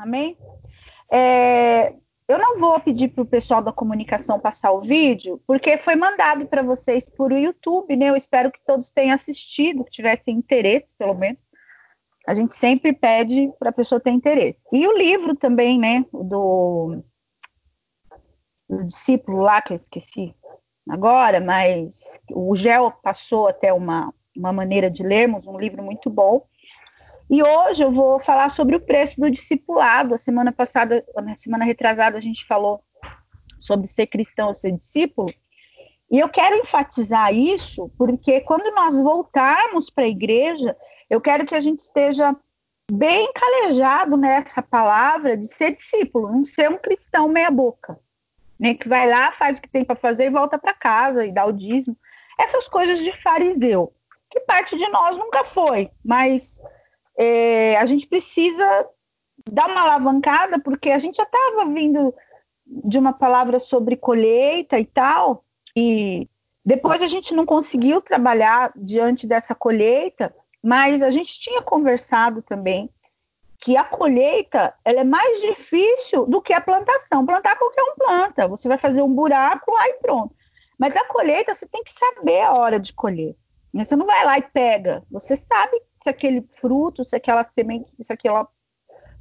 Amém? 0.00 0.34
É, 1.12 1.92
eu 2.26 2.38
não 2.38 2.58
vou 2.58 2.80
pedir 2.80 3.08
para 3.08 3.22
o 3.22 3.26
pessoal 3.26 3.62
da 3.62 3.70
comunicação 3.70 4.40
passar 4.40 4.72
o 4.72 4.80
vídeo, 4.80 5.42
porque 5.46 5.76
foi 5.76 5.94
mandado 5.94 6.46
para 6.46 6.62
vocês 6.62 7.10
por 7.10 7.30
YouTube, 7.30 7.94
né? 7.96 8.08
Eu 8.08 8.16
espero 8.16 8.50
que 8.50 8.64
todos 8.64 8.90
tenham 8.90 9.14
assistido, 9.14 9.84
que 9.84 9.90
tivessem 9.90 10.36
interesse, 10.36 10.94
pelo 10.96 11.12
menos. 11.12 11.38
A 12.26 12.34
gente 12.34 12.54
sempre 12.54 12.94
pede 12.94 13.52
para 13.58 13.68
a 13.68 13.74
pessoa 13.74 14.00
ter 14.00 14.10
interesse. 14.10 14.64
E 14.72 14.88
o 14.88 14.96
livro 14.96 15.36
também, 15.36 15.78
né? 15.78 16.02
Do, 16.10 17.02
do 18.70 18.84
discípulo 18.84 19.42
lá, 19.42 19.60
que 19.60 19.74
eu 19.74 19.76
esqueci 19.76 20.34
agora, 20.88 21.40
mas 21.42 22.18
o 22.32 22.56
Gel 22.56 22.90
passou 23.02 23.48
até 23.48 23.70
uma, 23.70 24.14
uma 24.34 24.52
maneira 24.52 24.90
de 24.90 25.02
lermos, 25.02 25.46
um 25.46 25.58
livro 25.58 25.82
muito 25.82 26.08
bom. 26.08 26.46
E 27.30 27.44
hoje 27.44 27.84
eu 27.84 27.92
vou 27.92 28.18
falar 28.18 28.48
sobre 28.48 28.74
o 28.74 28.80
preço 28.80 29.20
do 29.20 29.30
discipulado. 29.30 30.14
A 30.14 30.18
semana 30.18 30.50
passada, 30.50 31.04
na 31.14 31.36
semana 31.36 31.64
retrasada, 31.64 32.18
a 32.18 32.20
gente 32.20 32.44
falou 32.44 32.82
sobre 33.56 33.86
ser 33.86 34.08
cristão 34.08 34.48
ou 34.48 34.54
ser 34.54 34.72
discípulo. 34.72 35.32
E 36.10 36.18
eu 36.18 36.28
quero 36.28 36.56
enfatizar 36.56 37.32
isso 37.32 37.88
porque 37.96 38.40
quando 38.40 38.74
nós 38.74 39.00
voltarmos 39.00 39.88
para 39.88 40.04
a 40.04 40.08
igreja, 40.08 40.76
eu 41.08 41.20
quero 41.20 41.46
que 41.46 41.54
a 41.54 41.60
gente 41.60 41.78
esteja 41.78 42.34
bem 42.90 43.32
calejado 43.32 44.16
nessa 44.16 44.60
palavra 44.60 45.36
de 45.36 45.46
ser 45.46 45.76
discípulo, 45.76 46.32
não 46.32 46.44
ser 46.44 46.68
um 46.68 46.78
cristão 46.78 47.28
meia-boca, 47.28 47.96
né, 48.58 48.74
que 48.74 48.88
vai 48.88 49.08
lá, 49.08 49.30
faz 49.30 49.58
o 49.58 49.62
que 49.62 49.68
tem 49.68 49.84
para 49.84 49.94
fazer 49.94 50.24
e 50.24 50.30
volta 50.30 50.58
para 50.58 50.74
casa 50.74 51.24
e 51.24 51.30
dá 51.30 51.46
o 51.46 51.52
dízimo. 51.52 51.96
Essas 52.36 52.66
coisas 52.66 52.98
de 52.98 53.16
fariseu, 53.16 53.94
que 54.28 54.40
parte 54.40 54.76
de 54.76 54.88
nós 54.88 55.16
nunca 55.16 55.44
foi, 55.44 55.92
mas 56.04 56.60
é, 57.22 57.76
a 57.76 57.84
gente 57.84 58.06
precisa 58.06 58.88
dar 59.46 59.68
uma 59.68 59.82
alavancada, 59.82 60.58
porque 60.58 60.90
a 60.90 60.96
gente 60.96 61.16
já 61.16 61.24
estava 61.24 61.66
vindo 61.66 62.14
de 62.66 62.98
uma 62.98 63.12
palavra 63.12 63.58
sobre 63.58 63.94
colheita 63.94 64.78
e 64.78 64.86
tal, 64.86 65.44
e 65.76 66.26
depois 66.64 67.02
a 67.02 67.06
gente 67.06 67.34
não 67.34 67.44
conseguiu 67.44 68.00
trabalhar 68.00 68.72
diante 68.74 69.26
dessa 69.26 69.54
colheita, 69.54 70.34
mas 70.62 71.02
a 71.02 71.10
gente 71.10 71.38
tinha 71.38 71.60
conversado 71.60 72.40
também 72.40 72.88
que 73.58 73.76
a 73.76 73.84
colheita 73.84 74.72
ela 74.82 75.00
é 75.00 75.04
mais 75.04 75.42
difícil 75.42 76.24
do 76.24 76.40
que 76.40 76.54
a 76.54 76.60
plantação. 76.60 77.26
Plantar 77.26 77.58
qualquer 77.58 77.82
um 77.82 77.96
planta, 77.96 78.48
você 78.48 78.66
vai 78.66 78.78
fazer 78.78 79.02
um 79.02 79.12
buraco 79.12 79.70
lá 79.72 79.86
e 79.88 79.94
pronto. 79.94 80.34
Mas 80.78 80.96
a 80.96 81.04
colheita 81.04 81.54
você 81.54 81.66
tem 81.66 81.84
que 81.84 81.92
saber 81.92 82.40
a 82.40 82.54
hora 82.54 82.80
de 82.80 82.94
colher. 82.94 83.36
Você 83.74 83.94
não 83.94 84.06
vai 84.06 84.24
lá 84.24 84.38
e 84.38 84.42
pega. 84.42 85.02
Você 85.10 85.36
sabe 85.36 85.78
se 86.02 86.08
aquele 86.08 86.42
fruto, 86.42 87.04
se 87.04 87.16
aquela 87.16 87.44
semente, 87.44 87.90
se 88.00 88.12
aquela 88.12 88.48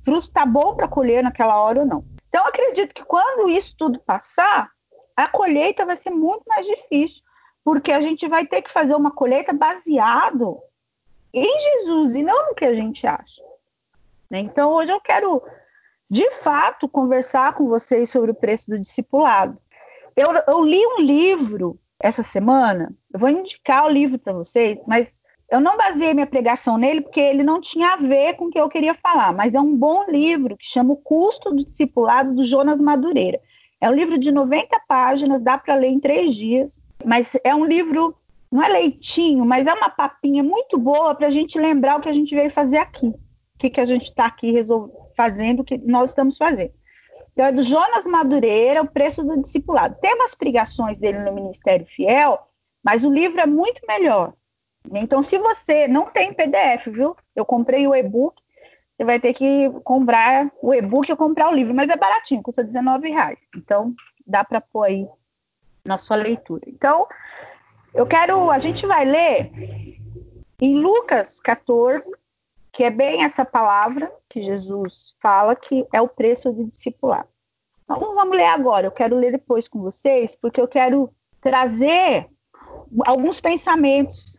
fruto 0.03 0.27
está 0.27 0.45
bom 0.45 0.75
para 0.75 0.87
colher 0.87 1.23
naquela 1.23 1.59
hora 1.59 1.81
ou 1.81 1.85
não. 1.85 2.05
Então, 2.29 2.45
acredito 2.45 2.93
que 2.93 3.03
quando 3.03 3.49
isso 3.49 3.75
tudo 3.77 3.99
passar, 3.99 4.69
a 5.15 5.27
colheita 5.27 5.85
vai 5.85 5.95
ser 5.95 6.11
muito 6.11 6.43
mais 6.47 6.65
difícil, 6.65 7.23
porque 7.63 7.91
a 7.91 8.01
gente 8.01 8.27
vai 8.27 8.45
ter 8.45 8.61
que 8.61 8.71
fazer 8.71 8.95
uma 8.95 9.11
colheita 9.11 9.51
baseado 9.51 10.59
em 11.33 11.59
Jesus 11.59 12.15
e 12.15 12.23
não 12.23 12.47
no 12.47 12.55
que 12.55 12.65
a 12.65 12.73
gente 12.73 13.05
acha. 13.05 13.43
Né? 14.29 14.39
Então, 14.39 14.71
hoje 14.71 14.91
eu 14.91 15.01
quero, 15.01 15.43
de 16.09 16.31
fato, 16.31 16.87
conversar 16.87 17.53
com 17.53 17.67
vocês 17.67 18.09
sobre 18.09 18.31
o 18.31 18.35
preço 18.35 18.69
do 18.69 18.79
discipulado. 18.79 19.59
Eu, 20.15 20.29
eu 20.47 20.63
li 20.63 20.81
um 20.85 21.01
livro 21.01 21.79
essa 21.99 22.23
semana, 22.23 22.93
eu 23.13 23.19
vou 23.19 23.29
indicar 23.29 23.85
o 23.85 23.89
livro 23.89 24.17
para 24.17 24.33
vocês, 24.33 24.81
mas 24.87 25.18
eu 25.51 25.59
não 25.59 25.75
baseei 25.77 26.13
minha 26.13 26.27
pregação 26.27 26.77
nele 26.77 27.01
porque 27.01 27.19
ele 27.19 27.43
não 27.43 27.59
tinha 27.59 27.93
a 27.93 27.95
ver 27.97 28.35
com 28.35 28.45
o 28.45 28.49
que 28.51 28.59
eu 28.59 28.69
queria 28.69 28.93
falar, 28.93 29.33
mas 29.33 29.55
é 29.55 29.59
um 29.59 29.75
bom 29.75 30.05
livro 30.07 30.55
que 30.55 30.65
chama 30.65 30.93
O 30.93 30.97
Custo 30.97 31.49
do 31.49 31.63
Discipulado, 31.63 32.35
do 32.35 32.45
Jonas 32.45 32.79
Madureira. 32.79 33.39
É 33.81 33.89
um 33.89 33.93
livro 33.93 34.17
de 34.17 34.31
90 34.31 34.79
páginas, 34.87 35.41
dá 35.41 35.57
para 35.57 35.75
ler 35.75 35.87
em 35.87 35.99
três 35.99 36.35
dias, 36.35 36.83
mas 37.03 37.35
é 37.43 37.55
um 37.55 37.65
livro, 37.65 38.15
não 38.51 38.61
é 38.61 38.67
leitinho, 38.67 39.45
mas 39.45 39.65
é 39.65 39.73
uma 39.73 39.89
papinha 39.89 40.43
muito 40.43 40.77
boa 40.77 41.15
para 41.15 41.27
a 41.27 41.31
gente 41.31 41.57
lembrar 41.57 41.97
o 41.97 42.01
que 42.01 42.09
a 42.09 42.13
gente 42.13 42.35
veio 42.35 42.51
fazer 42.51 42.77
aqui. 42.77 43.07
O 43.07 43.59
que, 43.59 43.69
que 43.69 43.81
a 43.81 43.85
gente 43.85 44.03
está 44.03 44.25
aqui 44.25 44.53
fazendo, 45.15 45.61
o 45.61 45.63
que 45.63 45.77
nós 45.79 46.11
estamos 46.11 46.37
fazendo. 46.37 46.71
Então, 47.33 47.45
é 47.45 47.51
do 47.51 47.63
Jonas 47.63 48.05
Madureira, 48.05 48.81
O 48.81 48.87
Preço 48.87 49.23
do 49.23 49.41
Discipulado. 49.41 49.97
Tem 50.01 50.13
umas 50.13 50.35
pregações 50.35 50.97
dele 50.97 51.19
no 51.19 51.33
Ministério 51.33 51.85
Fiel, 51.85 52.39
mas 52.83 53.03
o 53.03 53.11
livro 53.11 53.39
é 53.39 53.45
muito 53.45 53.81
melhor. 53.87 54.33
Então, 54.91 55.21
se 55.21 55.37
você 55.37 55.87
não 55.87 56.05
tem 56.05 56.33
PDF, 56.33 56.87
viu? 56.87 57.15
Eu 57.35 57.45
comprei 57.45 57.87
o 57.87 57.95
e-book, 57.95 58.41
você 58.95 59.05
vai 59.05 59.19
ter 59.19 59.33
que 59.33 59.69
comprar 59.83 60.51
o 60.61 60.73
e-book 60.73 61.09
ou 61.11 61.17
comprar 61.17 61.49
o 61.49 61.55
livro, 61.55 61.73
mas 61.73 61.89
é 61.89 61.95
baratinho, 61.95 62.43
custa 62.43 62.63
R$19,00. 62.63 63.37
Então, 63.55 63.93
dá 64.25 64.43
para 64.43 64.59
pôr 64.59 64.83
aí 64.83 65.07
na 65.85 65.97
sua 65.97 66.17
leitura. 66.17 66.63
Então, 66.67 67.07
eu 67.93 68.05
quero, 68.05 68.49
a 68.51 68.59
gente 68.59 68.85
vai 68.85 69.05
ler 69.05 69.51
em 70.59 70.75
Lucas 70.79 71.39
14, 71.39 72.11
que 72.71 72.83
é 72.83 72.89
bem 72.89 73.23
essa 73.23 73.45
palavra 73.45 74.11
que 74.27 74.41
Jesus 74.41 75.15
fala 75.19 75.55
que 75.55 75.87
é 75.93 76.01
o 76.01 76.07
preço 76.07 76.53
de 76.53 76.65
discipular. 76.65 77.25
Então, 77.83 77.99
vamos 77.99 78.35
ler 78.35 78.45
agora. 78.45 78.85
Eu 78.85 78.91
quero 78.91 79.15
ler 79.15 79.31
depois 79.31 79.67
com 79.67 79.81
vocês, 79.81 80.35
porque 80.35 80.61
eu 80.61 80.67
quero 80.67 81.09
trazer 81.41 82.27
alguns 83.05 83.39
pensamentos 83.39 84.37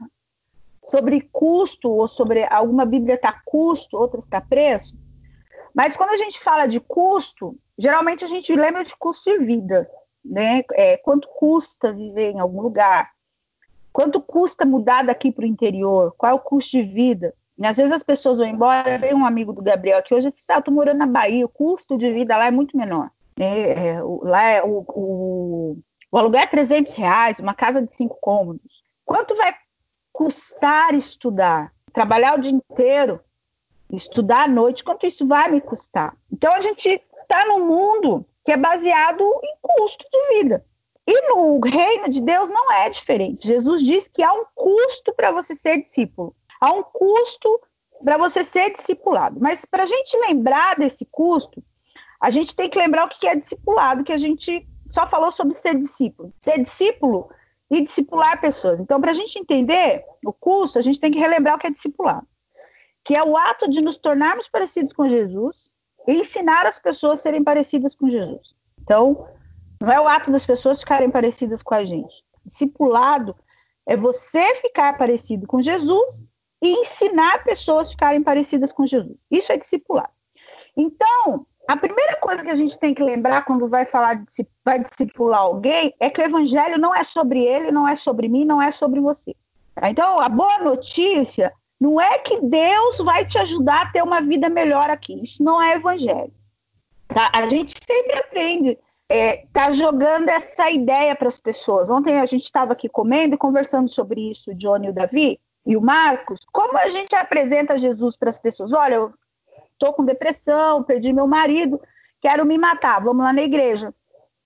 sobre 0.84 1.28
custo, 1.32 1.90
ou 1.90 2.08
sobre 2.08 2.44
alguma 2.44 2.84
Bíblia 2.84 3.14
está 3.14 3.32
custo, 3.44 3.96
outra 3.96 4.18
está 4.18 4.40
preço. 4.40 4.98
Mas 5.74 5.96
quando 5.96 6.10
a 6.10 6.16
gente 6.16 6.40
fala 6.40 6.66
de 6.66 6.80
custo, 6.80 7.56
geralmente 7.78 8.24
a 8.24 8.28
gente 8.28 8.54
lembra 8.54 8.84
de 8.84 8.96
custo 8.96 9.30
de 9.30 9.44
vida, 9.44 9.88
né? 10.24 10.62
É, 10.72 10.96
quanto 10.96 11.28
custa 11.28 11.92
viver 11.92 12.32
em 12.32 12.40
algum 12.40 12.60
lugar? 12.60 13.10
Quanto 13.92 14.20
custa 14.20 14.64
mudar 14.64 15.04
daqui 15.04 15.30
para 15.30 15.44
o 15.44 15.48
interior? 15.48 16.14
Qual 16.16 16.30
é 16.30 16.34
o 16.34 16.40
custo 16.40 16.72
de 16.72 16.82
vida? 16.82 17.34
E 17.58 17.66
às 17.66 17.76
vezes 17.76 17.92
as 17.92 18.02
pessoas 18.02 18.38
vão 18.38 18.46
embora, 18.46 18.98
vem 18.98 19.12
um 19.12 19.26
amigo 19.26 19.52
do 19.52 19.62
Gabriel 19.62 19.98
aqui 19.98 20.14
hoje, 20.14 20.28
eu 20.28 20.32
disse, 20.32 20.50
ah, 20.50 20.56
eu 20.56 20.62
tô 20.62 20.70
morando 20.70 20.98
na 20.98 21.06
Bahia, 21.06 21.44
o 21.44 21.48
custo 21.48 21.98
de 21.98 22.10
vida 22.10 22.36
lá 22.36 22.46
é 22.46 22.50
muito 22.50 22.76
menor. 22.76 23.10
É, 23.38 23.88
é, 23.88 24.02
lá 24.02 24.42
é, 24.50 24.62
o, 24.62 24.84
o, 24.88 25.78
o 26.10 26.18
aluguel 26.18 26.40
é 26.40 26.46
300 26.46 26.94
reais, 26.94 27.38
uma 27.38 27.54
casa 27.54 27.82
de 27.82 27.94
cinco 27.94 28.16
cômodos. 28.20 28.82
Quanto 29.04 29.34
vai 29.34 29.54
custar 30.20 30.94
estudar, 30.94 31.72
trabalhar 31.94 32.36
o 32.36 32.42
dia 32.42 32.52
inteiro, 32.52 33.20
estudar 33.90 34.42
à 34.42 34.46
noite, 34.46 34.84
quanto 34.84 35.06
isso 35.06 35.26
vai 35.26 35.50
me 35.50 35.62
custar? 35.62 36.14
Então 36.30 36.52
a 36.52 36.60
gente 36.60 36.86
está 36.90 37.46
num 37.46 37.66
mundo 37.66 38.26
que 38.44 38.52
é 38.52 38.56
baseado 38.58 39.24
em 39.42 39.56
custo 39.62 40.04
de 40.12 40.36
vida. 40.36 40.62
E 41.06 41.28
no 41.28 41.58
reino 41.60 42.10
de 42.10 42.20
Deus 42.20 42.50
não 42.50 42.70
é 42.70 42.90
diferente. 42.90 43.46
Jesus 43.46 43.82
diz 43.82 44.08
que 44.08 44.22
há 44.22 44.30
um 44.30 44.44
custo 44.54 45.10
para 45.14 45.32
você 45.32 45.54
ser 45.54 45.80
discípulo, 45.80 46.36
há 46.60 46.70
um 46.70 46.82
custo 46.82 47.58
para 48.04 48.18
você 48.18 48.44
ser 48.44 48.74
discipulado. 48.74 49.40
Mas 49.40 49.64
para 49.64 49.84
a 49.84 49.86
gente 49.86 50.18
lembrar 50.18 50.76
desse 50.76 51.06
custo, 51.06 51.64
a 52.20 52.28
gente 52.28 52.54
tem 52.54 52.68
que 52.68 52.78
lembrar 52.78 53.06
o 53.06 53.08
que 53.08 53.26
é 53.26 53.34
discipulado, 53.34 54.04
que 54.04 54.12
a 54.12 54.18
gente 54.18 54.68
só 54.92 55.08
falou 55.08 55.30
sobre 55.30 55.54
ser 55.54 55.76
discípulo. 55.76 56.30
Ser 56.38 56.58
discípulo 56.60 57.30
e 57.70 57.82
discipular 57.82 58.40
pessoas. 58.40 58.80
Então, 58.80 59.00
para 59.00 59.12
a 59.12 59.14
gente 59.14 59.38
entender 59.38 60.04
o 60.24 60.32
custo, 60.32 60.78
a 60.78 60.82
gente 60.82 60.98
tem 60.98 61.10
que 61.10 61.18
relembrar 61.18 61.54
o 61.54 61.58
que 61.58 61.66
é 61.66 61.70
discipular, 61.70 62.22
que 63.04 63.14
é 63.14 63.22
o 63.22 63.36
ato 63.36 63.68
de 63.68 63.80
nos 63.80 63.96
tornarmos 63.96 64.48
parecidos 64.48 64.92
com 64.92 65.08
Jesus 65.08 65.76
e 66.08 66.14
ensinar 66.14 66.66
as 66.66 66.78
pessoas 66.78 67.20
a 67.20 67.22
serem 67.22 67.44
parecidas 67.44 67.94
com 67.94 68.10
Jesus. 68.10 68.54
Então, 68.80 69.28
não 69.80 69.92
é 69.92 70.00
o 70.00 70.08
ato 70.08 70.32
das 70.32 70.44
pessoas 70.44 70.80
ficarem 70.80 71.10
parecidas 71.10 71.62
com 71.62 71.74
a 71.74 71.84
gente. 71.84 72.14
Discipulado 72.44 73.36
é 73.86 73.96
você 73.96 74.54
ficar 74.56 74.98
parecido 74.98 75.46
com 75.46 75.62
Jesus 75.62 76.30
e 76.62 76.68
ensinar 76.80 77.44
pessoas 77.44 77.88
a 77.88 77.90
ficarem 77.92 78.22
parecidas 78.22 78.72
com 78.72 78.86
Jesus. 78.86 79.16
Isso 79.30 79.52
é 79.52 79.56
discipulado. 79.56 80.12
Então, 80.76 81.46
a 81.70 81.76
primeira 81.76 82.16
coisa 82.16 82.42
que 82.42 82.50
a 82.50 82.54
gente 82.56 82.76
tem 82.76 82.92
que 82.92 83.00
lembrar 83.00 83.44
quando 83.44 83.68
vai 83.68 83.86
falar 83.86 84.14
de 84.14 84.44
vai 84.64 84.82
discipular 84.82 85.38
alguém 85.38 85.94
é 86.00 86.10
que 86.10 86.20
o 86.20 86.24
evangelho 86.24 86.76
não 86.76 86.92
é 86.92 87.04
sobre 87.04 87.44
ele, 87.44 87.70
não 87.70 87.86
é 87.86 87.94
sobre 87.94 88.28
mim, 88.28 88.44
não 88.44 88.60
é 88.60 88.72
sobre 88.72 88.98
você. 88.98 89.36
Tá? 89.76 89.88
Então, 89.88 90.18
a 90.18 90.28
boa 90.28 90.58
notícia 90.58 91.52
não 91.80 92.00
é 92.00 92.18
que 92.18 92.40
Deus 92.40 92.98
vai 92.98 93.24
te 93.24 93.38
ajudar 93.38 93.82
a 93.82 93.92
ter 93.92 94.02
uma 94.02 94.20
vida 94.20 94.48
melhor 94.48 94.90
aqui. 94.90 95.22
Isso 95.22 95.44
não 95.44 95.62
é 95.62 95.76
evangelho. 95.76 96.32
Tá? 97.06 97.30
A 97.32 97.48
gente 97.48 97.72
sempre 97.86 98.18
aprende, 98.18 98.76
é, 99.08 99.44
tá 99.52 99.70
jogando 99.70 100.28
essa 100.28 100.68
ideia 100.72 101.14
para 101.14 101.28
as 101.28 101.40
pessoas. 101.40 101.88
Ontem 101.88 102.18
a 102.18 102.26
gente 102.26 102.42
estava 102.42 102.72
aqui 102.72 102.88
comendo 102.88 103.36
e 103.36 103.38
conversando 103.38 103.88
sobre 103.88 104.32
isso, 104.32 104.50
o 104.50 104.54
Johnny 104.56 104.88
e 104.88 104.90
o 104.90 104.92
Davi 104.92 105.38
e 105.64 105.76
o 105.76 105.80
Marcos. 105.80 106.40
Como 106.50 106.76
a 106.76 106.88
gente 106.88 107.14
apresenta 107.14 107.78
Jesus 107.78 108.16
para 108.16 108.30
as 108.30 108.40
pessoas? 108.40 108.72
Olha, 108.72 109.08
estou 109.72 109.92
com 109.92 110.04
depressão, 110.04 110.82
perdi 110.82 111.12
meu 111.12 111.26
marido, 111.26 111.80
quero 112.20 112.44
me 112.44 112.58
matar, 112.58 113.00
vamos 113.02 113.24
lá 113.24 113.32
na 113.32 113.42
igreja. 113.42 113.94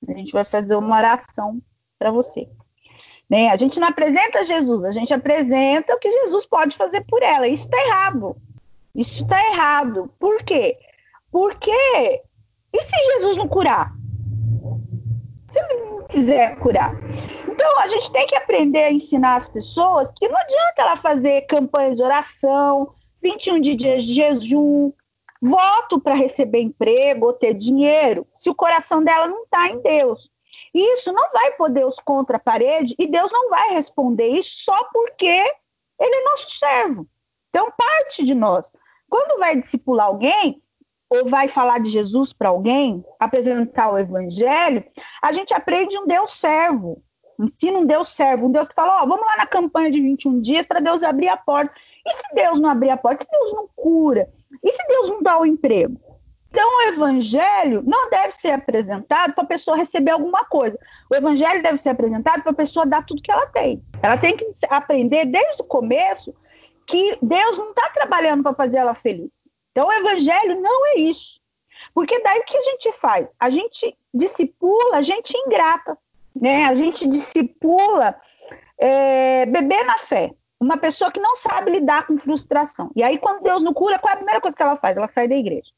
A 0.06 0.12
gente 0.12 0.32
vai 0.32 0.44
fazer 0.44 0.76
uma 0.76 0.96
oração 0.96 1.60
para 1.98 2.10
você. 2.10 2.48
Né? 3.28 3.48
A 3.48 3.56
gente 3.56 3.80
não 3.80 3.88
apresenta 3.88 4.44
Jesus, 4.44 4.84
a 4.84 4.90
gente 4.90 5.12
apresenta 5.12 5.94
o 5.94 5.98
que 5.98 6.10
Jesus 6.10 6.44
pode 6.46 6.76
fazer 6.76 7.02
por 7.02 7.22
ela. 7.22 7.48
Isso 7.48 7.64
está 7.64 7.78
errado. 7.86 8.36
Isso 8.94 9.22
está 9.22 9.40
errado. 9.50 10.10
Por 10.18 10.42
quê? 10.42 10.76
Porque 11.30 12.22
e 12.74 12.82
se 12.82 12.96
Jesus 13.12 13.36
não 13.36 13.46
curar? 13.46 13.92
Se 15.48 15.60
ele 15.60 15.84
não 15.84 16.02
quiser 16.08 16.58
curar? 16.58 16.92
Então 17.48 17.80
a 17.80 17.86
gente 17.86 18.10
tem 18.10 18.26
que 18.26 18.34
aprender 18.34 18.82
a 18.82 18.92
ensinar 18.92 19.36
as 19.36 19.48
pessoas 19.48 20.10
que 20.10 20.26
não 20.26 20.36
adianta 20.36 20.74
ela 20.82 20.96
fazer 20.96 21.42
campanha 21.42 21.94
de 21.94 22.02
oração, 22.02 22.92
21 23.22 23.60
dias 23.60 24.02
de 24.02 24.14
jejum, 24.14 24.92
voto 25.44 26.00
para 26.00 26.14
receber 26.14 26.62
emprego 26.62 27.26
ou 27.26 27.32
ter 27.34 27.52
dinheiro, 27.52 28.26
se 28.34 28.48
o 28.48 28.54
coração 28.54 29.04
dela 29.04 29.26
não 29.26 29.42
está 29.42 29.68
em 29.68 29.78
Deus. 29.80 30.30
Isso 30.72 31.12
não 31.12 31.30
vai 31.30 31.52
pôr 31.52 31.68
Deus 31.70 31.98
contra 31.98 32.38
a 32.38 32.40
parede 32.40 32.94
e 32.98 33.06
Deus 33.06 33.30
não 33.30 33.50
vai 33.50 33.74
responder 33.74 34.28
isso 34.28 34.64
só 34.64 34.88
porque 34.92 35.26
ele 36.00 36.16
é 36.16 36.24
nosso 36.24 36.50
servo. 36.50 37.06
Então, 37.50 37.70
parte 37.76 38.24
de 38.24 38.34
nós. 38.34 38.72
Quando 39.08 39.38
vai 39.38 39.60
discipular 39.60 40.06
alguém, 40.06 40.62
ou 41.10 41.28
vai 41.28 41.46
falar 41.46 41.78
de 41.78 41.90
Jesus 41.90 42.32
para 42.32 42.48
alguém, 42.48 43.04
apresentar 43.20 43.92
o 43.92 43.98
evangelho, 43.98 44.82
a 45.22 45.30
gente 45.30 45.52
aprende 45.52 45.96
um 45.98 46.06
Deus 46.06 46.32
servo. 46.32 47.02
Ensina 47.38 47.78
um 47.78 47.86
Deus 47.86 48.08
servo, 48.08 48.46
um 48.46 48.50
Deus 48.50 48.66
que 48.66 48.74
fala: 48.74 49.00
Ó, 49.00 49.04
oh, 49.04 49.08
vamos 49.08 49.26
lá 49.26 49.36
na 49.36 49.46
campanha 49.46 49.90
de 49.90 50.00
21 50.00 50.40
dias 50.40 50.66
para 50.66 50.80
Deus 50.80 51.02
abrir 51.02 51.28
a 51.28 51.36
porta. 51.36 51.74
E 52.06 52.12
se 52.12 52.34
Deus 52.34 52.60
não 52.60 52.70
abrir 52.70 52.90
a 52.90 52.96
porta? 52.96 53.24
Se 53.24 53.30
Deus 53.30 53.52
não 53.52 53.68
cura? 53.74 54.28
E 54.62 54.72
se 54.72 54.86
Deus 54.86 55.08
não 55.08 55.22
dá 55.22 55.38
o 55.38 55.46
emprego? 55.46 56.00
Então, 56.54 56.68
o 56.68 56.82
evangelho 56.82 57.82
não 57.84 58.08
deve 58.08 58.30
ser 58.30 58.52
apresentado 58.52 59.34
para 59.34 59.42
a 59.42 59.46
pessoa 59.46 59.76
receber 59.76 60.12
alguma 60.12 60.44
coisa. 60.44 60.78
O 61.10 61.14
evangelho 61.16 61.60
deve 61.60 61.78
ser 61.78 61.88
apresentado 61.88 62.42
para 62.42 62.52
a 62.52 62.54
pessoa 62.54 62.86
dar 62.86 63.04
tudo 63.04 63.20
que 63.20 63.32
ela 63.32 63.46
tem. 63.46 63.82
Ela 64.00 64.16
tem 64.16 64.36
que 64.36 64.46
aprender 64.70 65.24
desde 65.26 65.62
o 65.62 65.64
começo 65.64 66.32
que 66.86 67.18
Deus 67.20 67.58
não 67.58 67.70
está 67.70 67.90
trabalhando 67.90 68.44
para 68.44 68.54
fazer 68.54 68.78
ela 68.78 68.94
feliz. 68.94 69.52
Então, 69.72 69.88
o 69.88 69.92
evangelho 69.92 70.60
não 70.60 70.86
é 70.86 71.00
isso. 71.00 71.40
Porque 71.92 72.20
daí 72.20 72.38
o 72.38 72.44
que 72.44 72.56
a 72.56 72.62
gente 72.62 72.92
faz? 72.92 73.26
A 73.40 73.50
gente 73.50 73.98
discipula 74.12 74.98
a 74.98 75.02
gente 75.02 75.36
ingrata. 75.36 75.98
Né? 76.40 76.66
A 76.66 76.74
gente 76.74 77.08
discipula 77.08 78.14
é, 78.78 79.44
beber 79.46 79.84
na 79.84 79.98
fé. 79.98 80.30
Uma 80.64 80.78
pessoa 80.78 81.12
que 81.12 81.20
não 81.20 81.36
sabe 81.36 81.72
lidar 81.72 82.06
com 82.06 82.16
frustração. 82.16 82.90
E 82.96 83.02
aí, 83.02 83.18
quando 83.18 83.42
Deus 83.42 83.62
não 83.62 83.74
cura, 83.74 83.98
qual 83.98 84.10
é 84.10 84.14
a 84.14 84.16
primeira 84.16 84.40
coisa 84.40 84.56
que 84.56 84.62
ela 84.62 84.76
faz? 84.76 84.96
Ela 84.96 85.08
sai 85.08 85.28
da 85.28 85.36
igreja. 85.36 85.70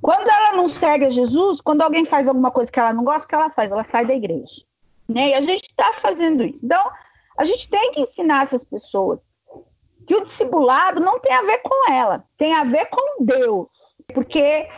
Quando 0.00 0.28
ela 0.28 0.52
não 0.52 0.66
segue 0.66 1.04
a 1.04 1.10
Jesus, 1.10 1.60
quando 1.60 1.82
alguém 1.82 2.06
faz 2.06 2.26
alguma 2.26 2.50
coisa 2.50 2.72
que 2.72 2.80
ela 2.80 2.94
não 2.94 3.04
gosta, 3.04 3.26
o 3.26 3.28
que 3.28 3.34
ela 3.34 3.50
faz? 3.50 3.70
Ela 3.70 3.84
sai 3.84 4.06
da 4.06 4.14
igreja. 4.14 4.62
Né? 5.06 5.28
E 5.28 5.34
a 5.34 5.42
gente 5.42 5.64
está 5.64 5.92
fazendo 5.92 6.42
isso. 6.42 6.64
Então, 6.64 6.90
a 7.36 7.44
gente 7.44 7.68
tem 7.68 7.92
que 7.92 8.00
ensinar 8.00 8.44
essas 8.44 8.64
pessoas 8.64 9.28
que 10.06 10.16
o 10.16 10.24
discipulado 10.24 10.98
não 10.98 11.20
tem 11.20 11.34
a 11.34 11.42
ver 11.42 11.58
com 11.58 11.92
ela, 11.92 12.24
tem 12.38 12.54
a 12.54 12.64
ver 12.64 12.86
com 12.86 13.22
Deus. 13.22 13.68
Porque 14.14 14.68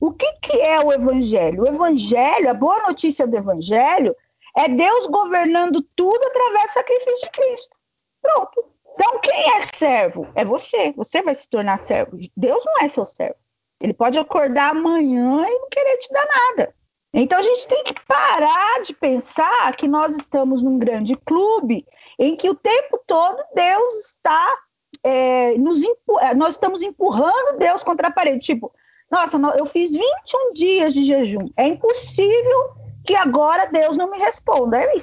o 0.00 0.12
que, 0.12 0.32
que 0.40 0.60
é 0.60 0.80
o 0.80 0.92
evangelho? 0.92 1.64
O 1.64 1.66
evangelho, 1.66 2.48
a 2.48 2.54
boa 2.54 2.80
notícia 2.86 3.26
do 3.26 3.36
evangelho, 3.36 4.14
é 4.56 4.68
Deus 4.68 5.08
governando 5.08 5.82
tudo 5.96 6.24
através 6.28 6.70
do 6.70 6.74
sacrifício 6.74 7.26
de 7.26 7.30
Cristo. 7.30 7.81
Pronto. 8.22 8.64
Então, 8.94 9.18
quem 9.20 9.56
é 9.56 9.62
servo? 9.62 10.28
É 10.34 10.44
você. 10.44 10.92
Você 10.92 11.22
vai 11.22 11.34
se 11.34 11.48
tornar 11.48 11.78
servo. 11.78 12.18
Deus 12.36 12.64
não 12.64 12.84
é 12.84 12.88
seu 12.88 13.04
servo. 13.04 13.36
Ele 13.80 13.92
pode 13.92 14.18
acordar 14.18 14.70
amanhã 14.70 15.44
e 15.48 15.58
não 15.58 15.68
querer 15.68 15.96
te 15.98 16.12
dar 16.12 16.26
nada. 16.26 16.74
Então 17.14 17.38
a 17.38 17.42
gente 17.42 17.68
tem 17.68 17.84
que 17.84 17.94
parar 18.06 18.80
de 18.82 18.94
pensar 18.94 19.76
que 19.76 19.86
nós 19.86 20.16
estamos 20.16 20.62
num 20.62 20.78
grande 20.78 21.14
clube 21.14 21.84
em 22.18 22.34
que 22.36 22.48
o 22.48 22.54
tempo 22.54 22.98
todo 23.06 23.42
Deus 23.54 23.94
está 24.06 24.56
é, 25.02 25.58
nos 25.58 25.82
é, 26.20 26.34
nós 26.34 26.54
estamos 26.54 26.80
empurrando 26.80 27.58
Deus 27.58 27.82
contra 27.82 28.08
a 28.08 28.10
parede. 28.10 28.38
Tipo, 28.38 28.72
nossa, 29.10 29.36
eu 29.58 29.66
fiz 29.66 29.90
21 29.92 30.52
dias 30.54 30.94
de 30.94 31.04
jejum. 31.04 31.48
É 31.56 31.66
impossível 31.66 32.70
que 33.04 33.14
agora 33.14 33.66
Deus 33.66 33.96
não 33.96 34.10
me 34.10 34.18
responda. 34.18 34.78
É 34.78 34.96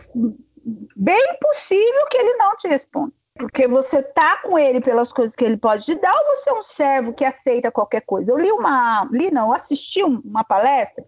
bem 0.95 1.37
possível 1.41 2.07
que 2.09 2.17
ele 2.17 2.35
não 2.35 2.55
te 2.55 2.67
responda. 2.67 3.11
Porque 3.35 3.67
você 3.67 4.03
tá 4.03 4.37
com 4.37 4.59
ele 4.59 4.81
pelas 4.81 5.13
coisas 5.13 5.35
que 5.35 5.45
ele 5.45 5.55
pode 5.55 5.85
te 5.85 5.95
dar, 5.95 6.13
ou 6.13 6.35
você 6.35 6.49
é 6.49 6.53
um 6.53 6.61
servo 6.61 7.13
que 7.13 7.23
aceita 7.23 7.71
qualquer 7.71 8.01
coisa? 8.01 8.29
Eu 8.29 8.37
li 8.37 8.51
uma. 8.51 9.07
Li 9.11 9.31
não, 9.31 9.53
assisti 9.53 10.03
uma 10.03 10.43
palestra 10.43 11.05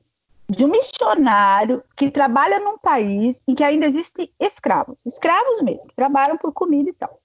de 0.48 0.63
um 0.63 0.69
missionário 0.69 1.83
que 1.95 2.09
trabalha 2.09 2.59
num 2.59 2.77
país 2.77 3.44
em 3.48 3.56
que 3.56 3.63
ainda 3.63 3.86
existem 3.86 4.30
escravos, 4.39 4.98
escravos 5.06 5.62
mesmo, 5.62 5.88
que 5.88 5.95
trabalham 5.95 6.38
por 6.38 6.51
comida 6.53 6.89
e 6.89 6.94
tal. 6.94 7.19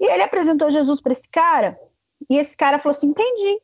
E 0.00 0.06
ele 0.06 0.22
apresentou 0.22 0.70
Jesus 0.70 1.00
para 1.00 1.12
esse 1.12 1.28
cara, 1.28 1.78
e 2.28 2.36
esse 2.36 2.56
cara 2.56 2.78
falou 2.78 2.96
assim: 2.96 3.08
entendi. 3.08 3.60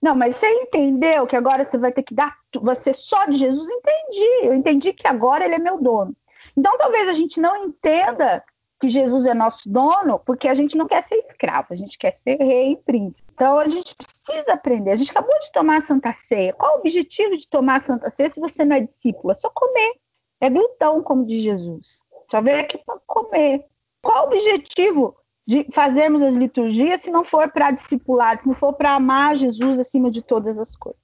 Não, 0.00 0.14
mas 0.14 0.36
você 0.36 0.46
entendeu 0.46 1.26
que 1.26 1.36
agora 1.36 1.64
você 1.64 1.76
vai 1.76 1.90
ter 1.90 2.04
que 2.04 2.14
dar 2.14 2.36
você 2.54 2.92
só 2.92 3.26
de 3.26 3.36
Jesus? 3.36 3.68
Entendi. 3.68 4.46
Eu 4.46 4.54
entendi 4.54 4.92
que 4.92 5.08
agora 5.08 5.44
ele 5.44 5.56
é 5.56 5.58
meu 5.58 5.76
dono. 5.78 6.14
Então 6.58 6.76
talvez 6.76 7.08
a 7.08 7.12
gente 7.12 7.40
não 7.40 7.56
entenda 7.64 8.42
que 8.80 8.88
Jesus 8.88 9.26
é 9.26 9.32
nosso 9.32 9.70
dono, 9.70 10.18
porque 10.18 10.48
a 10.48 10.54
gente 10.54 10.76
não 10.76 10.88
quer 10.88 11.02
ser 11.04 11.14
escravo, 11.16 11.68
a 11.70 11.76
gente 11.76 11.96
quer 11.96 12.12
ser 12.12 12.36
rei 12.36 12.72
e 12.72 12.76
príncipe. 12.76 13.30
Então 13.32 13.60
a 13.60 13.68
gente 13.68 13.94
precisa 13.94 14.54
aprender. 14.54 14.90
A 14.90 14.96
gente 14.96 15.12
acabou 15.12 15.38
de 15.38 15.52
tomar 15.52 15.76
a 15.76 15.80
Santa 15.80 16.12
Ceia. 16.12 16.52
Qual 16.52 16.74
o 16.74 16.78
objetivo 16.80 17.36
de 17.36 17.48
tomar 17.48 17.76
a 17.76 17.80
Santa 17.80 18.10
Ceia 18.10 18.28
se 18.28 18.40
você 18.40 18.64
não 18.64 18.74
é 18.74 18.80
discípulo? 18.80 19.30
É 19.30 19.36
só 19.36 19.48
comer. 19.50 19.94
É 20.40 20.50
glutão, 20.50 21.00
como 21.00 21.24
diz 21.24 21.44
Jesus. 21.44 22.02
Só 22.28 22.40
veio 22.40 22.60
aqui 22.60 22.78
para 22.78 22.98
comer. 23.06 23.64
Qual 24.02 24.24
o 24.24 24.26
objetivo 24.26 25.16
de 25.46 25.64
fazermos 25.72 26.22
as 26.22 26.36
liturgias 26.36 27.02
se 27.02 27.10
não 27.10 27.24
for 27.24 27.50
para 27.52 27.70
discipular, 27.70 28.40
se 28.40 28.48
não 28.48 28.54
for 28.54 28.72
para 28.72 28.94
amar 28.94 29.36
Jesus 29.36 29.78
acima 29.78 30.10
de 30.10 30.22
todas 30.22 30.58
as 30.58 30.74
coisas? 30.74 31.00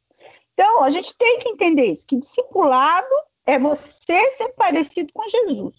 Então, 0.52 0.82
a 0.82 0.90
gente 0.90 1.16
tem 1.16 1.38
que 1.38 1.48
entender 1.48 1.86
isso, 1.86 2.06
que 2.06 2.16
discipulado 2.16 3.14
é 3.46 3.58
você 3.58 4.30
ser 4.30 4.48
parecido 4.54 5.12
com 5.12 5.28
Jesus 5.28 5.74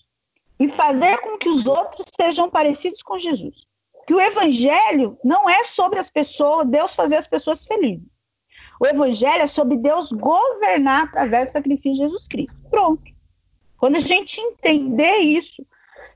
e 0.59 0.69
fazer 0.69 1.17
com 1.19 1.37
que 1.37 1.49
os 1.49 1.65
outros 1.65 2.05
sejam 2.19 2.49
parecidos 2.49 3.01
com 3.01 3.19
Jesus. 3.19 3.65
Que 4.07 4.13
o 4.13 4.21
evangelho 4.21 5.17
não 5.23 5.49
é 5.49 5.63
sobre 5.63 5.99
as 5.99 6.09
pessoas, 6.09 6.67
Deus 6.67 6.93
fazer 6.93 7.15
as 7.15 7.27
pessoas 7.27 7.65
felizes. 7.65 8.07
O 8.79 8.85
evangelho 8.85 9.41
é 9.41 9.47
sobre 9.47 9.77
Deus 9.77 10.11
governar 10.11 11.05
através 11.05 11.49
do 11.49 11.53
sacrifício 11.53 11.93
de 11.93 11.97
Jesus 11.99 12.27
Cristo. 12.27 12.55
Pronto. 12.69 13.03
Quando 13.77 13.95
a 13.95 13.99
gente 13.99 14.39
entender 14.39 15.17
isso, 15.17 15.65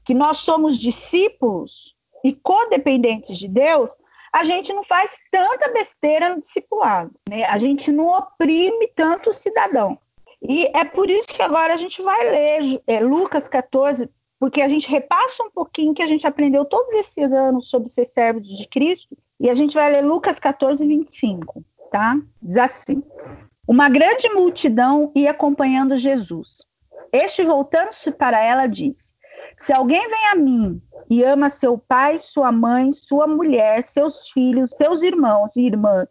que 0.05 0.13
nós 0.13 0.37
somos 0.37 0.77
discípulos 0.77 1.95
e 2.23 2.33
codependentes 2.33 3.37
de 3.37 3.47
Deus, 3.47 3.89
a 4.31 4.43
gente 4.43 4.73
não 4.73 4.83
faz 4.83 5.19
tanta 5.31 5.71
besteira 5.71 6.29
no 6.29 6.41
discipulado, 6.41 7.11
né? 7.27 7.45
A 7.45 7.57
gente 7.57 7.91
não 7.91 8.07
oprime 8.07 8.87
tanto 8.95 9.31
o 9.31 9.33
cidadão. 9.33 9.97
E 10.41 10.66
é 10.68 10.85
por 10.85 11.09
isso 11.09 11.28
que 11.28 11.42
agora 11.42 11.73
a 11.73 11.78
gente 11.78 12.02
vai 12.02 12.30
ler 12.30 12.81
é, 12.87 12.99
Lucas 13.02 13.47
14, 13.47 14.09
porque 14.40 14.61
a 14.61 14.69
gente 14.69 14.90
repassa 14.90 15.44
um 15.44 15.52
pouquinho 15.52 15.94
que 15.94 16.02
a 16.02 16.07
gente 16.07 16.25
aprendeu 16.25 16.63
todos 16.63 16.94
esses 16.94 17.31
anos 17.31 17.69
sobre 17.69 17.90
ser 17.90 18.06
servo 18.06 18.40
de 18.40 18.68
Cristo, 18.68 19.18
e 19.40 19.49
a 19.49 19.54
gente 19.54 19.73
vai 19.73 19.92
ler 19.92 20.02
Lucas 20.02 20.40
14, 20.40 20.85
25, 20.85 21.63
tá? 21.92 22.18
Diz 22.42 22.57
assim: 22.57 23.04
Uma 23.68 23.90
grande 23.90 24.30
multidão 24.30 25.11
ia 25.13 25.31
acompanhando 25.31 25.97
Jesus. 25.97 26.66
Este, 27.11 27.44
voltando-se 27.44 28.11
para 28.11 28.42
ela, 28.42 28.68
disse: 28.68 29.13
Se 29.57 29.73
alguém 29.73 30.07
vem 30.09 30.28
a 30.28 30.35
mim 30.35 30.81
e 31.09 31.23
ama 31.23 31.49
seu 31.49 31.78
pai, 31.78 32.18
sua 32.18 32.52
mãe, 32.52 32.92
sua 32.94 33.28
mulher, 33.28 33.83
seus 33.83 34.30
filhos, 34.30 34.71
seus 34.71 35.02
irmãos 35.02 35.56
e 35.57 35.66
irmãs, 35.66 36.07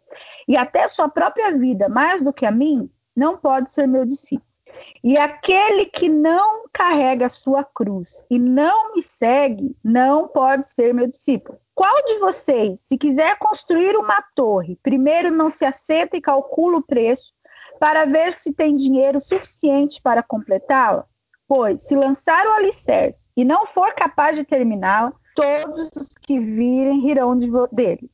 e 0.47 0.55
até 0.57 0.87
sua 0.87 1.07
própria 1.09 1.57
vida 1.57 1.89
mais 1.89 2.21
do 2.21 2.33
que 2.33 2.45
a 2.45 2.51
mim, 2.51 2.89
não 3.15 3.37
pode 3.37 3.71
ser 3.71 3.87
meu 3.87 4.05
discípulo. 4.05 4.49
E 5.03 5.17
aquele 5.17 5.85
que 5.85 6.09
não 6.09 6.65
carrega 6.71 7.25
a 7.25 7.29
sua 7.29 7.63
cruz 7.63 8.23
e 8.29 8.37
não 8.37 8.93
me 8.93 9.01
segue, 9.01 9.75
não 9.83 10.27
pode 10.27 10.67
ser 10.67 10.93
meu 10.93 11.07
discípulo. 11.07 11.57
Qual 11.73 11.93
de 12.05 12.19
vocês, 12.19 12.81
se 12.81 12.97
quiser 12.97 13.37
construir 13.37 13.95
uma 13.95 14.21
torre, 14.35 14.77
primeiro 14.83 15.31
não 15.31 15.49
se 15.49 15.65
assenta 15.65 16.17
e 16.17 16.21
calcula 16.21 16.77
o 16.77 16.83
preço 16.83 17.33
para 17.79 18.05
ver 18.05 18.33
se 18.33 18.53
tem 18.53 18.75
dinheiro 18.75 19.19
suficiente 19.21 20.01
para 20.01 20.21
completá-la? 20.21 21.05
Pois, 21.47 21.83
se 21.83 21.95
lançar 21.95 22.45
o 22.45 22.51
alicerce 22.51 23.29
e 23.35 23.43
não 23.43 23.65
for 23.65 23.93
capaz 23.93 24.37
de 24.37 24.43
terminá-la, 24.43 25.13
todos 25.33 25.89
os 25.95 26.09
que 26.21 26.39
virem 26.39 26.99
rirão 26.99 27.37
de 27.37 27.49
dele, 27.71 28.11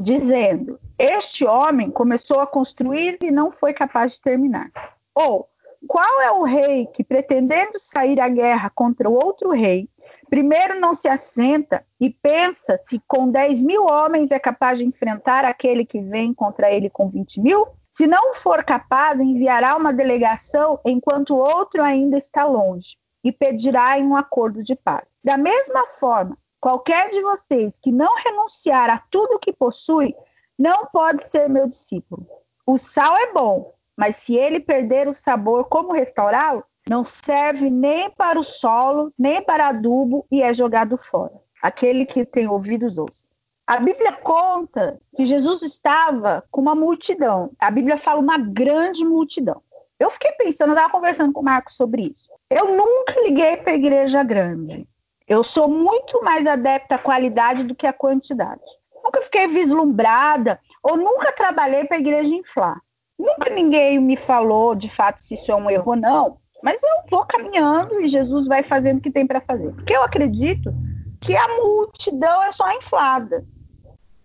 dizendo: 0.00 0.78
Este 0.98 1.44
homem 1.44 1.90
começou 1.90 2.40
a 2.40 2.46
construir 2.46 3.18
e 3.22 3.30
não 3.30 3.50
foi 3.50 3.72
capaz 3.72 4.14
de 4.14 4.20
terminar. 4.20 4.70
Ou, 5.14 5.48
qual 5.86 6.20
é 6.22 6.30
o 6.30 6.44
rei 6.44 6.86
que, 6.86 7.02
pretendendo 7.02 7.78
sair 7.78 8.20
à 8.20 8.28
guerra 8.28 8.70
contra 8.74 9.08
o 9.08 9.14
outro 9.14 9.50
rei, 9.50 9.88
primeiro 10.30 10.80
não 10.80 10.94
se 10.94 11.08
assenta 11.08 11.84
e 12.00 12.10
pensa 12.10 12.78
se 12.88 13.02
com 13.06 13.30
10 13.30 13.64
mil 13.64 13.84
homens 13.84 14.30
é 14.30 14.38
capaz 14.38 14.78
de 14.78 14.84
enfrentar 14.84 15.44
aquele 15.44 15.84
que 15.84 16.00
vem 16.00 16.32
contra 16.32 16.70
ele 16.70 16.88
com 16.88 17.08
20 17.08 17.40
mil? 17.40 17.66
Se 17.92 18.06
não 18.06 18.34
for 18.34 18.64
capaz, 18.64 19.20
enviará 19.20 19.76
uma 19.76 19.92
delegação 19.92 20.80
enquanto 20.84 21.34
o 21.34 21.38
outro 21.38 21.82
ainda 21.82 22.16
está 22.16 22.44
longe 22.44 22.96
e 23.22 23.30
pedirá 23.30 23.98
em 23.98 24.04
um 24.04 24.16
acordo 24.16 24.62
de 24.62 24.74
paz. 24.74 25.08
Da 25.22 25.36
mesma 25.36 25.86
forma, 25.86 26.36
qualquer 26.60 27.10
de 27.10 27.22
vocês 27.22 27.78
que 27.78 27.92
não 27.92 28.16
renunciar 28.16 28.90
a 28.90 29.02
tudo 29.10 29.34
o 29.34 29.38
que 29.38 29.52
possui, 29.52 30.14
não 30.58 30.86
pode 30.86 31.24
ser 31.24 31.48
meu 31.48 31.68
discípulo. 31.68 32.26
O 32.66 32.78
sal 32.78 33.16
é 33.16 33.32
bom, 33.32 33.74
mas 33.96 34.16
se 34.16 34.36
ele 34.36 34.60
perder 34.60 35.08
o 35.08 35.14
sabor, 35.14 35.64
como 35.64 35.92
restaurá-lo? 35.92 36.64
Não 36.88 37.02
serve 37.02 37.70
nem 37.70 38.10
para 38.10 38.38
o 38.38 38.44
solo, 38.44 39.12
nem 39.18 39.42
para 39.42 39.68
adubo 39.68 40.26
e 40.30 40.42
é 40.42 40.52
jogado 40.52 40.98
fora. 40.98 41.32
Aquele 41.62 42.04
que 42.04 42.24
tem 42.24 42.46
ouvidos 42.46 42.98
ouça. 42.98 43.24
A 43.66 43.80
Bíblia 43.80 44.12
conta 44.12 45.00
que 45.16 45.24
Jesus 45.24 45.62
estava 45.62 46.44
com 46.50 46.60
uma 46.60 46.74
multidão. 46.74 47.50
A 47.58 47.70
Bíblia 47.70 47.96
fala 47.96 48.20
uma 48.20 48.36
grande 48.36 49.04
multidão. 49.04 49.62
Eu 49.98 50.10
fiquei 50.10 50.32
pensando, 50.32 50.70
eu 50.70 50.74
estava 50.74 50.92
conversando 50.92 51.32
com 51.32 51.40
o 51.40 51.44
Marcos 51.44 51.76
sobre 51.76 52.12
isso. 52.14 52.30
Eu 52.50 52.76
nunca 52.76 53.18
liguei 53.22 53.56
para 53.56 53.74
igreja 53.74 54.22
grande. 54.22 54.86
Eu 55.26 55.42
sou 55.42 55.66
muito 55.66 56.22
mais 56.22 56.46
adepta 56.46 56.96
à 56.96 56.98
qualidade 56.98 57.64
do 57.64 57.74
que 57.74 57.86
à 57.86 57.92
quantidade. 57.92 58.60
Nunca 59.04 59.20
fiquei 59.20 59.46
vislumbrada 59.46 60.58
ou 60.82 60.96
nunca 60.96 61.30
trabalhei 61.32 61.84
para 61.84 61.98
a 61.98 62.00
igreja 62.00 62.34
inflar. 62.34 62.80
Nunca 63.18 63.50
ninguém 63.50 64.00
me 64.00 64.16
falou 64.16 64.74
de 64.74 64.88
fato 64.88 65.20
se 65.20 65.34
isso 65.34 65.52
é 65.52 65.54
um 65.54 65.70
erro 65.70 65.90
ou 65.90 65.96
não, 65.96 66.38
mas 66.62 66.82
eu 66.82 67.02
vou 67.10 67.26
caminhando 67.26 68.00
e 68.00 68.06
Jesus 68.06 68.46
vai 68.46 68.62
fazendo 68.62 68.98
o 68.98 69.00
que 69.02 69.10
tem 69.10 69.26
para 69.26 69.42
fazer. 69.42 69.72
Porque 69.74 69.94
eu 69.94 70.02
acredito 70.02 70.74
que 71.20 71.36
a 71.36 71.48
multidão 71.48 72.42
é 72.42 72.50
só 72.50 72.72
inflada. 72.72 73.44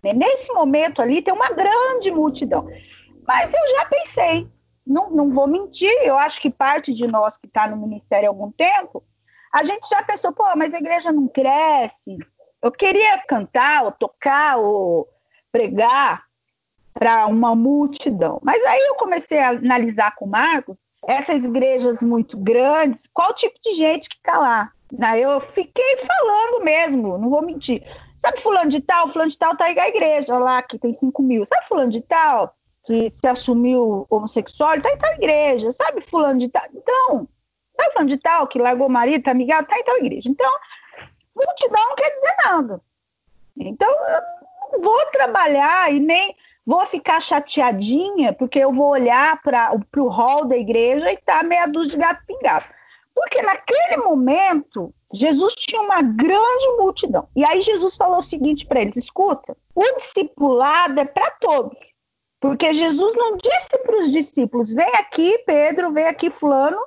Nesse 0.02 0.50
momento 0.52 1.02
ali 1.02 1.20
tem 1.20 1.34
uma 1.34 1.50
grande 1.50 2.10
multidão. 2.10 2.66
Mas 3.26 3.52
eu 3.52 3.76
já 3.76 3.84
pensei, 3.84 4.48
não, 4.86 5.10
não 5.10 5.30
vou 5.30 5.46
mentir, 5.46 5.92
eu 6.02 6.18
acho 6.18 6.40
que 6.40 6.50
parte 6.50 6.94
de 6.94 7.06
nós 7.06 7.36
que 7.36 7.46
está 7.46 7.68
no 7.68 7.76
ministério 7.76 8.28
há 8.28 8.30
algum 8.30 8.50
tempo, 8.50 9.04
a 9.52 9.62
gente 9.62 9.88
já 9.88 10.02
pensou, 10.02 10.32
pô, 10.32 10.44
mas 10.56 10.72
a 10.72 10.78
igreja 10.78 11.12
não 11.12 11.28
cresce. 11.28 12.16
Eu 12.62 12.70
queria 12.70 13.18
cantar, 13.26 13.84
ou 13.84 13.92
tocar, 13.92 14.56
ou 14.58 15.08
pregar 15.50 16.24
para 16.92 17.26
uma 17.26 17.54
multidão. 17.54 18.38
Mas 18.42 18.62
aí 18.64 18.80
eu 18.88 18.94
comecei 18.96 19.38
a 19.38 19.50
analisar 19.50 20.14
com 20.16 20.26
o 20.26 20.28
Marcos 20.28 20.76
essas 21.06 21.44
igrejas 21.44 22.02
muito 22.02 22.36
grandes, 22.36 23.08
qual 23.12 23.32
tipo 23.32 23.58
de 23.62 23.72
gente 23.72 24.08
que 24.08 24.16
está 24.16 24.38
lá. 24.38 24.70
Eu 25.16 25.40
fiquei 25.40 25.96
falando 25.98 26.62
mesmo, 26.62 27.16
não 27.16 27.30
vou 27.30 27.42
mentir. 27.42 27.82
Sabe 28.18 28.38
fulano 28.38 28.68
de 28.68 28.80
tal? 28.80 29.08
Fulano 29.08 29.30
de 29.30 29.38
tal 29.38 29.56
tá 29.56 29.64
aí 29.66 29.74
na 29.74 29.88
igreja 29.88 30.38
lá, 30.38 30.60
que 30.62 30.78
tem 30.78 30.92
5 30.92 31.22
mil. 31.22 31.46
Sabe 31.46 31.66
fulano 31.66 31.90
de 31.90 32.02
tal? 32.02 32.54
Que 32.84 33.08
se 33.08 33.26
assumiu 33.26 34.06
homossexual, 34.10 34.80
tá 34.82 34.90
em 34.90 34.98
tal 34.98 35.14
igreja. 35.14 35.70
Sabe 35.70 36.02
fulano 36.02 36.38
de 36.38 36.50
tal? 36.50 36.64
Então, 36.74 37.28
sabe 37.74 37.92
fulano 37.92 38.08
de 38.10 38.18
tal 38.18 38.46
que 38.46 38.58
largou 38.58 38.88
o 38.88 38.90
marido, 38.90 39.22
tá 39.22 39.30
amigado, 39.30 39.68
tá 39.68 39.78
em 39.78 39.84
tal 39.84 39.96
igreja. 39.96 40.28
Então, 40.28 40.50
multidão 41.44 41.88
não 41.88 41.96
quer 41.96 42.10
dizer 42.14 42.36
nada. 42.44 42.80
Então, 43.56 43.90
eu 43.90 44.20
não 44.72 44.80
vou 44.80 45.06
trabalhar 45.06 45.92
e 45.92 46.00
nem 46.00 46.36
vou 46.64 46.84
ficar 46.86 47.20
chateadinha 47.20 48.32
porque 48.32 48.58
eu 48.58 48.72
vou 48.72 48.88
olhar 48.88 49.40
para 49.42 49.72
o 49.96 50.08
hall 50.08 50.44
da 50.44 50.56
igreja 50.56 51.10
e 51.12 51.16
tá 51.16 51.42
meia 51.42 51.66
dúzia 51.66 51.92
de 51.92 51.98
gato 51.98 52.24
pingado. 52.26 52.66
Porque 53.14 53.42
naquele 53.42 53.96
momento, 53.98 54.94
Jesus 55.12 55.54
tinha 55.54 55.82
uma 55.82 56.00
grande 56.00 56.68
multidão. 56.78 57.28
E 57.34 57.44
aí 57.44 57.60
Jesus 57.60 57.96
falou 57.96 58.18
o 58.18 58.22
seguinte 58.22 58.66
para 58.66 58.80
eles: 58.80 58.96
escuta, 58.96 59.56
o 59.74 59.82
discipulado 59.96 61.00
é 61.00 61.04
para 61.04 61.30
todos. 61.32 61.78
Porque 62.40 62.72
Jesus 62.72 63.12
não 63.16 63.36
disse 63.36 63.78
para 63.84 63.98
os 63.98 64.12
discípulos: 64.12 64.72
vem 64.72 64.94
aqui, 64.96 65.38
Pedro, 65.44 65.92
vem 65.92 66.06
aqui, 66.06 66.30
Fulano, 66.30 66.80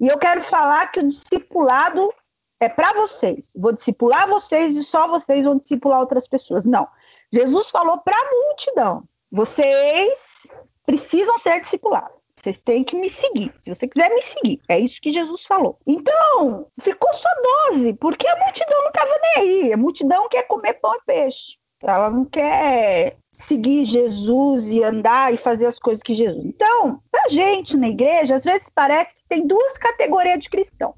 e 0.00 0.08
eu 0.08 0.18
quero 0.18 0.42
falar 0.42 0.90
que 0.90 1.00
o 1.00 1.08
discipulado 1.08 2.12
é 2.60 2.68
para 2.68 2.92
vocês. 2.94 3.52
Vou 3.56 3.72
discipular 3.72 4.28
vocês 4.28 4.76
e 4.76 4.82
só 4.82 5.08
vocês 5.08 5.44
vão 5.44 5.58
discipular 5.58 6.00
outras 6.00 6.26
pessoas. 6.26 6.64
Não. 6.64 6.86
Jesus 7.32 7.70
falou 7.70 7.98
para 7.98 8.18
a 8.18 8.30
multidão: 8.46 9.04
vocês 9.30 10.46
precisam 10.84 11.38
ser 11.38 11.60
discipulados. 11.60 12.16
Vocês 12.34 12.60
têm 12.60 12.84
que 12.84 12.96
me 12.96 13.08
seguir. 13.08 13.52
Se 13.58 13.74
você 13.74 13.88
quiser 13.88 14.10
me 14.10 14.22
seguir, 14.22 14.60
é 14.68 14.78
isso 14.78 15.00
que 15.00 15.10
Jesus 15.10 15.44
falou. 15.44 15.78
Então, 15.86 16.66
ficou 16.80 17.12
só 17.12 17.28
12, 17.70 17.94
porque 17.94 18.28
a 18.28 18.36
multidão 18.44 18.82
não 18.82 18.88
estava 18.88 19.18
nem 19.22 19.36
aí. 19.38 19.72
A 19.72 19.76
multidão 19.76 20.28
quer 20.28 20.42
comer 20.44 20.74
pão 20.74 20.94
e 20.94 21.00
peixe. 21.06 21.56
Ela 21.82 22.10
não 22.10 22.24
quer 22.24 23.16
seguir 23.30 23.84
Jesus 23.84 24.66
e 24.68 24.82
andar 24.82 25.32
e 25.32 25.38
fazer 25.38 25.66
as 25.66 25.78
coisas 25.78 26.02
que 26.02 26.14
Jesus. 26.14 26.44
Então, 26.44 27.02
a 27.14 27.28
gente 27.28 27.76
na 27.76 27.88
igreja, 27.88 28.36
às 28.36 28.44
vezes 28.44 28.70
parece 28.74 29.14
que 29.14 29.22
tem 29.28 29.46
duas 29.46 29.76
categorias 29.76 30.38
de 30.38 30.50
cristão. 30.50 30.94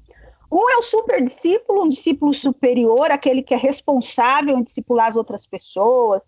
Um 0.51 0.69
é 0.69 0.77
o 0.77 0.81
super 0.81 1.21
discípulo, 1.21 1.83
um 1.83 1.89
discípulo 1.89 2.33
superior, 2.33 3.11
aquele 3.11 3.43
que 3.43 3.53
é 3.53 3.57
responsável 3.57 4.57
em 4.57 4.63
discipular 4.63 5.07
as 5.07 5.15
outras 5.15 5.45
pessoas, 5.45 6.21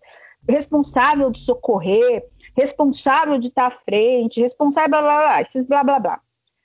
responsável 0.48 1.30
de 1.30 1.40
socorrer, 1.40 2.24
responsável 2.56 3.38
de 3.38 3.48
estar 3.48 3.66
à 3.66 3.70
frente, 3.70 4.40
responsável, 4.40 4.90
blá, 4.90 5.00
blá, 5.02 5.18
blá, 5.18 5.42
esses 5.42 5.66
blá, 5.66 5.82
blá, 5.82 5.98
blá. 5.98 6.20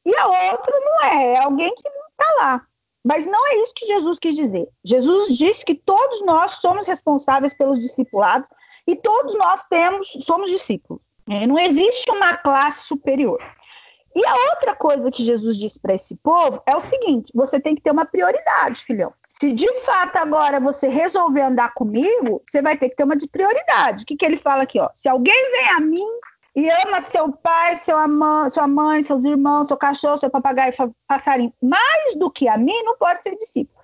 E 0.06 0.16
a 0.16 0.28
outra 0.52 0.80
não 0.80 1.10
é, 1.10 1.34
é 1.34 1.44
alguém 1.44 1.74
que 1.74 1.90
não 1.90 2.08
está 2.08 2.44
lá. 2.44 2.68
Mas 3.04 3.26
não 3.26 3.48
é 3.48 3.56
isso 3.58 3.74
que 3.76 3.88
Jesus 3.88 4.20
quis 4.20 4.36
dizer. 4.36 4.68
Jesus 4.84 5.38
disse 5.38 5.66
que 5.66 5.76
todos 5.76 6.22
nós 6.26 6.54
somos 6.54 6.86
responsáveis 6.88 7.54
pelos 7.54 7.80
discipulados 7.80 8.50
e 8.86 8.96
todos 8.96 9.36
nós 9.36 9.66
temos, 9.66 10.10
somos 10.22 10.52
discípulos. 10.52 11.02
Não 11.28 11.60
existe 11.60 12.10
uma 12.12 12.38
classe 12.38 12.86
superior. 12.86 13.42
E 14.17 14.25
a 14.25 14.33
outra 14.50 14.75
coisa 14.75 15.12
que 15.12 15.24
Jesus 15.24 15.55
disse 15.55 15.79
para 15.79 15.93
esse 15.93 16.17
povo 16.17 16.59
é 16.65 16.75
o 16.75 16.79
seguinte: 16.79 17.31
você 17.36 17.59
tem 17.59 17.75
que 17.75 17.81
ter 17.83 17.91
uma 17.91 18.03
prioridade, 18.03 18.83
filhão. 18.83 19.13
Se 19.27 19.53
de 19.53 19.71
fato 19.81 20.15
agora 20.15 20.59
você 20.59 20.89
resolver 20.89 21.41
andar 21.41 21.75
comigo, 21.75 22.41
você 22.43 22.59
vai 22.59 22.75
ter 22.75 22.89
que 22.89 22.95
ter 22.95 23.03
uma 23.03 23.15
de 23.15 23.27
prioridade. 23.27 24.03
O 24.03 24.07
que, 24.07 24.15
que 24.15 24.25
ele 24.25 24.36
fala 24.36 24.63
aqui? 24.63 24.79
Ó? 24.79 24.89
Se 24.95 25.07
alguém 25.07 25.51
vem 25.51 25.69
a 25.69 25.79
mim 25.79 26.07
e 26.55 26.67
ama 26.67 27.00
seu 27.00 27.31
pai, 27.31 27.75
seu 27.75 27.95
sua 28.50 28.67
mãe, 28.67 29.03
seus 29.03 29.24
irmãos, 29.24 29.67
seu 29.67 29.77
cachorro, 29.77 30.17
seu 30.17 30.31
papagaio, 30.31 30.74
passarinho, 31.07 31.53
mais 31.62 32.15
do 32.15 32.31
que 32.31 32.47
a 32.47 32.57
mim, 32.57 32.81
não 32.83 32.97
pode 32.97 33.21
ser 33.21 33.36
discípulo. 33.36 33.77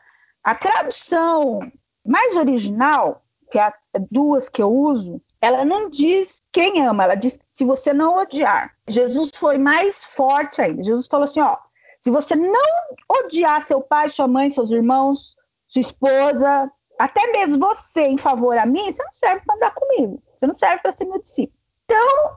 A 0.44 0.56
tradução 0.56 1.60
mais 2.04 2.36
original, 2.36 3.23
que 3.54 3.60
é 3.60 3.66
as 3.66 3.88
duas 4.10 4.50
que 4.50 4.64
eu 4.64 4.74
uso, 4.74 5.22
ela 5.40 5.64
não 5.64 5.88
diz 5.88 6.42
quem 6.52 6.84
ama, 6.84 7.04
ela 7.04 7.14
diz 7.14 7.38
se 7.48 7.64
você 7.64 7.94
não 7.94 8.18
odiar. 8.18 8.74
Jesus 8.90 9.30
foi 9.36 9.60
mais 9.60 10.04
forte 10.04 10.60
ainda. 10.60 10.82
Jesus 10.82 11.06
falou 11.06 11.26
assim: 11.26 11.40
ó, 11.40 11.56
se 12.00 12.10
você 12.10 12.36
não 12.36 12.74
odiar 13.08 13.62
seu 13.62 13.80
pai, 13.80 14.10
sua 14.10 14.28
mãe, 14.28 14.50
seus 14.50 14.72
irmãos, 14.72 15.36
sua 15.68 15.82
esposa, 15.82 16.72
até 16.98 17.32
mesmo 17.32 17.60
você 17.60 18.02
em 18.08 18.18
favor 18.18 18.58
a 18.58 18.66
mim, 18.66 18.92
você 18.92 19.04
não 19.04 19.14
serve 19.14 19.46
para 19.46 19.56
andar 19.56 19.76
comigo. 19.76 20.20
Você 20.36 20.48
não 20.48 20.56
serve 20.56 20.82
para 20.82 20.92
ser 20.92 21.06
meu 21.06 21.22
discípulo. 21.22 21.60
Então, 21.86 22.32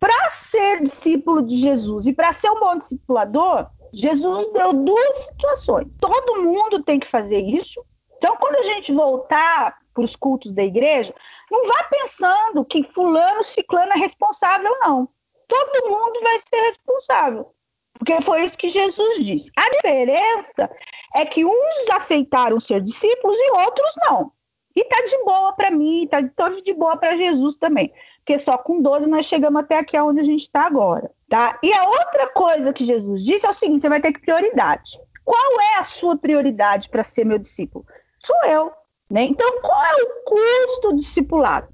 para 0.00 0.30
ser 0.30 0.82
discípulo 0.82 1.42
de 1.42 1.58
Jesus 1.58 2.08
e 2.08 2.12
para 2.12 2.32
ser 2.32 2.50
um 2.50 2.58
bom 2.58 2.76
discipulador, 2.76 3.68
Jesus 3.92 4.52
deu 4.52 4.72
duas 4.72 5.16
situações. 5.18 5.96
Todo 5.98 6.42
mundo 6.42 6.82
tem 6.82 6.98
que 6.98 7.06
fazer 7.06 7.38
isso. 7.38 7.84
Então, 8.16 8.36
quando 8.36 8.56
a 8.56 8.64
gente 8.64 8.92
voltar 8.92 9.78
para 9.96 10.04
os 10.04 10.14
cultos 10.14 10.52
da 10.52 10.62
igreja, 10.62 11.14
não 11.50 11.66
vá 11.66 11.88
pensando 11.90 12.64
que 12.64 12.84
fulano, 12.92 13.42
ciclano 13.42 13.92
é 13.92 13.96
responsável, 13.96 14.70
não. 14.80 15.08
Todo 15.48 15.88
mundo 15.88 16.20
vai 16.20 16.38
ser 16.38 16.60
responsável. 16.66 17.52
Porque 17.98 18.20
foi 18.20 18.42
isso 18.44 18.58
que 18.58 18.68
Jesus 18.68 19.24
disse. 19.24 19.50
A 19.56 19.70
diferença 19.70 20.70
é 21.14 21.24
que 21.24 21.44
uns 21.46 21.90
aceitaram 21.90 22.60
ser 22.60 22.82
discípulos 22.82 23.38
e 23.38 23.50
outros 23.52 23.94
não. 24.06 24.32
E 24.74 24.84
tá 24.84 25.00
de 25.06 25.24
boa 25.24 25.54
para 25.54 25.70
mim, 25.70 26.06
tá 26.06 26.20
de 26.20 26.74
boa 26.74 26.98
para 26.98 27.16
Jesus 27.16 27.56
também. 27.56 27.90
Porque 28.18 28.38
só 28.38 28.58
com 28.58 28.82
12 28.82 29.08
nós 29.08 29.24
chegamos 29.24 29.62
até 29.62 29.78
aqui 29.78 29.98
onde 29.98 30.20
a 30.20 30.24
gente 30.24 30.42
está 30.42 30.66
agora, 30.66 31.10
tá? 31.30 31.58
E 31.62 31.72
a 31.72 31.84
outra 31.86 32.28
coisa 32.28 32.74
que 32.74 32.84
Jesus 32.84 33.24
disse 33.24 33.46
é 33.46 33.48
o 33.48 33.54
seguinte: 33.54 33.80
você 33.80 33.88
vai 33.88 34.02
ter 34.02 34.12
que 34.12 34.20
prioridade. 34.20 35.00
Qual 35.24 35.60
é 35.60 35.78
a 35.78 35.84
sua 35.84 36.16
prioridade 36.16 36.90
para 36.90 37.02
ser 37.02 37.24
meu 37.24 37.38
discípulo? 37.38 37.86
Sou 38.18 38.36
eu. 38.44 38.70
Né? 39.10 39.24
Então, 39.24 39.60
qual 39.60 39.82
é 39.82 40.02
o 40.02 40.24
custo 40.24 40.90
do 40.90 40.96
discipulado? 40.96 41.68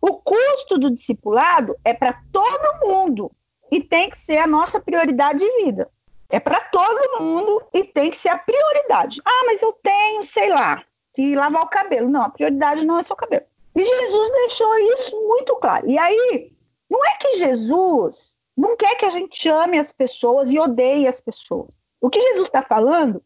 O 0.00 0.18
custo 0.18 0.78
do 0.78 0.90
discipulado 0.90 1.76
é 1.84 1.94
para 1.94 2.20
todo 2.30 2.86
mundo 2.86 3.30
e 3.72 3.82
tem 3.82 4.10
que 4.10 4.18
ser 4.18 4.38
a 4.38 4.46
nossa 4.46 4.78
prioridade 4.78 5.38
de 5.38 5.64
vida. 5.64 5.90
É 6.28 6.38
para 6.38 6.60
todo 6.60 7.22
mundo 7.22 7.62
e 7.72 7.84
tem 7.84 8.10
que 8.10 8.18
ser 8.18 8.28
a 8.28 8.38
prioridade. 8.38 9.20
Ah, 9.24 9.44
mas 9.46 9.62
eu 9.62 9.72
tenho, 9.82 10.24
sei 10.24 10.50
lá, 10.50 10.82
que 11.14 11.34
lavar 11.34 11.62
o 11.62 11.68
cabelo. 11.68 12.10
Não, 12.10 12.22
a 12.22 12.28
prioridade 12.28 12.84
não 12.84 12.98
é 12.98 13.02
só 13.02 13.14
o 13.14 13.16
cabelo. 13.16 13.44
E 13.74 13.84
Jesus 13.84 14.30
deixou 14.30 14.76
isso 14.78 15.16
muito 15.26 15.56
claro. 15.56 15.88
E 15.88 15.98
aí, 15.98 16.52
não 16.90 17.04
é 17.04 17.16
que 17.16 17.38
Jesus 17.38 18.36
não 18.56 18.76
quer 18.76 18.94
que 18.96 19.04
a 19.04 19.10
gente 19.10 19.48
ame 19.48 19.78
as 19.78 19.92
pessoas 19.92 20.50
e 20.50 20.58
odeie 20.58 21.08
as 21.08 21.20
pessoas. 21.20 21.78
O 22.00 22.08
que 22.08 22.20
Jesus 22.20 22.46
está 22.46 22.62
falando 22.62 23.22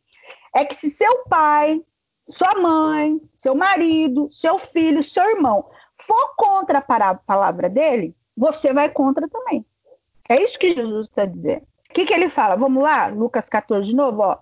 é 0.55 0.65
que 0.65 0.75
se 0.75 0.91
seu 0.91 1.25
pai, 1.25 1.83
sua 2.29 2.55
mãe, 2.61 3.21
seu 3.35 3.55
marido, 3.55 4.29
seu 4.31 4.59
filho, 4.59 5.03
seu 5.03 5.29
irmão 5.31 5.65
for 5.99 6.35
contra 6.37 6.79
a 6.79 7.15
palavra 7.15 7.69
dele, 7.69 8.15
você 8.37 8.73
vai 8.73 8.89
contra 8.89 9.29
também. 9.29 9.65
É 10.29 10.41
isso 10.43 10.59
que 10.59 10.75
Jesus 10.75 11.09
está 11.09 11.25
dizendo. 11.25 11.67
O 11.91 11.93
que, 11.93 12.05
que 12.05 12.15
ele 12.15 12.29
fala? 12.29 12.57
Vamos 12.57 12.83
lá, 12.83 13.07
Lucas 13.07 13.49
14 13.49 13.91
de 13.91 13.97
novo. 13.97 14.23
Ó. 14.23 14.39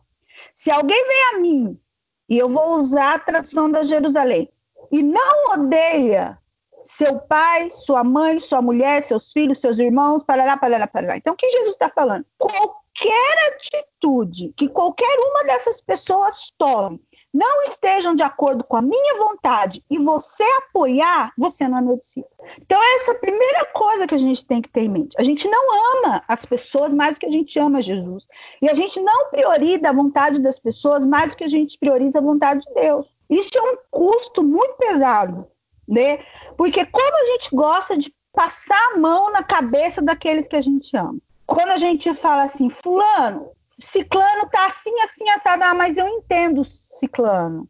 Se 0.54 0.70
alguém 0.70 1.02
vem 1.06 1.22
a 1.32 1.38
mim, 1.38 1.80
e 2.28 2.36
eu 2.36 2.48
vou 2.48 2.76
usar 2.76 3.14
a 3.14 3.18
tradução 3.18 3.70
da 3.70 3.82
Jerusalém, 3.82 4.50
e 4.90 5.02
não 5.02 5.54
odeia 5.54 6.38
seu 6.82 7.18
pai, 7.20 7.70
sua 7.70 8.04
mãe, 8.04 8.38
sua 8.38 8.60
mulher, 8.60 9.02
seus 9.02 9.32
filhos, 9.32 9.60
seus 9.60 9.78
irmãos, 9.78 10.22
parará, 10.24 10.56
parará, 10.56 10.86
parará. 10.86 11.16
Então, 11.16 11.34
o 11.34 11.36
que 11.36 11.50
Jesus 11.50 11.70
está 11.70 11.88
falando? 11.88 12.24
Qualquer 12.38 13.54
atitude 13.54 14.52
que 14.56 14.68
qualquer 14.68 15.16
uma 15.18 15.44
dessas 15.44 15.80
pessoas 15.80 16.52
tome 16.56 17.00
não 17.36 17.62
estejam 17.64 18.14
de 18.14 18.22
acordo 18.22 18.64
com 18.64 18.76
a 18.78 18.82
minha 18.82 19.18
vontade 19.18 19.84
e 19.90 19.98
você 19.98 20.42
apoiar, 20.58 21.32
você 21.36 21.68
não 21.68 21.78
é 21.78 21.82
meu 21.82 21.98
discípulo. 21.98 22.32
Então, 22.62 22.80
essa 22.94 23.12
é 23.12 23.14
a 23.14 23.18
primeira 23.18 23.66
coisa 23.66 24.06
que 24.06 24.14
a 24.14 24.18
gente 24.18 24.46
tem 24.46 24.62
que 24.62 24.70
ter 24.70 24.80
em 24.80 24.88
mente. 24.88 25.14
A 25.18 25.22
gente 25.22 25.46
não 25.46 25.98
ama 25.98 26.24
as 26.26 26.46
pessoas 26.46 26.94
mais 26.94 27.14
do 27.14 27.20
que 27.20 27.26
a 27.26 27.30
gente 27.30 27.58
ama 27.58 27.82
Jesus. 27.82 28.26
E 28.62 28.70
a 28.70 28.74
gente 28.74 28.98
não 29.00 29.30
prioriza 29.30 29.88
a 29.88 29.92
vontade 29.92 30.40
das 30.40 30.58
pessoas 30.58 31.04
mais 31.04 31.32
do 31.32 31.36
que 31.36 31.44
a 31.44 31.48
gente 31.48 31.78
prioriza 31.78 32.18
a 32.18 32.22
vontade 32.22 32.62
de 32.66 32.72
Deus. 32.72 33.06
Isso 33.28 33.58
é 33.58 33.62
um 33.62 33.76
custo 33.90 34.42
muito 34.42 34.74
pesado, 34.78 35.46
né? 35.86 36.18
Porque 36.56 36.86
como 36.86 37.16
a 37.16 37.24
gente 37.32 37.54
gosta 37.54 37.98
de 37.98 38.14
passar 38.32 38.92
a 38.92 38.98
mão 38.98 39.30
na 39.30 39.42
cabeça 39.42 40.00
daqueles 40.00 40.48
que 40.48 40.56
a 40.56 40.62
gente 40.62 40.96
ama. 40.96 41.18
Quando 41.46 41.70
a 41.70 41.76
gente 41.76 42.12
fala 42.14 42.42
assim, 42.42 42.70
fulano, 42.70 43.50
Ciclano 43.80 44.48
tá 44.50 44.66
assim, 44.66 44.94
assim, 45.00 45.28
assado. 45.30 45.62
Ah, 45.62 45.74
mas 45.74 45.96
eu 45.96 46.06
entendo 46.08 46.64
Ciclano. 46.64 47.68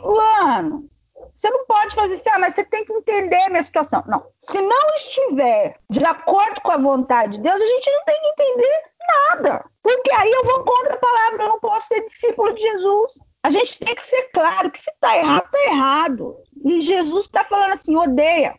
Fulano, 0.00 0.88
você 1.34 1.50
não 1.50 1.64
pode 1.66 1.94
fazer 1.94 2.14
isso, 2.14 2.28
ah, 2.32 2.38
mas 2.38 2.54
você 2.54 2.64
tem 2.64 2.84
que 2.84 2.92
entender 2.92 3.42
a 3.42 3.48
minha 3.48 3.62
situação. 3.62 4.02
Não. 4.06 4.26
Se 4.40 4.60
não 4.60 4.88
estiver 4.96 5.78
de 5.88 6.04
acordo 6.04 6.60
com 6.60 6.72
a 6.72 6.76
vontade 6.76 7.36
de 7.36 7.40
Deus, 7.40 7.60
a 7.60 7.66
gente 7.66 7.90
não 7.90 8.04
tem 8.04 8.20
que 8.20 8.28
entender 8.28 8.82
nada. 9.08 9.64
Porque 9.82 10.10
aí 10.12 10.30
eu 10.30 10.44
vou 10.44 10.64
contra 10.64 10.94
a 10.94 10.98
palavra, 10.98 11.44
eu 11.44 11.48
não 11.48 11.60
posso 11.60 11.88
ser 11.88 12.04
discípulo 12.06 12.52
de 12.54 12.62
Jesus. 12.62 13.20
A 13.42 13.50
gente 13.50 13.78
tem 13.78 13.94
que 13.94 14.02
ser 14.02 14.30
claro 14.32 14.70
que 14.70 14.80
se 14.80 14.90
está 14.90 15.16
errado, 15.16 15.44
está 15.44 15.72
errado. 15.72 16.36
E 16.64 16.80
Jesus 16.80 17.26
está 17.26 17.44
falando 17.44 17.72
assim: 17.72 17.96
odeia. 17.96 18.54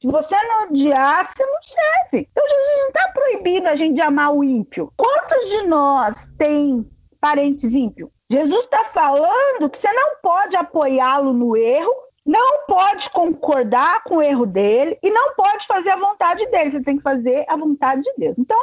Se 0.00 0.08
você 0.08 0.34
não 0.44 0.64
odiar, 0.64 1.26
você 1.26 1.44
não 1.44 1.62
serve. 1.62 2.26
Então 2.30 2.48
Jesus 2.48 2.78
não 2.78 2.88
está 2.88 3.08
proibindo 3.12 3.66
a 3.66 3.74
gente 3.74 3.94
de 3.96 4.00
amar 4.00 4.34
o 4.34 4.42
ímpio. 4.42 4.90
Quantos 4.96 5.50
de 5.50 5.66
nós 5.66 6.32
tem 6.38 6.90
parentes 7.20 7.74
ímpios? 7.74 8.08
Jesus 8.30 8.64
está 8.64 8.84
falando 8.84 9.68
que 9.68 9.76
você 9.76 9.92
não 9.92 10.16
pode 10.22 10.56
apoiá-lo 10.56 11.34
no 11.34 11.54
erro, 11.54 11.92
não 12.24 12.64
pode 12.66 13.10
concordar 13.10 14.02
com 14.04 14.16
o 14.16 14.22
erro 14.22 14.46
dele 14.46 14.98
e 15.02 15.10
não 15.10 15.34
pode 15.34 15.66
fazer 15.66 15.90
a 15.90 15.96
vontade 15.96 16.46
dele. 16.46 16.70
Você 16.70 16.82
tem 16.82 16.96
que 16.96 17.02
fazer 17.02 17.44
a 17.46 17.56
vontade 17.56 18.02
de 18.02 18.14
Deus. 18.16 18.38
Então, 18.38 18.58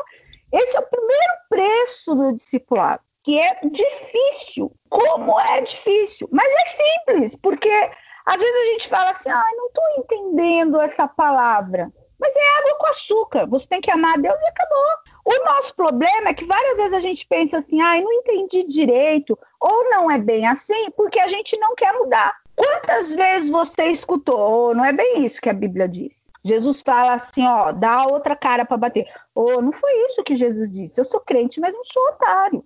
esse 0.52 0.76
é 0.76 0.80
o 0.80 0.88
primeiro 0.88 1.34
preço 1.50 2.16
do 2.16 2.34
discipulado, 2.34 3.04
que 3.22 3.40
é 3.40 3.60
difícil. 3.64 4.72
Como 4.90 5.40
é 5.40 5.62
difícil? 5.62 6.28
Mas 6.32 6.52
é 6.52 6.66
simples, 6.66 7.36
porque 7.36 7.92
às 8.28 8.42
vezes 8.42 8.56
a 8.56 8.74
gente 8.74 8.90
fala 8.90 9.10
assim, 9.12 9.30
ah, 9.30 9.46
não 9.56 9.68
estou 9.68 9.84
entendendo 9.98 10.82
essa 10.82 11.08
palavra. 11.08 11.90
Mas 12.20 12.36
é 12.36 12.60
água 12.60 12.78
com 12.78 12.88
açúcar. 12.88 13.46
Você 13.46 13.70
tem 13.70 13.80
que 13.80 13.90
amar 13.90 14.16
a 14.16 14.22
Deus 14.22 14.42
e 14.42 14.48
acabou. 14.48 14.86
O 15.24 15.46
nosso 15.46 15.74
problema 15.74 16.30
é 16.30 16.34
que 16.34 16.44
várias 16.44 16.78
vezes 16.78 16.94
a 16.94 17.00
gente 17.00 17.26
pensa 17.26 17.60
assim, 17.60 17.80
ah, 17.80 18.02
não 18.02 18.12
entendi 18.12 18.66
direito, 18.66 19.40
ou 19.62 19.90
não 19.90 20.12
é 20.12 20.18
bem 20.18 20.46
assim, 20.46 20.92
porque 20.92 21.22
a 21.22 21.28
gente 21.28 21.58
não 21.58 21.74
quer 21.74 21.94
mudar. 21.94 22.36
Quantas 22.54 23.16
vezes 23.16 23.50
você 23.50 23.86
escutou, 23.86 24.40
oh, 24.40 24.74
não 24.74 24.84
é 24.84 24.92
bem 24.92 25.24
isso 25.24 25.40
que 25.40 25.50
a 25.50 25.54
Bíblia 25.54 25.88
diz? 25.88 26.28
Jesus 26.44 26.82
fala 26.82 27.14
assim, 27.14 27.48
ó, 27.48 27.72
dá 27.72 28.08
outra 28.08 28.36
cara 28.36 28.66
para 28.66 28.76
bater. 28.76 29.06
Oh, 29.34 29.62
não 29.62 29.72
foi 29.72 29.92
isso 30.06 30.24
que 30.24 30.36
Jesus 30.36 30.70
disse. 30.70 31.00
Eu 31.00 31.06
sou 31.06 31.22
crente, 31.22 31.62
mas 31.62 31.74
não 31.74 31.84
sou 31.86 32.04
otário. 32.10 32.64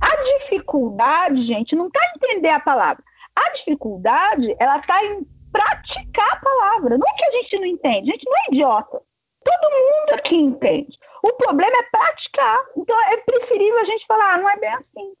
A 0.00 0.22
dificuldade, 0.22 1.40
gente, 1.42 1.76
não 1.76 1.86
está 1.86 2.00
entender 2.16 2.50
a 2.50 2.60
palavra. 2.60 3.02
A 3.36 3.50
dificuldade, 3.52 4.54
ela 4.58 4.78
está 4.78 5.04
em 5.04 5.24
praticar 5.52 6.32
a 6.32 6.40
palavra. 6.40 6.98
Não 6.98 7.06
é 7.06 7.16
que 7.16 7.24
a 7.24 7.30
gente 7.30 7.58
não 7.58 7.66
entende, 7.66 8.10
a 8.10 8.14
gente 8.14 8.28
não 8.28 8.36
é 8.36 8.46
idiota. 8.48 9.02
Todo 9.44 9.70
mundo 9.72 10.14
aqui 10.14 10.36
entende. 10.36 10.98
O 11.22 11.32
problema 11.34 11.76
é 11.76 11.82
praticar. 11.84 12.64
Então 12.76 12.98
é 13.12 13.16
preferível 13.18 13.78
a 13.78 13.84
gente 13.84 14.06
falar, 14.06 14.34
ah, 14.34 14.38
não 14.38 14.48
é 14.48 14.56
bem 14.56 14.70
assim. 14.70 15.12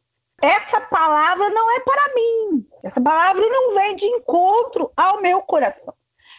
Essa 0.42 0.80
palavra 0.80 1.48
não 1.50 1.70
é 1.76 1.80
para 1.80 2.14
mim. 2.14 2.66
Essa 2.82 3.00
palavra 3.00 3.46
não 3.46 3.74
vem 3.74 3.94
de 3.94 4.06
encontro 4.06 4.90
ao 4.96 5.20
meu 5.20 5.40
coração. 5.42 5.94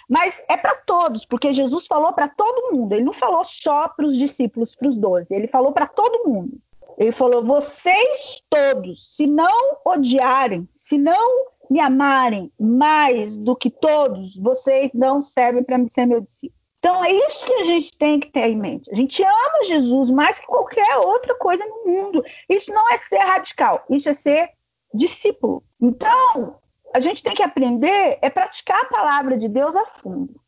Mas 0.08 0.44
é 0.48 0.56
para 0.56 0.76
todos, 0.76 1.26
porque 1.26 1.52
Jesus 1.52 1.88
falou 1.88 2.14
para 2.14 2.28
todo 2.28 2.72
mundo. 2.72 2.94
Ele 2.94 3.04
não 3.04 3.14
falou 3.14 3.44
só 3.44 3.88
para 3.88 4.06
os 4.06 4.18
discípulos, 4.18 4.76
para 4.76 4.90
os 4.90 4.98
doze. 4.98 5.34
Ele 5.34 5.48
falou 5.48 5.72
para 5.72 5.88
todo 5.88 6.28
mundo. 6.30 6.60
Ele 6.98 7.12
falou: 7.12 7.44
vocês 7.44 8.44
todos, 8.50 9.16
se 9.16 9.28
não 9.28 9.78
odiarem, 9.84 10.68
se 10.76 10.98
não 10.98 11.48
me 11.70 11.80
amarem 11.80 12.52
mais 12.60 13.38
do 13.38 13.56
que 13.56 13.70
todos, 13.70 14.36
vocês 14.38 14.94
não 14.94 15.22
servem 15.22 15.64
para 15.64 15.78
ser 15.90 16.06
meu 16.06 16.22
discípulo. 16.22 16.60
Então 16.80 17.04
é 17.04 17.12
isso 17.12 17.46
que 17.46 17.54
a 17.54 17.64
gente 17.64 17.98
tem 17.98 18.20
que 18.20 18.32
ter 18.32 18.48
em 18.48 18.56
mente. 18.56 18.92
A 18.92 18.96
gente 18.96 19.24
ama 19.24 19.64
Jesus 19.66 20.12
mais 20.12 20.40
que 20.40 20.46
qualquer 20.46 20.98
outra 20.98 21.34
coisa 21.36 21.66
no 21.66 21.92
mundo. 21.92 22.24
Isso 22.48 22.72
não 22.72 22.92
é 22.92 22.98
ser 22.98 23.18
radical, 23.18 23.84
isso 23.90 24.08
é 24.08 24.14
ser 24.14 24.50
discípulo. 24.94 25.64
Então, 25.82 26.60
a 26.94 27.00
gente 27.00 27.24
tem 27.24 27.34
que 27.34 27.42
aprender 27.42 28.20
é 28.22 28.30
praticar 28.30 28.82
a 28.82 28.86
palavra 28.86 29.38
de 29.38 29.50
Deus 29.50 29.76
a 29.76 29.86
fundo. 29.86 30.40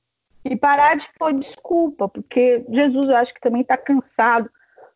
E 0.45 0.55
parar 0.55 0.95
de 0.95 1.09
pôr 1.17 1.33
desculpa, 1.33 2.07
porque 2.07 2.63
Jesus 2.69 3.09
eu 3.09 3.15
acho 3.15 3.33
que 3.33 3.41
também 3.41 3.61
está 3.61 3.75
cansado 3.75 4.49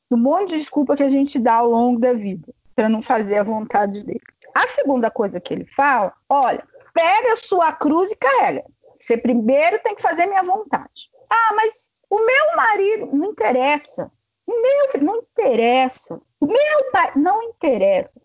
do 0.10 0.18
monte 0.18 0.50
de 0.52 0.60
desculpa 0.60 0.96
que 0.96 1.04
a 1.04 1.10
gente 1.10 1.40
dá 1.40 1.56
ao 1.56 1.72
longo 1.72 2.00
da 2.00 2.14
vida 2.14 2.54
para 2.76 2.88
não 2.88 3.02
fazer 3.02 3.38
a 3.38 3.44
vontade 3.44 4.06
dele. 4.06 4.22
A 4.54 4.68
segunda 4.68 5.10
coisa 5.10 5.40
que 5.40 5.54
ele 5.54 5.66
fala, 5.66 6.14
olha, 6.30 6.64
pega 6.94 7.34
a 7.34 7.38
sua 7.38 7.72
cruz 7.72 8.12
e 8.12 8.16
carrega. 8.16 8.64
Você 9.00 9.18
primeiro 9.18 9.80
tem 9.84 9.96
que 9.96 10.02
fazer 10.02 10.26
minha 10.26 10.44
vontade. 10.44 11.10
Ah, 11.30 11.54
mas 11.56 11.92
o 12.10 12.18
meu 12.18 12.56
marido 12.56 13.10
não 13.14 13.32
interessa. 13.32 14.12
O 14.46 14.62
meu 14.62 14.90
filho 14.90 15.06
não 15.06 15.18
interessa. 15.18 16.22
O 16.40 16.46
meu 16.46 16.92
pai 16.92 17.12
não 17.16 17.42
interessa. 17.44 18.20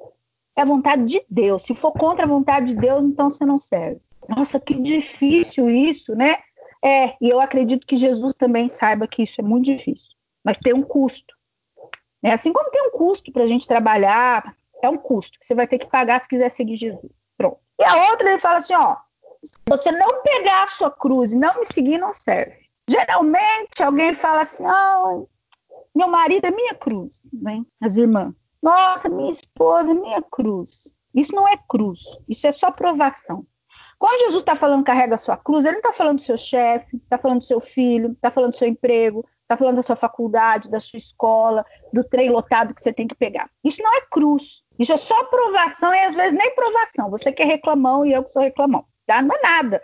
É 0.56 0.62
a 0.62 0.66
vontade 0.66 1.04
de 1.04 1.24
Deus. 1.30 1.62
Se 1.62 1.74
for 1.74 1.92
contra 1.92 2.24
a 2.24 2.28
vontade 2.28 2.74
de 2.74 2.80
Deus, 2.80 3.04
então 3.04 3.30
você 3.30 3.44
não 3.44 3.60
serve. 3.60 4.00
Nossa, 4.28 4.58
que 4.58 4.74
difícil 4.74 5.70
isso, 5.70 6.14
né? 6.14 6.38
É, 6.84 7.14
e 7.20 7.28
eu 7.30 7.40
acredito 7.40 7.86
que 7.86 7.96
Jesus 7.96 8.34
também 8.34 8.68
saiba 8.68 9.06
que 9.06 9.22
isso 9.22 9.40
é 9.40 9.44
muito 9.44 9.66
difícil. 9.66 10.10
Mas 10.44 10.58
tem 10.58 10.74
um 10.74 10.82
custo. 10.82 11.34
Né? 12.22 12.32
Assim 12.32 12.52
como 12.52 12.70
tem 12.70 12.82
um 12.82 12.90
custo 12.90 13.32
para 13.32 13.44
a 13.44 13.46
gente 13.46 13.66
trabalhar, 13.66 14.56
é 14.82 14.88
um 14.88 14.96
custo 14.96 15.38
que 15.38 15.46
você 15.46 15.54
vai 15.54 15.66
ter 15.66 15.78
que 15.78 15.86
pagar 15.86 16.20
se 16.20 16.28
quiser 16.28 16.50
seguir 16.50 16.76
Jesus. 16.76 17.12
Pronto. 17.36 17.58
E 17.78 17.84
a 17.84 18.10
outra, 18.10 18.28
ele 18.28 18.38
fala 18.38 18.56
assim: 18.56 18.74
ó, 18.74 18.96
se 19.42 19.54
você 19.68 19.90
não 19.92 20.22
pegar 20.22 20.64
a 20.64 20.68
sua 20.68 20.90
cruz 20.90 21.32
e 21.32 21.36
não 21.36 21.58
me 21.58 21.66
seguir, 21.66 21.98
não 21.98 22.12
serve. 22.12 22.66
Geralmente, 22.88 23.82
alguém 23.82 24.14
fala 24.14 24.42
assim: 24.42 24.64
ah, 24.64 25.22
meu 25.94 26.08
marido 26.08 26.46
é 26.46 26.50
minha 26.50 26.74
cruz, 26.74 27.22
né? 27.32 27.62
As 27.80 27.96
irmãs. 27.96 28.34
Nossa, 28.62 29.08
minha 29.08 29.30
esposa 29.30 29.92
é 29.92 29.94
minha 29.94 30.22
cruz. 30.22 30.92
Isso 31.14 31.34
não 31.34 31.48
é 31.48 31.56
cruz, 31.68 32.00
isso 32.28 32.46
é 32.46 32.52
só 32.52 32.70
provação. 32.70 33.46
Quando 33.98 34.20
Jesus 34.20 34.42
está 34.42 34.54
falando 34.54 34.84
carrega 34.84 35.14
a 35.14 35.18
sua 35.18 35.36
cruz, 35.36 35.64
ele 35.64 35.76
não 35.76 35.80
está 35.80 35.92
falando 35.92 36.18
do 36.18 36.22
seu 36.22 36.36
chefe, 36.36 36.96
está 36.96 37.16
falando 37.16 37.38
do 37.38 37.46
seu 37.46 37.60
filho, 37.60 38.12
está 38.12 38.30
falando 38.30 38.50
do 38.50 38.58
seu 38.58 38.68
emprego, 38.68 39.26
está 39.46 39.56
falando 39.56 39.76
da 39.76 39.82
sua 39.82 39.96
faculdade, 39.96 40.70
da 40.70 40.80
sua 40.80 40.98
escola, 40.98 41.64
do 41.92 42.02
trem 42.02 42.30
lotado 42.30 42.74
que 42.74 42.82
você 42.82 42.92
tem 42.92 43.06
que 43.06 43.14
pegar. 43.14 43.48
Isso 43.64 43.82
não 43.82 43.94
é 43.96 44.00
cruz. 44.10 44.62
Isso 44.78 44.92
é 44.92 44.96
só 44.96 45.24
provação 45.24 45.94
e 45.94 46.00
às 46.00 46.16
vezes 46.16 46.34
nem 46.34 46.54
provação. 46.54 47.10
Você 47.10 47.32
que 47.32 47.42
é 47.42 47.46
reclamão 47.46 48.04
e 48.04 48.12
eu 48.12 48.24
que 48.24 48.32
sou 48.32 48.42
reclamão. 48.42 48.84
Tá? 49.06 49.22
Não 49.22 49.34
é 49.34 49.40
nada 49.42 49.80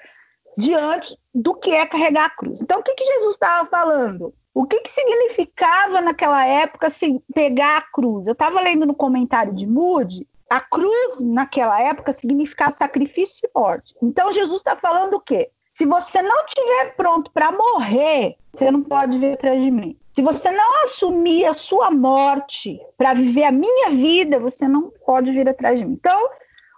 diante 0.59 1.17
do 1.33 1.55
que 1.55 1.71
é 1.71 1.87
carregar 1.87 2.27
a 2.27 2.31
cruz. 2.31 2.61
Então, 2.61 2.81
o 2.81 2.83
que, 2.83 2.95
que 2.95 3.05
Jesus 3.05 3.35
estava 3.35 3.69
falando? 3.69 4.35
O 4.53 4.67
que, 4.67 4.81
que 4.81 4.93
significava 4.93 6.01
naquela 6.01 6.45
época 6.45 6.91
se 6.91 7.23
pegar 7.33 7.79
a 7.79 7.93
cruz? 7.93 8.27
Eu 8.27 8.33
estava 8.33 8.61
lendo 8.61 8.85
no 8.85 8.95
comentário 8.95 9.55
de 9.55 9.67
Moody, 9.67 10.29
a 10.51 10.61
cruz 10.61 11.25
naquela 11.25 11.81
época 11.81 12.13
significava 12.13 12.71
sacrifício 12.73 13.49
e 13.49 13.59
morte. 13.59 13.95
Então, 14.03 14.31
Jesus 14.31 14.59
está 14.59 14.77
falando 14.77 15.15
o 15.15 15.21
quê? 15.21 15.51
Se 15.83 15.87
você 15.87 16.23
não 16.23 16.45
estiver 16.45 16.95
pronto 16.95 17.29
para 17.33 17.51
morrer, 17.51 18.37
você 18.53 18.71
não 18.71 18.85
pode 18.85 19.19
vir 19.19 19.33
atrás 19.33 19.61
de 19.65 19.69
mim. 19.69 19.99
Se 20.13 20.23
você 20.23 20.49
não 20.53 20.83
assumir 20.85 21.45
a 21.45 21.53
sua 21.53 21.91
morte 21.91 22.81
para 22.97 23.15
viver 23.15 23.43
a 23.43 23.51
minha 23.51 23.91
vida, 23.91 24.39
você 24.39 24.69
não 24.69 24.93
pode 25.05 25.33
vir 25.33 25.49
atrás 25.49 25.81
de 25.81 25.85
mim. 25.85 25.95
Então, 25.95 26.31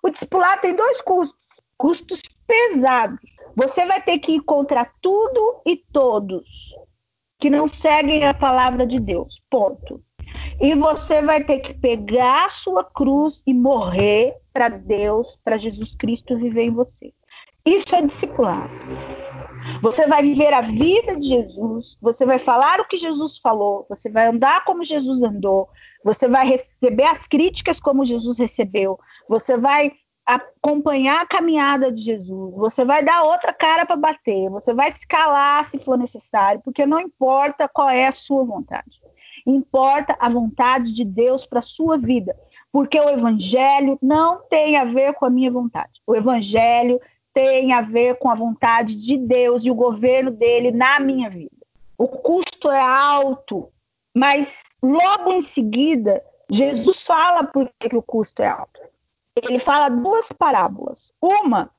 o 0.03 0.09
discipulado 0.09 0.63
tem 0.63 0.75
dois 0.75 1.03
custos, 1.03 1.47
custos 1.77 2.23
pesados. 2.47 3.21
Você 3.55 3.85
vai 3.85 4.01
ter 4.01 4.19
que 4.21 4.37
ir 4.37 4.41
contra 4.41 4.91
tudo 5.03 5.61
e 5.67 5.77
todos 5.77 6.75
que 7.39 7.51
não 7.51 7.69
seguem 7.69 8.27
a 8.27 8.33
palavra 8.33 8.87
de 8.87 8.99
Deus. 8.99 9.39
Ponto. 9.51 10.03
E 10.59 10.75
você 10.75 11.21
vai 11.21 11.45
ter 11.45 11.59
que 11.59 11.75
pegar 11.75 12.47
a 12.47 12.49
sua 12.49 12.83
cruz 12.83 13.43
e 13.47 13.53
morrer 13.53 14.35
para 14.51 14.71
Deus, 14.71 15.39
para 15.45 15.59
Jesus 15.59 15.95
Cristo 15.95 16.39
viver 16.39 16.63
em 16.63 16.71
você. 16.71 17.13
Isso 17.67 17.97
é 17.97 18.03
discipulado. 18.03 18.71
Você 19.81 20.07
vai 20.07 20.23
viver 20.23 20.53
a 20.53 20.61
vida 20.61 21.17
de 21.19 21.29
Jesus, 21.29 21.97
você 22.01 22.27
vai 22.27 22.39
falar 22.39 22.79
o 22.81 22.87
que 22.87 22.99
Jesus 22.99 23.39
falou, 23.39 23.87
você 23.89 24.11
vai 24.11 24.27
andar 24.27 24.65
como 24.65 24.85
Jesus 24.85 25.23
andou, 25.23 25.69
você 26.05 26.29
vai 26.29 26.47
receber 26.47 27.05
as 27.05 27.27
críticas 27.27 27.81
como 27.81 28.05
Jesus 28.05 28.39
recebeu, 28.39 28.99
você 29.27 29.57
vai 29.57 29.93
acompanhar 30.27 31.23
a 31.23 31.27
caminhada 31.27 31.91
de 31.91 32.03
Jesus, 32.03 32.55
você 32.55 32.85
vai 32.85 33.03
dar 33.03 33.23
outra 33.23 33.55
cara 33.55 33.87
para 33.87 33.97
bater, 33.97 34.51
você 34.51 34.75
vai 34.75 34.93
se 34.93 35.07
calar 35.07 35.65
se 35.65 35.79
for 35.79 35.97
necessário, 35.97 36.61
porque 36.63 36.85
não 36.85 37.01
importa 37.01 37.67
qual 37.67 37.89
é 37.89 38.07
a 38.07 38.13
sua 38.13 38.45
vontade. 38.45 39.01
Importa 39.47 40.17
a 40.19 40.29
vontade 40.29 40.95
de 40.95 41.05
Deus 41.05 41.47
para 41.47 41.59
a 41.59 41.63
sua 41.63 41.97
vida, 41.99 42.35
porque 42.73 42.99
o 42.99 43.09
evangelho 43.09 43.99
não 44.03 44.43
tem 44.49 44.77
a 44.77 44.85
ver 44.85 45.15
com 45.15 45.27
a 45.27 45.31
minha 45.31 45.51
vontade. 45.51 46.01
O 46.07 46.15
evangelho 46.15 47.01
tem 47.35 47.73
a 47.73 47.83
ver 47.83 48.17
com 48.17 48.31
a 48.31 48.35
vontade 48.35 48.97
de 48.97 49.19
Deus 49.19 49.67
e 49.67 49.71
o 49.71 49.75
governo 49.75 50.31
dele 50.31 50.71
na 50.71 51.01
minha 51.01 51.29
vida. 51.29 51.51
O 51.99 52.07
custo 52.07 52.71
é 52.71 52.81
alto, 52.81 53.69
mas 54.15 54.63
logo 54.81 55.33
em 55.33 55.43
seguida, 55.43 56.23
Jesus 56.49 57.03
fala 57.03 57.45
por 57.45 57.69
que 57.79 57.95
o 57.95 58.03
custo 58.03 58.41
é 58.41 58.49
alto. 58.49 58.81
Ele 59.37 59.59
fala 59.59 59.89
duas 59.89 60.31
parábolas. 60.31 61.13
Uma 61.21 61.71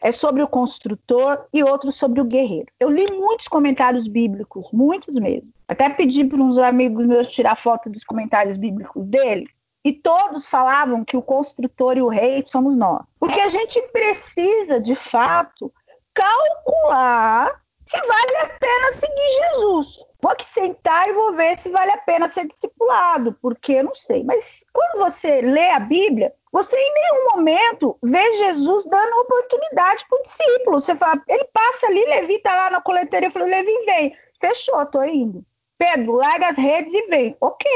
é 0.00 0.10
sobre 0.10 0.42
o 0.42 0.48
construtor 0.48 1.46
e 1.52 1.62
outra 1.62 1.92
sobre 1.92 2.20
o 2.20 2.24
guerreiro. 2.24 2.66
Eu 2.80 2.90
li 2.90 3.06
muitos 3.12 3.46
comentários 3.46 4.08
bíblicos, 4.08 4.68
muitos 4.72 5.14
mesmo. 5.16 5.52
Até 5.68 5.88
pedi 5.88 6.24
para 6.24 6.42
uns 6.42 6.58
amigos 6.58 7.06
meus 7.06 7.28
tirar 7.28 7.56
foto 7.56 7.90
dos 7.90 8.02
comentários 8.02 8.56
bíblicos 8.56 9.08
dele. 9.08 9.46
E 9.84 9.92
todos 9.92 10.46
falavam 10.46 11.04
que 11.04 11.16
o 11.16 11.22
construtor 11.22 11.96
e 11.96 12.02
o 12.02 12.08
rei 12.08 12.42
somos 12.46 12.76
nós. 12.76 13.02
Porque 13.18 13.40
a 13.40 13.48
gente 13.48 13.80
precisa, 13.88 14.80
de 14.80 14.94
fato, 14.94 15.72
calcular 16.14 17.60
se 17.84 17.98
vale 17.98 18.36
a 18.42 18.48
pena 18.58 18.92
seguir 18.92 19.28
Jesus. 19.28 20.04
Vou 20.20 20.30
aqui 20.30 20.46
sentar 20.46 21.08
e 21.08 21.12
vou 21.12 21.32
ver 21.34 21.56
se 21.56 21.68
vale 21.70 21.90
a 21.90 21.98
pena 21.98 22.28
ser 22.28 22.46
discipulado, 22.46 23.36
porque 23.42 23.72
eu 23.72 23.84
não 23.84 23.94
sei. 23.94 24.22
Mas 24.22 24.64
quando 24.72 25.00
você 25.00 25.40
lê 25.40 25.70
a 25.70 25.80
Bíblia, 25.80 26.32
você 26.52 26.76
em 26.76 26.94
nenhum 26.94 27.28
momento 27.32 27.98
vê 28.02 28.32
Jesus 28.34 28.86
dando 28.86 29.20
oportunidade 29.20 30.06
para 30.08 30.18
o 30.18 30.22
discípulo. 30.22 30.80
Você 30.80 30.94
fala, 30.94 31.20
ele 31.26 31.44
passa 31.52 31.86
ali, 31.86 32.04
Levi 32.04 32.34
está 32.34 32.54
lá 32.54 32.70
na 32.70 32.80
coleteria, 32.80 33.28
eu 33.28 33.32
falo, 33.32 33.46
Levi, 33.46 33.84
vem. 33.84 34.16
Fechou, 34.40 34.86
tô 34.86 35.02
indo. 35.02 35.44
Pedro, 35.76 36.12
larga 36.12 36.48
as 36.48 36.56
redes 36.56 36.94
e 36.94 37.06
vem. 37.08 37.36
Ok. 37.40 37.68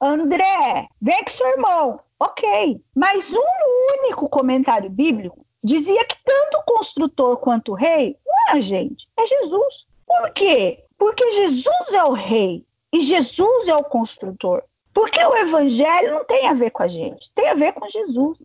André, 0.00 0.88
vem 1.00 1.24
com 1.24 1.30
seu 1.30 1.48
irmão. 1.48 2.00
Ok. 2.20 2.80
Mas 2.94 3.32
um 3.32 3.98
único 4.00 4.28
comentário 4.28 4.90
bíblico 4.90 5.44
dizia 5.62 6.04
que 6.04 6.16
tanto 6.24 6.58
o 6.58 6.62
construtor 6.62 7.36
quanto 7.38 7.72
o 7.72 7.74
rei 7.74 8.16
não 8.26 8.34
é 8.48 8.58
a 8.58 8.60
gente, 8.60 9.08
é 9.16 9.26
Jesus. 9.26 9.86
Por 10.06 10.30
quê? 10.30 10.84
Porque 10.96 11.30
Jesus 11.30 11.92
é 11.92 12.04
o 12.04 12.12
rei 12.12 12.64
e 12.92 13.00
Jesus 13.00 13.68
é 13.68 13.76
o 13.76 13.84
construtor. 13.84 14.62
Porque 14.92 15.22
o 15.22 15.36
evangelho 15.36 16.14
não 16.14 16.24
tem 16.24 16.48
a 16.48 16.54
ver 16.54 16.70
com 16.70 16.82
a 16.82 16.88
gente, 16.88 17.30
tem 17.32 17.48
a 17.48 17.54
ver 17.54 17.72
com 17.72 17.88
Jesus. 17.88 18.42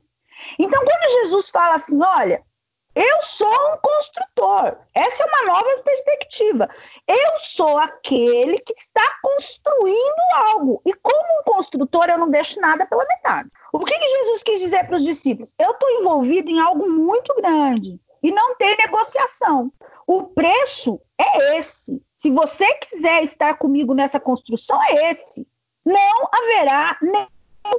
Então, 0.59 0.83
quando 0.83 1.23
Jesus 1.23 1.49
fala 1.49 1.75
assim, 1.75 1.99
olha, 2.01 2.43
eu 2.95 3.21
sou 3.23 3.47
um 3.47 3.77
construtor. 3.77 4.77
Essa 4.93 5.23
é 5.23 5.25
uma 5.25 5.53
nova 5.53 5.81
perspectiva. 5.83 6.69
Eu 7.07 7.39
sou 7.39 7.77
aquele 7.77 8.59
que 8.59 8.73
está 8.73 9.03
construindo 9.21 10.21
algo. 10.47 10.81
E 10.85 10.93
como 10.93 11.39
um 11.39 11.43
construtor, 11.43 12.05
eu 12.09 12.17
não 12.17 12.29
deixo 12.29 12.59
nada 12.61 12.85
pela 12.85 13.05
metade. 13.05 13.49
O 13.71 13.79
que, 13.79 13.97
que 13.97 14.17
Jesus 14.17 14.43
quis 14.43 14.59
dizer 14.59 14.85
para 14.85 14.95
os 14.95 15.03
discípulos? 15.03 15.55
Eu 15.57 15.71
estou 15.71 15.89
envolvido 15.89 16.49
em 16.49 16.59
algo 16.59 16.87
muito 16.87 17.33
grande 17.35 17.99
e 18.21 18.31
não 18.31 18.55
tem 18.55 18.77
negociação. 18.77 19.71
O 20.05 20.23
preço 20.23 20.99
é 21.17 21.57
esse. 21.57 22.01
Se 22.17 22.29
você 22.29 22.65
quiser 22.75 23.23
estar 23.23 23.55
comigo 23.55 23.93
nessa 23.93 24.19
construção, 24.19 24.81
é 24.83 25.11
esse. 25.11 25.47
Não 25.83 26.29
haverá 26.31 26.97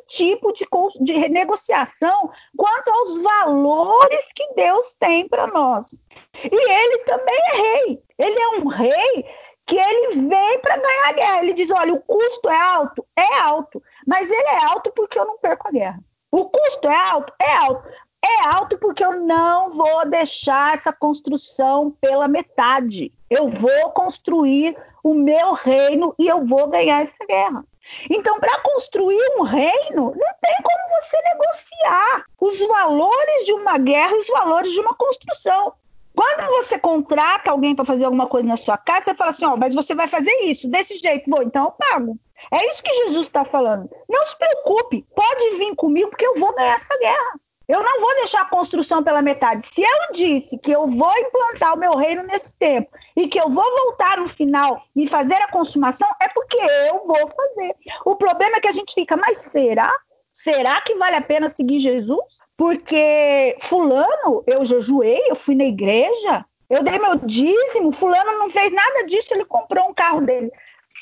tipo 0.07 0.53
de, 0.53 0.67
de 1.01 1.29
negociação 1.29 2.31
quanto 2.57 2.89
aos 2.91 3.23
valores 3.23 4.33
que 4.35 4.55
Deus 4.55 4.95
tem 4.95 5.29
para 5.29 5.47
nós. 5.47 6.01
E 6.43 6.71
ele 6.71 6.99
também 7.05 7.39
é 7.53 7.57
rei. 7.57 8.03
Ele 8.19 8.41
é 8.41 8.49
um 8.59 8.69
rei 8.69 9.27
que 9.67 9.79
ele 9.79 10.29
vem 10.29 10.59
para 10.61 10.77
ganhar 10.77 11.09
a 11.09 11.13
guerra. 11.13 11.43
Ele 11.43 11.55
diz: 11.55 11.71
olha, 11.71 11.95
o 11.95 12.01
custo 12.01 12.49
é 12.49 12.57
alto? 12.57 13.07
É 13.17 13.41
alto. 13.41 13.83
Mas 14.07 14.31
ele 14.31 14.49
é 14.49 14.65
alto 14.65 14.93
porque 14.95 15.19
eu 15.19 15.25
não 15.25 15.39
perco 15.39 15.69
a 15.69 15.71
guerra. 15.71 16.01
O 16.31 16.47
custo 16.47 16.89
é 16.89 17.11
alto? 17.11 17.33
É 17.41 17.57
alto. 17.57 17.89
É 18.25 18.49
alto 18.49 18.79
porque 18.79 19.05
eu 19.05 19.21
não 19.21 19.71
vou 19.71 20.09
deixar 20.09 20.75
essa 20.75 20.93
construção 20.93 21.91
pela 22.01 22.27
metade. 22.27 23.13
Eu 23.29 23.49
vou 23.49 23.91
construir 23.91 24.77
o 25.03 25.13
meu 25.13 25.53
reino 25.53 26.15
e 26.19 26.27
eu 26.27 26.45
vou 26.47 26.69
ganhar 26.69 27.03
essa 27.03 27.23
guerra. 27.27 27.65
Então, 28.11 28.39
para 28.41 28.61
construir 28.61 29.21
um 29.39 29.43
reino, 29.43 30.15
não 30.17 30.35
tem 30.41 30.57
como 30.63 31.01
você 31.01 31.21
negociar 31.23 32.25
os 32.41 32.59
valores 32.67 33.45
de 33.45 33.53
uma 33.53 33.79
guerra 33.79 34.13
e 34.13 34.21
os 34.21 34.29
valores 34.29 34.73
de 34.73 34.81
uma 34.81 34.95
construção. 34.95 35.73
Quando 36.15 36.47
você 36.47 36.79
contrata 36.79 37.51
alguém 37.51 37.75
para 37.75 37.85
fazer 37.85 38.05
alguma 38.05 38.29
coisa 38.29 38.49
na 38.49 38.57
sua 38.57 38.79
casa, 38.79 39.07
você 39.07 39.15
fala 39.15 39.31
assim: 39.31 39.45
ó, 39.45 39.55
oh, 39.55 39.57
mas 39.57 39.75
você 39.75 39.95
vai 39.95 40.07
fazer 40.07 40.33
isso 40.43 40.69
desse 40.69 40.97
jeito. 40.97 41.29
Bom, 41.29 41.43
então 41.43 41.65
eu 41.65 41.71
pago. 41.73 42.19
É 42.53 42.67
isso 42.69 42.83
que 42.83 42.95
Jesus 43.05 43.27
está 43.27 43.45
falando. 43.45 43.91
Não 44.09 44.25
se 44.25 44.37
preocupe, 44.37 45.05
pode 45.15 45.57
vir 45.57 45.75
comigo 45.75 46.11
porque 46.11 46.27
eu 46.27 46.35
vou 46.37 46.55
ganhar 46.55 46.75
essa 46.75 46.97
guerra. 46.99 47.41
Eu 47.69 47.83
não 47.83 48.01
vou 48.01 48.15
deixar 48.17 48.43
a 48.43 48.49
construção 48.49 49.03
pela 49.03 49.23
metade. 49.23 49.67
Se 49.67 49.83
eu 49.83 50.13
disse 50.13 50.59
que 50.59 50.73
eu 50.73 50.87
vou 50.87 51.13
implantar 51.19 51.75
o 51.75 51.79
meu 51.79 51.93
reino 51.93 52.23
nesse 52.23 52.55
tempo 52.57 52.91
e 53.17 53.27
que 53.27 53.41
eu 53.41 53.49
vou 53.49 53.65
voltar 53.85 54.19
no 54.19 54.29
final 54.29 54.83
e 54.95 55.07
fazer 55.07 55.37
a 55.37 55.51
consumação, 55.51 56.09
é 56.21 56.29
porque 56.29 56.59
eu 56.59 57.07
vou 57.07 57.17
fazer. 57.17 57.75
O 58.05 58.17
problema 58.17 58.57
é 58.57 58.61
que 58.61 58.69
a 58.69 58.73
gente 58.73 58.93
fica, 58.93 59.17
mas 59.17 59.39
será? 59.39 59.91
Será 60.33 60.81
que 60.81 60.95
vale 60.97 61.17
a 61.17 61.23
pena 61.23 61.49
seguir 61.49 61.79
Jesus? 61.79 62.21
Porque 62.57 63.57
fulano, 63.61 64.43
eu 64.47 64.65
jejuei, 64.65 65.23
eu 65.29 65.37
fui 65.37 65.55
na 65.55 65.65
igreja, 65.65 66.45
eu 66.69 66.83
dei 66.83 66.99
meu 66.99 67.17
dízimo, 67.17 67.93
fulano 67.93 68.39
não 68.39 68.51
fez 68.51 68.73
nada 68.73 69.07
disso, 69.07 69.33
ele 69.33 69.45
comprou 69.45 69.89
um 69.89 69.95
carro 69.95 70.21
dele. 70.21 70.51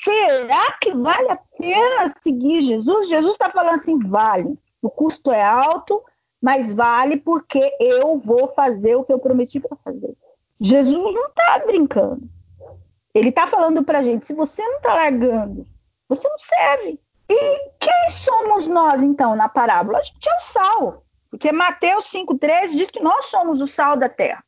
Será 0.03 0.71
que 0.81 0.91
vale 0.91 1.29
a 1.29 1.39
pena 1.57 2.07
seguir 2.21 2.61
Jesus? 2.61 3.09
Jesus 3.09 3.33
está 3.33 3.49
falando 3.49 3.75
assim, 3.75 3.97
vale. 3.99 4.57
O 4.81 4.89
custo 4.89 5.31
é 5.31 5.43
alto, 5.43 6.03
mas 6.43 6.73
vale 6.73 7.15
porque 7.15 7.73
eu 7.79 8.17
vou 8.17 8.49
fazer 8.49 8.97
o 8.97 9.03
que 9.05 9.13
eu 9.13 9.17
prometi 9.17 9.61
para 9.61 9.77
fazer. 9.77 10.13
Jesus 10.59 11.13
não 11.13 11.27
está 11.27 11.59
brincando. 11.65 12.29
Ele 13.13 13.29
está 13.29 13.47
falando 13.47 13.81
para 13.81 13.99
a 13.99 14.03
gente: 14.03 14.25
se 14.25 14.33
você 14.33 14.61
não 14.61 14.75
está 14.75 14.93
largando, 14.93 15.65
você 16.09 16.27
não 16.27 16.37
serve. 16.37 16.99
E 17.29 17.69
quem 17.79 18.09
somos 18.09 18.67
nós, 18.67 19.01
então, 19.01 19.37
na 19.37 19.47
parábola? 19.47 19.99
A 19.99 20.03
gente 20.03 20.27
é 20.27 20.35
o 20.35 20.41
sal. 20.41 21.05
Porque 21.29 21.49
Mateus 21.49 22.11
5,13 22.11 22.75
diz 22.75 22.91
que 22.91 23.01
nós 23.01 23.27
somos 23.27 23.61
o 23.61 23.67
sal 23.67 23.95
da 23.95 24.09
terra. 24.09 24.43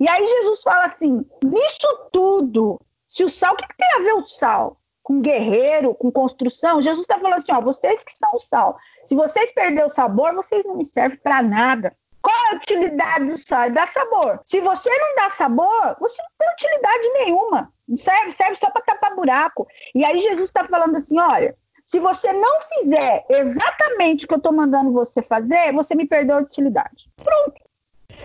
E 0.00 0.08
aí 0.08 0.26
Jesus 0.26 0.62
fala 0.62 0.84
assim: 0.86 1.24
nisso 1.44 2.08
tudo, 2.10 2.80
se 3.06 3.22
o 3.22 3.30
sal, 3.30 3.52
o 3.52 3.56
que, 3.56 3.68
tem 3.68 3.94
a 3.94 4.02
ver 4.02 4.14
o 4.14 4.24
sal? 4.24 4.80
Com 5.00 5.20
guerreiro, 5.20 5.94
com 5.94 6.10
construção? 6.10 6.82
Jesus 6.82 7.02
está 7.02 7.20
falando 7.20 7.38
assim: 7.38 7.52
ó, 7.52 7.60
vocês 7.60 8.02
que 8.02 8.12
são 8.12 8.30
o 8.34 8.40
sal. 8.40 8.76
Se 9.06 9.14
vocês 9.14 9.52
perderem 9.52 9.84
o 9.84 9.88
sabor, 9.88 10.34
vocês 10.34 10.64
não 10.64 10.76
me 10.76 10.84
servem 10.84 11.18
para 11.18 11.42
nada. 11.42 11.96
Qual 12.20 12.34
a 12.50 12.56
utilidade 12.56 13.26
do 13.26 13.38
sal? 13.38 13.70
Dar 13.70 13.86
sabor. 13.86 14.40
Se 14.44 14.60
você 14.60 14.90
não 14.90 15.14
dá 15.14 15.30
sabor, 15.30 15.96
você 16.00 16.20
não 16.20 16.30
tem 16.38 16.52
utilidade 16.52 17.08
nenhuma. 17.12 17.72
Não 17.88 17.96
serve, 17.96 18.32
serve 18.32 18.56
só 18.56 18.68
para 18.70 18.82
tapar 18.82 19.14
buraco. 19.14 19.66
E 19.94 20.04
aí 20.04 20.18
Jesus 20.18 20.46
está 20.46 20.64
falando 20.64 20.96
assim: 20.96 21.20
olha, 21.20 21.56
se 21.84 22.00
você 22.00 22.32
não 22.32 22.60
fizer 22.62 23.24
exatamente 23.28 24.24
o 24.24 24.28
que 24.28 24.34
eu 24.34 24.38
estou 24.38 24.52
mandando 24.52 24.92
você 24.92 25.22
fazer, 25.22 25.72
você 25.72 25.94
me 25.94 26.04
perdeu 26.04 26.36
a 26.36 26.40
utilidade. 26.40 27.08
Pronto. 27.16 27.64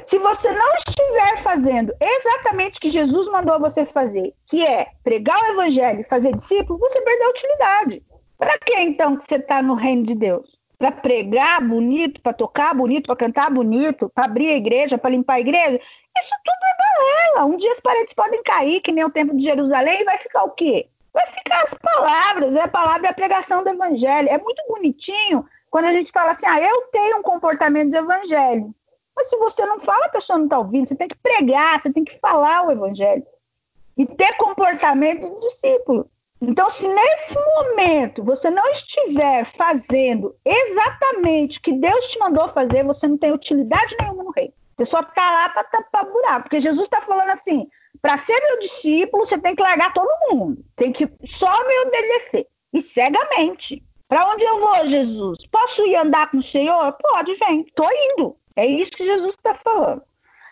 Se 0.03 0.17
você 0.17 0.51
não 0.51 0.73
estiver 0.73 1.37
fazendo 1.43 1.93
exatamente 1.99 2.79
o 2.79 2.81
que 2.81 2.89
Jesus 2.89 3.27
mandou 3.27 3.59
você 3.59 3.85
fazer, 3.85 4.33
que 4.47 4.65
é 4.65 4.87
pregar 5.03 5.39
o 5.43 5.51
evangelho 5.53 6.01
e 6.01 6.05
fazer 6.05 6.35
discípulo, 6.35 6.79
você 6.79 6.99
perdeu 7.01 7.27
a 7.27 7.31
utilidade. 7.31 8.03
Para 8.35 8.57
que 8.57 8.75
então 8.79 9.15
que 9.15 9.25
você 9.25 9.35
está 9.35 9.61
no 9.61 9.75
reino 9.75 10.03
de 10.03 10.15
Deus? 10.15 10.59
Para 10.81 10.91
pregar 10.91 11.61
bonito, 11.61 12.19
para 12.21 12.33
tocar 12.33 12.73
bonito, 12.73 13.05
para 13.05 13.15
cantar 13.15 13.51
bonito, 13.51 14.09
para 14.09 14.25
abrir 14.25 14.49
a 14.49 14.55
igreja, 14.55 14.97
para 14.97 15.11
limpar 15.11 15.35
a 15.35 15.39
igreja. 15.39 15.79
Isso 16.17 16.35
tudo 16.43 16.57
é 16.63 17.35
balela. 17.35 17.45
Um 17.45 17.55
dia 17.55 17.71
as 17.71 17.79
paredes 17.79 18.15
podem 18.15 18.41
cair, 18.41 18.81
que 18.81 18.91
nem 18.91 19.05
o 19.05 19.11
templo 19.11 19.37
de 19.37 19.43
Jerusalém, 19.43 20.01
e 20.01 20.05
vai 20.05 20.17
ficar 20.17 20.43
o 20.43 20.49
quê? 20.49 20.89
Vai 21.13 21.27
ficar 21.27 21.61
as 21.61 21.75
palavras, 21.75 22.55
é 22.55 22.61
a 22.61 22.67
palavra 22.67 23.05
e 23.05 23.09
a 23.09 23.13
pregação 23.13 23.63
do 23.63 23.69
evangelho. 23.69 24.27
É 24.27 24.39
muito 24.39 24.63
bonitinho 24.67 25.45
quando 25.69 25.85
a 25.85 25.93
gente 25.93 26.11
fala 26.11 26.31
assim, 26.31 26.47
ah, 26.47 26.59
eu 26.59 26.81
tenho 26.91 27.19
um 27.19 27.21
comportamento 27.21 27.91
de 27.91 27.97
evangelho. 27.97 28.73
Mas 29.15 29.29
se 29.29 29.37
você 29.37 29.63
não 29.67 29.79
fala, 29.79 30.07
a 30.07 30.09
pessoa 30.09 30.39
não 30.39 30.45
está 30.45 30.57
ouvindo. 30.57 30.87
Você 30.87 30.95
tem 30.95 31.07
que 31.07 31.17
pregar, 31.17 31.79
você 31.79 31.93
tem 31.93 32.03
que 32.03 32.17
falar 32.17 32.65
o 32.65 32.71
evangelho. 32.71 33.23
E 33.95 34.07
ter 34.07 34.35
comportamento 34.37 35.29
de 35.29 35.39
discípulo. 35.41 36.09
Então, 36.41 36.69
se 36.71 36.88
nesse 36.88 37.38
momento 37.38 38.23
você 38.23 38.49
não 38.49 38.67
estiver 38.69 39.45
fazendo 39.45 40.36
exatamente 40.43 41.60
o 41.60 41.62
que 41.62 41.73
Deus 41.73 42.08
te 42.08 42.17
mandou 42.17 42.47
fazer, 42.47 42.84
você 42.84 43.08
não 43.08 43.17
tem 43.17 43.32
utilidade 43.32 43.95
nenhuma 43.99 44.23
no 44.23 44.32
reino. 44.32 44.54
Você 44.75 44.86
só 44.86 45.01
está 45.01 45.32
lá 45.32 45.49
para 45.49 45.63
tapar 45.65 46.06
buraco. 46.06 46.43
Porque 46.43 46.60
Jesus 46.60 46.86
está 46.86 46.99
falando 46.99 47.30
assim: 47.30 47.69
para 48.01 48.17
ser 48.17 48.39
meu 48.41 48.58
discípulo, 48.58 49.23
você 49.23 49.38
tem 49.38 49.56
que 49.56 49.62
largar 49.62 49.93
todo 49.93 50.10
mundo. 50.32 50.65
Tem 50.75 50.91
que 50.91 51.08
só 51.23 51.51
me 51.67 51.80
obedecer. 51.82 52.47
E 52.73 52.82
cegamente. 52.82 53.84
Para 54.08 54.30
onde 54.30 54.43
eu 54.43 54.58
vou, 54.58 54.86
Jesus? 54.86 55.45
Posso 55.47 55.86
ir 55.86 55.95
andar 55.95 56.32
com 56.32 56.38
o 56.38 56.43
Senhor? 56.43 56.91
Pode, 56.93 57.34
vem. 57.36 57.62
Estou 57.62 57.88
indo. 57.91 58.36
É 58.56 58.65
isso 58.65 58.91
que 58.91 59.06
Jesus 59.06 59.36
está 59.36 59.54
falando. 59.54 60.01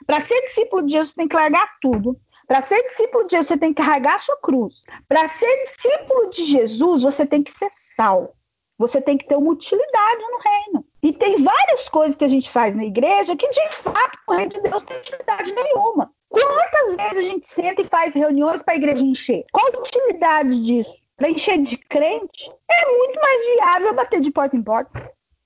Para 0.06 0.20
ser 0.20 0.40
discípulo 0.44 0.86
de 0.86 0.94
Jesus, 0.94 1.14
tem 1.14 1.28
que 1.28 1.36
largar 1.36 1.68
tudo. 1.82 2.18
Para 2.50 2.62
ser 2.62 2.82
discípulo 2.82 3.28
de 3.28 3.34
Jesus, 3.34 3.48
você 3.48 3.58
tem 3.60 3.72
que 3.72 3.84
carregar 3.84 4.16
a 4.16 4.20
sua 4.20 4.36
cruz. 4.38 4.84
Para 5.08 5.28
ser 5.28 5.66
discípulo 5.66 6.32
de 6.32 6.46
Jesus, 6.46 7.04
você 7.04 7.24
tem 7.24 7.44
que 7.44 7.52
ser 7.52 7.70
sal. 7.70 8.34
Você 8.76 9.00
tem 9.00 9.20
que 9.20 9.28
ter 9.28 9.36
uma 9.36 9.52
utilidade 9.52 10.22
no 10.22 10.40
reino. 10.40 10.86
E 11.04 11.14
tem 11.14 11.44
várias 11.44 11.88
coisas 11.88 12.16
que 12.16 12.26
a 12.26 12.28
gente 12.28 12.50
faz 12.50 12.76
na 12.76 12.84
igreja 12.84 13.36
que, 13.36 13.48
de 13.48 13.70
fato, 13.74 14.18
o 14.28 14.34
reino 14.34 14.52
de 14.52 14.62
Deus 14.62 14.82
não 14.82 14.82
tem 14.82 14.98
utilidade 14.98 15.54
nenhuma. 15.54 16.12
Quantas 16.28 16.96
vezes 16.96 17.18
a 17.18 17.30
gente 17.30 17.48
senta 17.48 17.84
e 17.84 17.88
faz 17.88 18.16
reuniões 18.16 18.64
para 18.64 18.74
a 18.74 18.78
igreja 18.78 19.06
encher? 19.06 19.46
Qual 19.52 19.68
a 19.68 19.80
utilidade 19.82 20.60
disso? 20.64 20.96
Para 21.18 21.30
encher 21.30 21.60
de 21.60 21.78
crente? 21.78 22.52
É 22.68 22.98
muito 22.98 23.22
mais 23.22 23.46
viável 23.46 23.94
bater 23.94 24.22
de 24.22 24.32
porta 24.32 24.58
em 24.58 24.64
porta. 24.64 24.92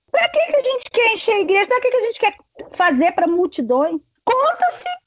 Para 0.09 0.29
que, 0.29 0.39
que 0.39 0.55
a 0.55 0.63
gente 0.63 0.89
quer 0.89 1.13
encher 1.13 1.33
a 1.33 1.41
igreja? 1.41 1.67
Para 1.67 1.81
que, 1.81 1.91
que 1.91 1.97
a 1.97 2.01
gente 2.01 2.19
quer 2.21 2.35
fazer 2.71 3.11
para 3.11 3.27
multidões? 3.27 4.13
Conta-se 4.23 5.02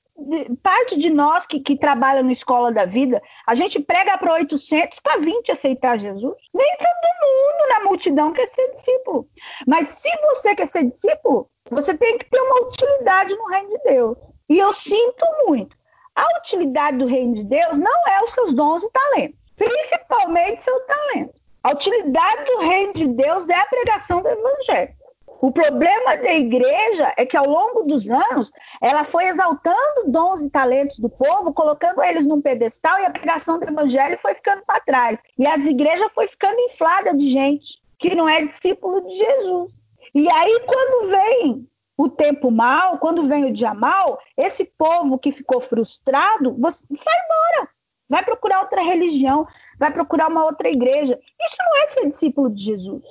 parte 0.62 0.98
de 0.98 1.11
nós 1.11 1.46
que, 1.46 1.61
que 1.61 1.76
trabalha 1.76 2.22
na 2.22 2.33
escola 2.33 2.72
da 2.72 2.85
vida, 2.85 3.22
a 3.46 3.55
gente 3.55 3.81
prega 3.81 4.16
para 4.16 4.35
800 4.35 5.00
para 5.00 5.18
20 5.20 5.52
aceitar 5.52 5.98
Jesus. 5.98 6.35
Nem 6.55 6.76
todo 6.76 7.07
mundo 7.22 7.68
na 7.68 7.81
multidão 7.88 8.33
quer 8.33 8.46
ser 8.46 8.72
discípulo. 8.72 9.29
Mas 9.66 9.88
se 9.88 10.11
você 10.22 10.55
quer 10.55 10.68
ser 10.68 10.85
discípulo, 10.85 11.48
você 11.70 11.96
tem 11.96 12.18
que 12.18 12.31
ter 12.31 12.40
uma 12.40 12.68
utilidade 12.68 13.37
no 13.37 13.46
reino 13.46 13.70
de 13.70 13.79
Deus. 13.85 14.18
E 14.48 14.59
eu 14.59 14.72
sinto 14.72 15.24
muito. 15.46 15.76
A 16.14 16.24
utilidade 16.38 16.96
do 16.96 17.07
reino 17.07 17.35
de 17.35 17.44
Deus 17.44 17.79
não 17.79 18.09
é 18.09 18.22
os 18.22 18.31
seus 18.31 18.55
dons 18.55 18.83
e 18.83 18.90
talentos, 18.90 19.38
principalmente 19.55 20.62
seu 20.62 20.81
talento. 20.87 21.35
A 21.62 21.72
utilidade 21.72 22.44
do 22.44 22.59
reino 22.61 22.94
de 22.94 23.09
Deus 23.09 23.48
é 23.48 23.55
a 23.55 23.66
pregação 23.66 24.22
do 24.22 24.29
evangelho. 24.29 24.94
O 25.40 25.53
problema 25.53 26.16
da 26.16 26.33
igreja 26.33 27.12
é 27.16 27.27
que 27.27 27.37
ao 27.37 27.46
longo 27.46 27.83
dos 27.83 28.09
anos 28.09 28.51
ela 28.81 29.05
foi 29.05 29.27
exaltando 29.27 30.11
dons 30.11 30.42
e 30.42 30.51
talentos 30.51 30.99
do 30.99 31.11
povo, 31.11 31.53
colocando 31.53 32.03
eles 32.03 32.27
num 32.27 32.40
pedestal 32.40 32.99
e 33.01 33.05
a 33.05 33.11
pregação 33.11 33.59
do 33.59 33.68
evangelho 33.68 34.18
foi 34.18 34.35
ficando 34.35 34.62
para 34.66 34.81
trás. 34.81 35.20
E 35.38 35.46
as 35.46 35.66
igrejas 35.66 36.11
foi 36.14 36.27
ficando 36.29 36.59
inflada 36.61 37.14
de 37.14 37.29
gente 37.29 37.83
que 37.99 38.14
não 38.14 38.29
é 38.29 38.44
discípulo 38.44 39.07
de 39.07 39.14
Jesus. 39.16 39.83
E 40.14 40.31
aí 40.31 40.61
quando 40.66 41.11
vem 41.11 41.68
o 41.99 42.09
tempo 42.09 42.51
mal, 42.51 42.99
quando 42.99 43.25
vem 43.25 43.44
o 43.44 43.53
dia 43.53 43.75
mal, 43.75 44.18
esse 44.37 44.64
povo 44.64 45.18
que 45.18 45.33
ficou 45.33 45.61
frustrado, 45.61 46.55
você 46.59 46.85
vai 46.88 47.14
embora, 47.25 47.70
vai 48.09 48.25
procurar 48.25 48.61
outra 48.61 48.83
religião, 48.83 49.46
vai 49.79 49.92
procurar 49.92 50.29
uma 50.29 50.44
outra 50.44 50.68
igreja. 50.68 51.18
Isso 51.40 51.57
não 51.59 51.77
é 51.83 51.87
ser 51.87 52.11
discípulo 52.11 52.51
de 52.51 52.64
Jesus. 52.64 53.03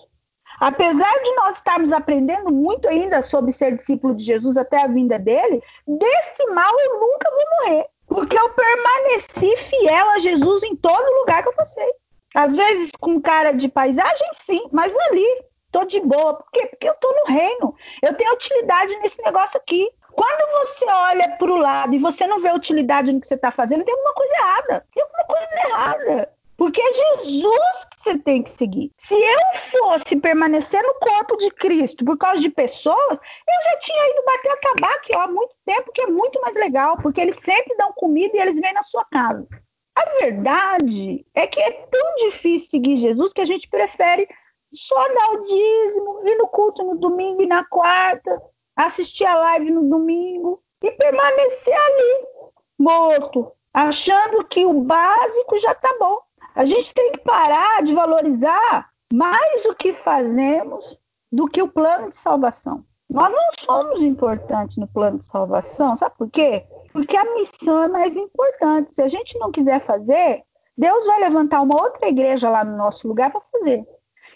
Apesar 0.60 1.14
de 1.22 1.36
nós 1.36 1.58
estarmos 1.58 1.92
aprendendo 1.92 2.52
muito 2.52 2.88
ainda 2.88 3.22
sobre 3.22 3.52
ser 3.52 3.76
discípulo 3.76 4.16
de 4.16 4.24
Jesus 4.24 4.58
até 4.58 4.84
a 4.84 4.88
vinda 4.88 5.20
dele, 5.20 5.62
desse 5.88 6.46
mal 6.48 6.72
eu 6.80 7.00
nunca 7.00 7.30
vou 7.30 7.46
morrer. 7.60 7.88
Porque 8.08 8.38
eu 8.38 8.50
permaneci 8.50 9.58
fiel 9.58 10.10
a 10.10 10.20
Jesus 10.20 10.64
em 10.64 10.76
todo 10.76 11.20
lugar 11.20 11.44
que 11.44 11.50
eu 11.50 11.54
passei. 11.54 11.92
Às 12.34 12.56
vezes 12.56 12.92
com 13.00 13.22
cara 13.22 13.52
de 13.52 13.68
paisagem, 13.68 14.28
sim, 14.34 14.68
mas 14.72 14.96
ali, 15.10 15.46
tô 15.72 15.86
de 15.86 16.00
boa. 16.00 16.36
Por 16.36 16.52
quê? 16.52 16.66
Porque 16.68 16.88
eu 16.88 16.96
tô 16.96 17.12
no 17.12 17.34
reino. 17.34 17.76
Eu 18.02 18.14
tenho 18.14 18.34
utilidade 18.34 18.96
nesse 19.00 19.22
negócio 19.24 19.58
aqui. 19.58 19.90
Quando 20.12 20.52
você 20.60 20.86
olha 20.86 21.36
para 21.38 21.52
o 21.52 21.58
lado 21.58 21.94
e 21.94 22.00
você 22.00 22.26
não 22.26 22.40
vê 22.40 22.52
utilidade 22.52 23.12
no 23.12 23.20
que 23.20 23.28
você 23.28 23.36
está 23.36 23.52
fazendo, 23.52 23.84
tem 23.84 23.94
alguma 23.94 24.14
coisa 24.14 24.34
errada. 24.36 24.86
Tem 24.94 25.04
alguma 25.04 25.26
coisa 25.26 25.48
errada. 25.68 26.30
Porque 26.58 26.82
é 26.82 26.94
Jesus 26.94 27.86
que 27.92 28.02
você 28.02 28.18
tem 28.20 28.44
que 28.44 28.50
seguir. 28.50 28.92
Se 28.98 29.16
eu 29.16 29.40
fosse 29.72 30.16
permanecer 30.16 30.82
no 30.82 30.94
corpo 30.96 31.36
de 31.38 31.52
Cristo 31.52 32.06
por 32.06 32.18
causa 32.18 32.42
de 32.42 32.50
pessoas, 32.50 33.20
eu 33.20 33.72
já 33.72 33.80
tinha 33.80 34.10
ido 34.12 34.26
bater 34.26 34.52
a 34.52 34.58
tabaco 34.58 35.18
há 35.20 35.28
muito 35.28 35.56
tempo, 35.66 35.92
que 35.92 36.02
é 36.02 36.08
muito 36.08 36.40
mais 36.42 36.56
legal, 36.56 36.98
porque 37.02 37.20
eles 37.20 37.38
sempre 37.40 37.76
dão 37.76 37.92
comida 37.94 38.38
e 38.38 38.40
eles 38.40 38.60
vêm 38.60 38.74
na 38.74 38.84
sua 38.84 39.06
casa. 39.06 39.46
A 39.96 40.06
verdade 40.20 41.26
é 41.34 41.48
que 41.48 41.60
é 41.60 41.72
tão 41.72 42.16
difícil 42.18 42.70
seguir 42.70 42.98
Jesus 42.98 43.32
que 43.32 43.42
a 43.42 43.46
gente 43.46 43.68
prefere 43.70 44.28
só 44.74 45.08
dar 45.08 45.32
o 45.32 45.44
dízimo, 45.44 46.22
ir 46.26 46.36
no 46.36 46.48
culto 46.48 46.84
no 46.84 46.98
domingo 46.98 47.42
e 47.42 47.48
na 47.48 47.64
quarta, 47.66 48.42
assistir 48.76 49.26
a 49.26 49.36
live 49.36 49.72
no 49.72 49.90
domingo 49.90 50.62
e 50.84 50.92
permanecer 50.92 51.74
ali, 51.74 52.28
morto, 52.78 53.52
achando 53.74 54.44
que 54.46 54.66
o 54.66 54.82
básico 54.82 55.58
já 55.58 55.72
está 55.72 55.96
bom. 55.98 56.20
A 56.56 56.64
gente 56.64 56.94
tem 56.94 57.12
que 57.12 57.20
parar 57.20 57.84
de 57.84 57.94
valorizar 57.94 58.90
mais 59.12 59.66
o 59.66 59.76
que 59.76 59.92
fazemos 59.92 60.98
do 61.30 61.48
que 61.48 61.62
o 61.62 61.68
plano 61.68 62.10
de 62.10 62.16
salvação. 62.16 62.86
Nós 63.10 63.32
não 63.32 63.50
somos 63.60 64.02
importantes 64.02 64.78
no 64.78 64.88
plano 64.88 65.20
de 65.20 65.26
salvação, 65.26 65.96
sabe 65.96 66.16
por 66.18 66.30
quê? 66.30 66.66
Porque 66.94 67.18
a 67.18 67.34
missão 67.36 67.84
é 67.84 67.88
mais 67.90 68.16
importante. 68.16 68.94
Se 68.94 69.02
a 69.02 69.08
gente 69.08 69.38
não 69.38 69.52
quiser 69.52 69.82
fazer, 69.82 70.44
Deus 70.78 71.06
vai 71.06 71.20
levantar 71.20 71.62
uma 71.62 71.76
outra 71.76 72.08
igreja 72.08 72.50
lá 72.50 72.64
no 72.64 72.78
nosso 72.78 73.06
lugar 73.08 73.32
para 73.32 73.42
fazer. 73.52 73.86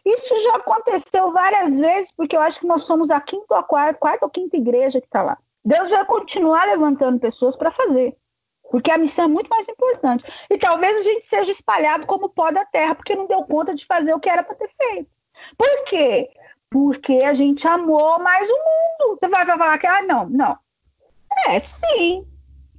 Isso 0.05 0.43
já 0.43 0.55
aconteceu 0.55 1.31
várias 1.31 1.79
vezes, 1.79 2.11
porque 2.11 2.35
eu 2.35 2.41
acho 2.41 2.59
que 2.59 2.67
nós 2.67 2.83
somos 2.83 3.09
a 3.09 3.19
quinta 3.19 3.45
ou 3.49 3.57
a 3.57 3.63
quarta, 3.63 3.99
quarta 3.99 4.25
ou 4.25 4.29
quinta 4.29 4.57
igreja 4.57 4.99
que 4.99 5.07
está 5.07 5.23
lá. 5.23 5.37
Deus 5.63 5.91
vai 5.91 6.05
continuar 6.05 6.65
levantando 6.65 7.19
pessoas 7.19 7.55
para 7.55 7.71
fazer. 7.71 8.15
Porque 8.69 8.91
a 8.91 8.97
missão 8.97 9.25
é 9.25 9.27
muito 9.27 9.49
mais 9.49 9.67
importante. 9.67 10.23
E 10.49 10.57
talvez 10.57 10.97
a 10.97 11.01
gente 11.01 11.25
seja 11.25 11.51
espalhado 11.51 12.05
como 12.05 12.29
pó 12.29 12.51
da 12.51 12.65
terra, 12.65 12.95
porque 12.95 13.15
não 13.15 13.27
deu 13.27 13.43
conta 13.43 13.73
de 13.73 13.85
fazer 13.85 14.13
o 14.13 14.19
que 14.19 14.29
era 14.29 14.43
para 14.43 14.55
ter 14.55 14.69
feito. 14.69 15.09
Por 15.57 15.83
quê? 15.85 16.29
Porque 16.69 17.23
a 17.23 17.33
gente 17.33 17.67
amou 17.67 18.19
mais 18.19 18.47
o 18.49 18.53
mundo. 18.53 19.17
Você 19.19 19.27
vai 19.27 19.45
falar 19.45 19.77
que, 19.77 19.87
ah, 19.87 20.03
não, 20.03 20.29
não. 20.29 20.57
É, 21.47 21.59
sim. 21.59 22.25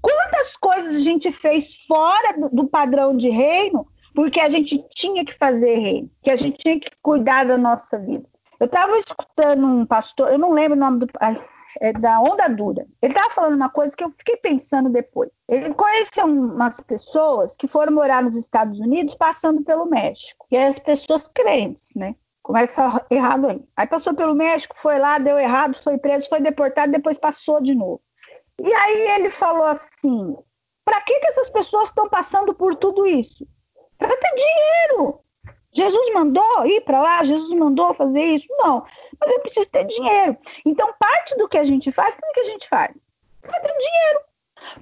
Quantas 0.00 0.57
coisas 0.57 0.96
a 0.96 1.00
gente 1.00 1.31
fez 1.33 1.85
fora 1.87 2.38
do, 2.38 2.48
do 2.48 2.68
padrão 2.68 3.16
de 3.16 3.29
reino, 3.29 3.87
porque 4.14 4.40
a 4.40 4.48
gente 4.48 4.83
tinha 4.90 5.24
que 5.24 5.35
fazer 5.35 5.76
reino, 5.76 6.11
que 6.22 6.31
a 6.31 6.37
gente 6.37 6.59
tinha 6.59 6.79
que 6.79 6.90
cuidar 7.03 7.44
da 7.44 7.59
nossa 7.59 7.98
vida. 7.98 8.24
Eu 8.59 8.66
estava 8.66 8.96
escutando 8.96 9.66
um 9.66 9.87
pastor, 9.87 10.31
eu 10.33 10.38
não 10.38 10.53
lembro 10.53 10.76
o 10.76 10.81
nome 10.81 11.00
do 11.00 11.07
é, 11.80 11.92
da 11.92 12.20
onda 12.20 12.48
dura. 12.48 12.87
Ele 13.00 13.12
estava 13.12 13.30
falando 13.30 13.54
uma 13.54 13.70
coisa 13.70 13.96
que 13.96 14.02
eu 14.02 14.11
fiquei 14.16 14.37
pensando 14.37 14.88
depois. 14.88 15.30
Ele 15.48 15.72
conheceu 15.74 16.26
umas 16.26 16.80
pessoas 16.80 17.56
que 17.56 17.68
foram 17.68 17.92
morar 17.92 18.22
nos 18.22 18.37
Estados 18.37 18.78
Unidos 18.80 19.14
passando 19.14 19.62
pelo 19.62 19.87
México. 19.87 20.46
E 20.50 20.56
as 20.56 20.78
pessoas 20.78 21.28
crentes, 21.28 21.90
né? 21.96 22.14
Começa 22.42 23.04
errado 23.11 23.48
aí. 23.48 23.62
Aí 23.76 23.87
passou 23.87 24.14
pelo 24.14 24.35
México, 24.35 24.78
foi 24.78 24.98
lá, 24.98 25.18
deu 25.18 25.38
errado, 25.38 25.74
foi 25.74 25.98
preso, 25.98 26.28
foi 26.28 26.40
deportado, 26.40 26.92
depois 26.92 27.18
passou 27.18 27.61
de 27.61 27.74
novo. 27.74 28.00
E 28.59 28.72
aí 28.72 29.09
ele 29.16 29.30
falou 29.30 29.64
assim: 29.64 30.37
para 30.85 31.00
que, 31.02 31.18
que 31.20 31.26
essas 31.28 31.50
pessoas 31.50 31.88
estão 31.88 32.09
passando 32.09 32.54
por 32.54 32.74
tudo 32.74 33.06
isso? 33.06 33.46
Para 33.98 34.16
ter 34.16 34.35
dinheiro. 34.35 35.20
Jesus 35.72 36.12
mandou 36.12 36.66
ir 36.66 36.80
para 36.80 37.00
lá, 37.00 37.22
Jesus 37.22 37.56
mandou 37.56 37.94
fazer 37.94 38.22
isso. 38.22 38.48
Não, 38.59 38.85
mas 39.20 39.30
eu 39.30 39.40
preciso 39.40 39.68
ter 39.68 39.85
dinheiro. 39.85 40.37
Então, 40.64 40.92
parte 40.98 41.37
do 41.37 41.48
que 41.48 41.59
a 41.59 41.64
gente 41.64 41.92
faz, 41.92 42.14
por 42.14 42.33
que 42.33 42.40
a 42.40 42.44
gente 42.44 42.68
faz? 42.68 42.94
Para 43.42 43.61
ter 43.61 43.76
dinheiro. 43.76 44.20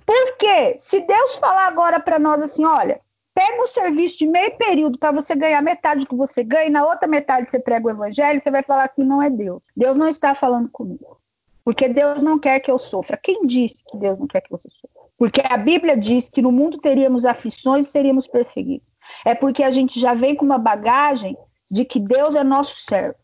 Porque 0.04 0.78
se 0.78 1.00
Deus 1.00 1.36
falar 1.36 1.66
agora 1.66 2.00
para 2.00 2.18
nós 2.18 2.42
assim, 2.42 2.64
olha, 2.64 3.00
pega 3.34 3.60
um 3.60 3.66
serviço 3.66 4.18
de 4.18 4.26
meio 4.26 4.56
período 4.56 4.98
para 4.98 5.12
você 5.12 5.34
ganhar 5.34 5.62
metade 5.62 6.00
do 6.00 6.06
que 6.06 6.16
você 6.16 6.42
ganha, 6.42 6.66
e 6.66 6.70
na 6.70 6.84
outra 6.84 7.08
metade 7.08 7.50
você 7.50 7.58
prega 7.58 7.86
o 7.86 7.90
evangelho, 7.90 8.40
você 8.40 8.50
vai 8.50 8.62
falar 8.62 8.84
assim, 8.84 9.04
não 9.04 9.22
é 9.22 9.30
Deus. 9.30 9.62
Deus 9.76 9.96
não 9.96 10.08
está 10.08 10.34
falando 10.34 10.68
comigo. 10.68 11.20
Porque 11.64 11.88
Deus 11.88 12.22
não 12.22 12.38
quer 12.38 12.60
que 12.60 12.70
eu 12.70 12.78
sofra. 12.78 13.16
Quem 13.16 13.46
disse 13.46 13.84
que 13.84 13.96
Deus 13.96 14.18
não 14.18 14.26
quer 14.26 14.40
que 14.40 14.50
você 14.50 14.68
sofra? 14.70 15.08
Porque 15.16 15.42
a 15.44 15.56
Bíblia 15.56 15.96
diz 15.96 16.28
que 16.28 16.40
no 16.40 16.50
mundo 16.50 16.78
teríamos 16.78 17.24
aflições 17.26 17.86
e 17.86 17.90
seríamos 17.90 18.26
perseguidos 18.26 18.88
é 19.24 19.34
porque 19.34 19.62
a 19.62 19.70
gente 19.70 19.98
já 19.98 20.14
vem 20.14 20.34
com 20.34 20.44
uma 20.44 20.58
bagagem 20.58 21.36
de 21.70 21.84
que 21.84 22.00
Deus 22.00 22.34
é 22.34 22.44
nosso 22.44 22.76
servo. 22.76 23.16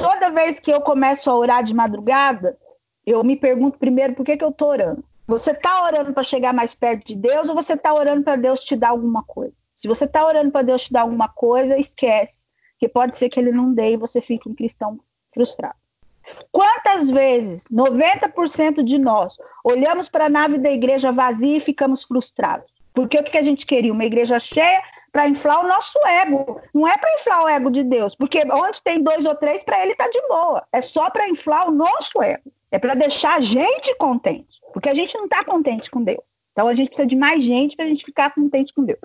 Toda 0.00 0.30
vez 0.30 0.58
que 0.58 0.70
eu 0.70 0.80
começo 0.80 1.30
a 1.30 1.36
orar 1.36 1.62
de 1.62 1.74
madrugada, 1.74 2.56
eu 3.06 3.22
me 3.22 3.36
pergunto 3.36 3.78
primeiro 3.78 4.14
por 4.14 4.24
que, 4.24 4.36
que 4.36 4.44
eu 4.44 4.50
estou 4.50 4.68
orando. 4.68 5.04
Você 5.26 5.52
está 5.52 5.84
orando 5.84 6.12
para 6.12 6.22
chegar 6.22 6.52
mais 6.52 6.74
perto 6.74 7.06
de 7.06 7.16
Deus 7.16 7.48
ou 7.48 7.54
você 7.54 7.74
está 7.74 7.94
orando 7.94 8.24
para 8.24 8.36
Deus 8.36 8.60
te 8.60 8.74
dar 8.74 8.88
alguma 8.88 9.22
coisa? 9.22 9.54
Se 9.74 9.86
você 9.86 10.04
está 10.04 10.26
orando 10.26 10.50
para 10.50 10.62
Deus 10.62 10.84
te 10.84 10.92
dar 10.92 11.02
alguma 11.02 11.28
coisa, 11.28 11.78
esquece, 11.78 12.46
que 12.78 12.88
pode 12.88 13.16
ser 13.16 13.28
que 13.28 13.38
Ele 13.38 13.52
não 13.52 13.72
dê 13.72 13.92
e 13.92 13.96
você 13.96 14.20
fique 14.20 14.48
um 14.48 14.54
cristão 14.54 14.98
frustrado. 15.32 15.76
Quantas 16.50 17.10
vezes, 17.10 17.64
90% 17.72 18.82
de 18.82 18.98
nós, 18.98 19.36
olhamos 19.64 20.08
para 20.08 20.26
a 20.26 20.28
nave 20.28 20.58
da 20.58 20.70
igreja 20.70 21.12
vazia 21.12 21.56
e 21.56 21.60
ficamos 21.60 22.02
frustrados? 22.02 22.70
Porque 22.92 23.18
o 23.18 23.22
que 23.22 23.38
a 23.38 23.42
gente 23.42 23.66
queria? 23.66 23.92
Uma 23.92 24.04
igreja 24.04 24.38
cheia 24.38 24.82
para 25.12 25.28
inflar 25.28 25.64
o 25.64 25.68
nosso 25.68 25.98
ego. 26.06 26.60
Não 26.72 26.86
é 26.86 26.96
para 26.96 27.14
inflar 27.14 27.44
o 27.44 27.48
ego 27.48 27.70
de 27.70 27.82
Deus, 27.82 28.14
porque 28.14 28.42
onde 28.52 28.82
tem 28.82 29.02
dois 29.02 29.24
ou 29.24 29.34
três, 29.34 29.62
para 29.62 29.82
ele 29.82 29.94
tá 29.94 30.08
de 30.08 30.20
boa. 30.28 30.66
É 30.72 30.80
só 30.80 31.10
para 31.10 31.28
inflar 31.28 31.68
o 31.68 31.72
nosso 31.72 32.22
ego. 32.22 32.52
É 32.70 32.78
para 32.78 32.94
deixar 32.94 33.36
a 33.36 33.40
gente 33.40 33.94
contente, 33.96 34.60
porque 34.72 34.88
a 34.88 34.94
gente 34.94 35.16
não 35.16 35.24
está 35.24 35.44
contente 35.44 35.90
com 35.90 36.02
Deus. 36.02 36.38
Então 36.52 36.68
a 36.68 36.74
gente 36.74 36.88
precisa 36.88 37.08
de 37.08 37.16
mais 37.16 37.44
gente 37.44 37.74
para 37.74 37.84
a 37.84 37.88
gente 37.88 38.04
ficar 38.04 38.32
contente 38.34 38.72
com 38.72 38.84
Deus. 38.84 39.00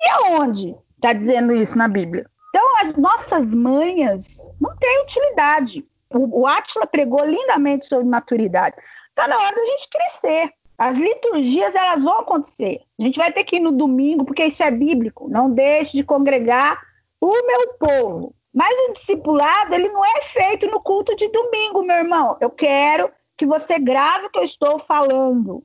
E 0.00 0.08
aonde 0.10 0.76
está 0.96 1.12
dizendo 1.12 1.54
isso 1.54 1.76
na 1.76 1.88
Bíblia? 1.88 2.26
Então 2.50 2.80
as 2.80 2.96
nossas 2.96 3.54
manhas 3.54 4.50
não 4.60 4.76
têm 4.76 5.02
utilidade. 5.02 5.86
O, 6.10 6.40
o 6.42 6.46
Átila 6.46 6.86
pregou 6.86 7.24
lindamente 7.24 7.86
sobre 7.86 8.06
maturidade. 8.06 8.76
Está 9.10 9.26
na 9.26 9.36
hora 9.36 9.54
da 9.54 9.64
gente 9.64 9.88
crescer. 9.90 10.52
As 10.78 10.98
liturgias 10.98 11.74
elas 11.74 12.04
vão 12.04 12.20
acontecer. 12.20 12.82
A 12.98 13.02
gente 13.02 13.18
vai 13.18 13.32
ter 13.32 13.42
que 13.42 13.56
ir 13.56 13.60
no 13.60 13.72
domingo, 13.72 14.24
porque 14.24 14.44
isso 14.44 14.62
é 14.62 14.70
bíblico. 14.70 15.28
Não 15.28 15.50
deixe 15.50 15.96
de 15.96 16.04
congregar 16.04 16.80
o 17.20 17.32
meu 17.46 17.74
povo. 17.74 18.34
Mas 18.54 18.72
o 18.88 18.92
discipulado, 18.92 19.74
ele 19.74 19.88
não 19.88 20.04
é 20.04 20.22
feito 20.22 20.70
no 20.70 20.80
culto 20.80 21.16
de 21.16 21.28
domingo, 21.30 21.82
meu 21.82 21.96
irmão. 21.96 22.36
Eu 22.40 22.50
quero 22.50 23.10
que 23.36 23.44
você 23.44 23.78
grave 23.78 24.26
o 24.26 24.30
que 24.30 24.38
eu 24.38 24.44
estou 24.44 24.78
falando. 24.78 25.64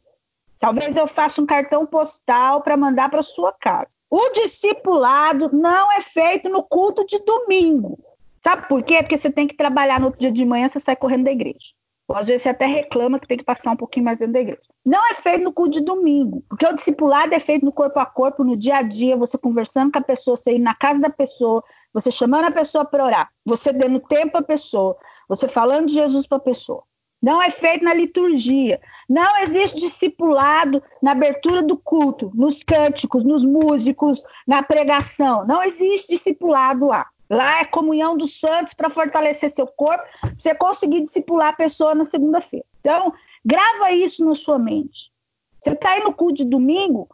Talvez 0.59 0.97
eu 0.97 1.07
faça 1.07 1.41
um 1.41 1.45
cartão 1.45 1.85
postal 1.85 2.61
para 2.61 2.77
mandar 2.77 3.09
para 3.09 3.21
sua 3.21 3.51
casa. 3.51 3.95
O 4.09 4.29
discipulado 4.31 5.49
não 5.51 5.91
é 5.91 6.01
feito 6.01 6.49
no 6.49 6.63
culto 6.63 7.05
de 7.05 7.19
domingo. 7.19 7.99
Sabe 8.41 8.67
por 8.67 8.83
quê? 8.83 8.97
Porque 9.01 9.17
você 9.17 9.31
tem 9.31 9.47
que 9.47 9.55
trabalhar 9.55 9.99
no 9.99 10.07
outro 10.07 10.21
dia 10.21 10.31
de 10.31 10.45
manhã, 10.45 10.67
você 10.67 10.79
sai 10.79 10.95
correndo 10.95 11.25
da 11.25 11.31
igreja. 11.31 11.73
Ou 12.07 12.15
às 12.15 12.27
vezes 12.27 12.43
você 12.43 12.49
até 12.49 12.65
reclama 12.65 13.19
que 13.19 13.27
tem 13.27 13.37
que 13.37 13.43
passar 13.43 13.71
um 13.71 13.77
pouquinho 13.77 14.05
mais 14.05 14.17
dentro 14.17 14.33
da 14.33 14.41
igreja. 14.41 14.61
Não 14.85 15.09
é 15.09 15.13
feito 15.13 15.43
no 15.43 15.53
culto 15.53 15.71
de 15.71 15.81
domingo, 15.81 16.43
porque 16.49 16.65
o 16.65 16.73
discipulado 16.73 17.33
é 17.33 17.39
feito 17.39 17.65
no 17.65 17.71
corpo 17.71 17.99
a 17.99 18.05
corpo, 18.05 18.43
no 18.43 18.57
dia 18.57 18.77
a 18.77 18.81
dia, 18.81 19.15
você 19.15 19.37
conversando 19.37 19.91
com 19.91 19.99
a 19.99 20.03
pessoa, 20.03 20.35
você 20.35 20.53
indo 20.53 20.63
na 20.63 20.75
casa 20.75 20.99
da 20.99 21.09
pessoa, 21.09 21.63
você 21.93 22.11
chamando 22.11 22.45
a 22.45 22.51
pessoa 22.51 22.83
para 22.83 23.05
orar, 23.05 23.29
você 23.45 23.71
dando 23.71 23.99
tempo 23.99 24.37
à 24.37 24.41
pessoa, 24.41 24.97
você 25.29 25.47
falando 25.47 25.87
de 25.87 25.93
Jesus 25.93 26.27
para 26.27 26.37
a 26.37 26.41
pessoa. 26.41 26.83
Não 27.23 27.41
é 27.41 27.49
feito 27.49 27.85
na 27.85 27.93
liturgia. 27.93 28.81
Não 29.07 29.37
existe 29.37 29.79
discipulado 29.79 30.83
na 31.01 31.13
abertura 31.13 31.61
do 31.61 31.77
culto, 31.77 32.29
nos 32.35 32.63
cânticos, 32.63 33.23
nos 33.23 33.45
músicos, 33.45 34.21
na 34.45 34.61
pregação. 34.61 35.47
Não 35.47 35.63
existe 35.63 36.15
discipulado 36.15 36.87
lá. 36.87 37.07
Lá 37.33 37.61
é 37.61 37.65
comunhão 37.65 38.15
dos 38.15 38.39
santos 38.39 38.73
para 38.73 38.89
fortalecer 38.89 39.49
seu 39.51 39.67
corpo, 39.67 40.03
para 40.21 40.35
você 40.37 40.55
conseguir 40.55 41.01
discipular 41.01 41.49
a 41.49 41.53
pessoa 41.53 41.95
na 41.95 42.05
segunda-feira. 42.05 42.65
Então, 42.79 43.13
grava 43.43 43.91
isso 43.91 44.23
na 44.23 44.35
sua 44.35 44.59
mente. 44.59 45.11
Você 45.59 45.71
está 45.71 45.91
aí 45.91 46.03
no 46.03 46.13
culto 46.13 46.35
de 46.35 46.45
domingo, 46.45 47.09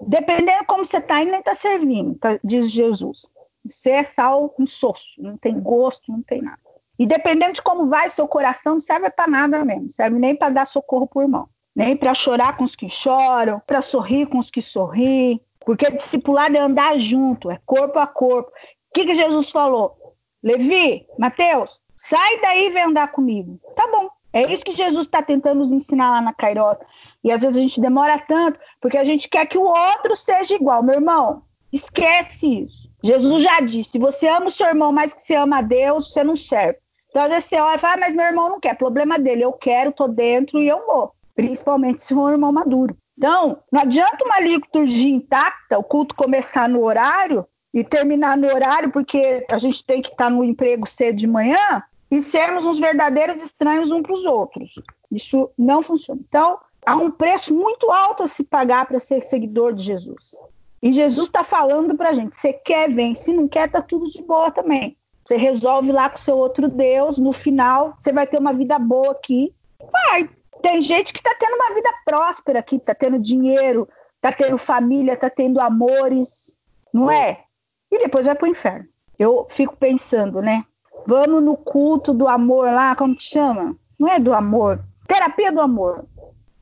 dependendo 0.00 0.64
como 0.66 0.84
você 0.84 0.98
está 0.98 1.24
nem 1.24 1.38
está 1.38 1.54
servindo, 1.54 2.14
tá, 2.16 2.38
diz 2.42 2.70
Jesus. 2.70 3.26
Você 3.64 3.90
é 3.90 4.02
sal 4.02 4.54
insosso, 4.58 5.22
não 5.22 5.36
tem 5.36 5.58
gosto, 5.58 6.10
não 6.10 6.22
tem 6.22 6.42
nada. 6.42 6.58
E 6.98 7.06
dependendo 7.06 7.54
de 7.54 7.62
como 7.62 7.88
vai 7.88 8.08
seu 8.08 8.26
coração, 8.28 8.74
não 8.74 8.80
serve 8.80 9.10
para 9.10 9.26
nada 9.26 9.64
mesmo. 9.64 9.90
Serve 9.90 10.18
nem 10.18 10.34
para 10.36 10.52
dar 10.52 10.66
socorro 10.66 11.06
por 11.06 11.26
mão. 11.26 11.48
Nem 11.74 11.96
para 11.96 12.14
chorar 12.14 12.56
com 12.56 12.64
os 12.64 12.76
que 12.76 12.88
choram, 12.88 13.60
para 13.66 13.82
sorrir 13.82 14.26
com 14.26 14.38
os 14.38 14.50
que 14.50 14.62
sorriem. 14.62 15.40
Porque 15.64 15.90
discipulado 15.90 16.56
é 16.56 16.60
andar 16.60 16.98
junto, 16.98 17.50
é 17.50 17.58
corpo 17.64 17.98
a 17.98 18.06
corpo. 18.06 18.52
Que, 18.94 19.04
que 19.04 19.14
Jesus 19.16 19.50
falou? 19.50 19.96
Levi, 20.40 21.04
Mateus, 21.18 21.80
sai 21.96 22.40
daí 22.40 22.66
e 22.66 22.70
vem 22.70 22.84
andar 22.84 23.10
comigo. 23.10 23.58
Tá 23.74 23.88
bom. 23.88 24.08
É 24.32 24.52
isso 24.52 24.64
que 24.64 24.72
Jesus 24.72 25.06
está 25.06 25.20
tentando 25.20 25.58
nos 25.58 25.72
ensinar 25.72 26.10
lá 26.10 26.20
na 26.20 26.32
Cairota. 26.32 26.86
E 27.22 27.32
às 27.32 27.42
vezes 27.42 27.56
a 27.56 27.60
gente 27.60 27.80
demora 27.80 28.18
tanto 28.20 28.58
porque 28.80 28.96
a 28.96 29.02
gente 29.02 29.28
quer 29.28 29.46
que 29.46 29.58
o 29.58 29.64
outro 29.64 30.14
seja 30.14 30.54
igual. 30.54 30.80
Meu 30.82 30.94
irmão, 30.94 31.42
esquece 31.72 32.62
isso. 32.62 32.88
Jesus 33.02 33.42
já 33.42 33.60
disse: 33.60 33.90
se 33.90 33.98
você 33.98 34.28
ama 34.28 34.46
o 34.46 34.50
seu 34.50 34.68
irmão 34.68 34.92
mais 34.92 35.12
que 35.12 35.22
você 35.22 35.34
ama 35.34 35.58
a 35.58 35.62
Deus, 35.62 36.12
você 36.12 36.22
não 36.22 36.36
serve. 36.36 36.78
Então, 37.10 37.22
às 37.22 37.30
vezes 37.30 37.44
você 37.48 37.60
olha 37.60 37.76
e 37.76 37.78
fala, 37.78 37.94
ah, 37.94 38.00
mas 38.00 38.14
meu 38.14 38.24
irmão 38.24 38.48
não 38.48 38.60
quer, 38.60 38.76
problema 38.76 39.18
dele, 39.18 39.44
eu 39.44 39.52
quero, 39.52 39.92
tô 39.92 40.08
dentro 40.08 40.60
e 40.60 40.68
eu 40.68 40.84
vou. 40.84 41.12
Principalmente 41.34 42.02
se 42.02 42.12
for 42.12 42.28
um 42.28 42.32
irmão 42.32 42.52
maduro. 42.52 42.96
Então, 43.16 43.58
não 43.70 43.82
adianta 43.82 44.24
uma 44.24 44.40
liturgia 44.40 45.14
intacta, 45.14 45.78
o 45.78 45.84
culto 45.84 46.14
começar 46.14 46.68
no 46.68 46.84
horário 46.84 47.46
e 47.74 47.82
terminar 47.82 48.36
no 48.36 48.46
horário, 48.46 48.92
porque 48.92 49.44
a 49.50 49.58
gente 49.58 49.84
tem 49.84 50.00
que 50.00 50.10
estar 50.10 50.30
no 50.30 50.44
emprego 50.44 50.86
cedo 50.86 51.16
de 51.16 51.26
manhã 51.26 51.82
e 52.08 52.22
sermos 52.22 52.64
uns 52.64 52.78
verdadeiros 52.78 53.42
estranhos 53.42 53.90
uns 53.90 54.02
para 54.02 54.14
os 54.14 54.24
outros. 54.24 54.72
Isso 55.10 55.50
não 55.58 55.82
funciona. 55.82 56.20
Então, 56.28 56.56
há 56.86 56.94
um 56.94 57.10
preço 57.10 57.52
muito 57.52 57.90
alto 57.90 58.22
a 58.22 58.28
se 58.28 58.44
pagar 58.44 58.86
para 58.86 59.00
ser 59.00 59.22
seguidor 59.22 59.74
de 59.74 59.82
Jesus. 59.82 60.36
E 60.80 60.92
Jesus 60.92 61.26
está 61.26 61.42
falando 61.42 61.96
para 61.96 62.10
a 62.10 62.12
gente: 62.12 62.36
você 62.36 62.52
quer, 62.52 62.88
vem. 62.88 63.16
Se 63.16 63.32
não 63.32 63.48
quer, 63.48 63.68
tá 63.68 63.82
tudo 63.82 64.08
de 64.08 64.22
boa 64.22 64.52
também. 64.52 64.96
Você 65.24 65.36
resolve 65.36 65.90
lá 65.90 66.08
com 66.08 66.18
seu 66.18 66.36
outro 66.36 66.68
Deus, 66.68 67.18
no 67.18 67.32
final 67.32 67.94
você 67.98 68.12
vai 68.12 68.26
ter 68.26 68.38
uma 68.38 68.52
vida 68.52 68.78
boa 68.78 69.12
aqui. 69.12 69.52
Vai. 69.90 70.30
Tem 70.62 70.80
gente 70.80 71.12
que 71.12 71.18
está 71.18 71.34
tendo 71.40 71.54
uma 71.54 71.74
vida 71.74 71.90
próspera 72.04 72.60
aqui, 72.60 72.76
está 72.76 72.94
tendo 72.94 73.18
dinheiro, 73.18 73.88
está 74.16 74.30
tendo 74.30 74.56
família, 74.58 75.14
está 75.14 75.28
tendo 75.28 75.60
amores, 75.60 76.56
não 76.92 77.10
é? 77.10 77.44
E 77.94 77.98
depois 78.00 78.26
vai 78.26 78.34
para 78.34 78.46
o 78.46 78.50
inferno. 78.50 78.88
Eu 79.16 79.46
fico 79.48 79.76
pensando, 79.76 80.42
né? 80.42 80.64
Vamos 81.06 81.40
no 81.44 81.56
culto 81.56 82.12
do 82.12 82.26
amor 82.26 82.72
lá, 82.72 82.96
como 82.96 83.14
que 83.14 83.22
chama? 83.22 83.76
Não 83.96 84.08
é 84.08 84.18
do 84.18 84.34
amor, 84.34 84.80
terapia 85.06 85.52
do 85.52 85.60
amor. 85.60 86.04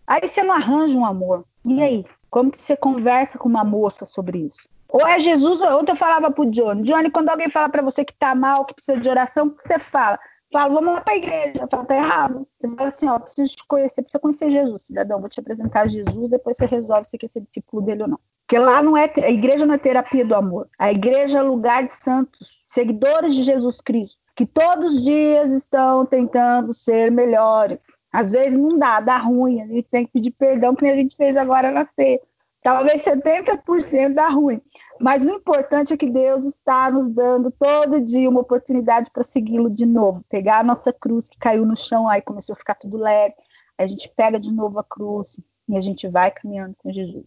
Aí 0.07 0.29
você 0.29 0.43
não 0.43 0.55
arranja 0.55 0.99
um 0.99 1.07
amor. 1.07 1.47
E 1.65 1.83
aí? 1.83 2.05
Como 2.29 2.51
que 2.51 2.61
você 2.61 2.77
conversa 2.77 3.39
com 3.39 3.49
uma 3.49 3.65
moça 3.65 4.05
sobre 4.05 4.41
isso? 4.41 4.69
Ou 4.91 5.07
é 5.07 5.19
Jesus, 5.19 5.63
ou 5.63 5.81
ontem 5.81 5.93
eu 5.93 5.97
falava 5.97 6.31
pro 6.31 6.51
Johnny, 6.51 6.83
Johnny, 6.83 7.11
quando 7.11 7.31
alguém 7.31 7.49
fala 7.49 7.71
para 7.71 7.81
você 7.81 8.05
que 8.05 8.13
tá 8.13 8.35
mal, 8.35 8.67
que 8.67 8.75
precisa 8.75 9.01
de 9.01 9.09
oração, 9.09 9.47
o 9.47 9.51
que 9.53 9.67
você 9.67 9.79
fala? 9.79 10.19
Fala, 10.53 10.75
vamos 10.75 10.93
lá 10.93 11.01
pra 11.01 11.17
igreja. 11.17 11.67
Fala, 11.71 11.87
tá 11.87 11.97
errado. 11.97 12.47
Você 12.59 12.69
fala 12.69 12.89
assim, 12.89 13.09
ó, 13.09 13.19
preciso 13.19 13.57
te 13.57 13.67
conhecer, 13.67 14.03
precisa 14.03 14.21
conhecer 14.21 14.51
Jesus, 14.51 14.83
cidadão. 14.83 15.19
Vou 15.19 15.31
te 15.31 15.41
apresentar 15.41 15.89
Jesus, 15.89 16.29
depois 16.29 16.59
você 16.59 16.67
resolve 16.67 17.09
se 17.09 17.17
quer 17.17 17.31
ser 17.31 17.41
discípulo 17.41 17.81
dele 17.81 18.03
ou 18.03 18.09
não. 18.09 18.21
Porque 18.53 18.67
lá 18.67 18.83
não 18.83 18.95
é, 18.95 19.11
a 19.23 19.31
igreja 19.31 19.65
não 19.65 19.73
é 19.73 19.79
terapia 19.79 20.27
do 20.27 20.35
amor. 20.35 20.69
A 20.79 20.93
igreja 20.93 21.39
é 21.39 21.43
lugar 21.43 21.87
de 21.87 21.93
santos, 21.95 22.67
seguidores 22.69 23.35
de 23.35 23.43
Jesus 23.43 23.81
Cristo, 23.81 24.21
que 24.37 24.45
todos 24.45 24.95
os 24.95 25.03
dias 25.03 25.51
estão 25.53 26.05
tentando 26.05 26.71
ser 26.75 27.11
melhores. 27.11 27.83
Às 28.13 28.33
vezes 28.33 28.59
não 28.59 28.79
dá, 28.79 29.01
dá 29.01 29.17
ruim, 29.17 29.63
a 29.63 29.67
gente 29.67 29.89
tem 29.91 30.05
que 30.05 30.13
pedir 30.13 30.33
perdão, 30.33 30.75
que 30.75 30.85
a 30.85 30.95
gente 30.95 31.17
fez 31.17 31.35
agora 31.35 31.71
na 31.71 31.87
ceia. 31.87 32.21
Talvez 32.63 33.03
70% 33.03 34.13
dá 34.13 34.29
ruim. 34.29 34.61
Mas 35.01 35.25
o 35.25 35.31
importante 35.31 35.95
é 35.95 35.97
que 35.97 36.11
Deus 36.11 36.45
está 36.45 36.91
nos 36.91 37.09
dando 37.09 37.51
todo 37.53 38.03
dia 38.03 38.29
uma 38.29 38.43
oportunidade 38.43 39.11
para 39.11 39.25
segui-lo 39.25 39.71
de 39.71 39.87
novo. 39.87 40.23
Pegar 40.29 40.59
a 40.59 40.63
nossa 40.63 40.93
cruz 40.93 41.27
que 41.27 41.39
caiu 41.39 41.65
no 41.65 41.75
chão, 41.75 42.07
aí 42.07 42.21
começou 42.21 42.53
a 42.53 42.59
ficar 42.59 42.75
tudo 42.75 42.99
leve. 42.99 43.35
A 43.79 43.87
gente 43.87 44.13
pega 44.15 44.39
de 44.39 44.53
novo 44.53 44.79
a 44.79 44.85
cruz 44.85 45.41
e 45.67 45.75
a 45.75 45.81
gente 45.81 46.07
vai 46.07 46.31
caminhando 46.31 46.77
com 46.77 46.93
Jesus. 46.93 47.25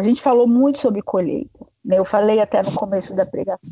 A 0.00 0.02
gente 0.02 0.22
falou 0.22 0.48
muito 0.48 0.80
sobre 0.80 1.02
colheita. 1.02 1.66
Né? 1.84 1.98
Eu 1.98 2.06
falei 2.06 2.40
até 2.40 2.62
no 2.62 2.72
começo 2.72 3.14
da 3.14 3.26
pregação. 3.26 3.70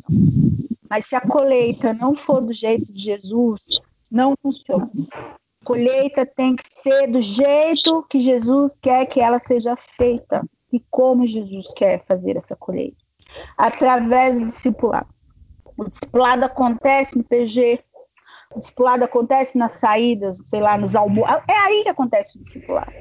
Mas 0.91 1.07
se 1.07 1.17
a 1.17 1.23
colheita 1.23 1.95
não 1.95 2.15
for 2.15 2.45
do 2.45 2.53
jeito 2.53 2.93
de 2.93 3.03
Jesus, 3.03 3.81
não 4.11 4.35
funciona. 4.43 4.91
A 5.11 5.65
colheita 5.65 6.27
tem 6.27 6.55
que 6.55 6.65
ser 6.71 7.07
do 7.07 7.23
jeito 7.23 8.03
que 8.11 8.19
Jesus 8.19 8.79
quer 8.79 9.07
que 9.07 9.23
ela 9.23 9.41
seja 9.41 9.75
feita 9.97 10.47
e 10.71 10.79
como 10.91 11.27
Jesus 11.27 11.73
quer 11.73 12.05
fazer 12.05 12.37
essa 12.37 12.55
colheita 12.55 12.99
através 13.57 14.39
do 14.39 14.45
discipulado. 14.45 15.09
O 15.79 15.89
discipulado 15.89 16.45
acontece 16.45 17.17
no 17.17 17.25
PG, 17.25 17.83
o 18.55 18.59
discipulado 18.59 19.03
acontece 19.03 19.57
nas 19.57 19.73
saídas, 19.73 20.43
sei 20.45 20.61
lá, 20.61 20.77
nos 20.77 20.95
almoços. 20.95 21.43
É 21.49 21.57
aí 21.57 21.85
que 21.85 21.89
acontece 21.89 22.37
o 22.37 22.43
discipulado. 22.43 22.93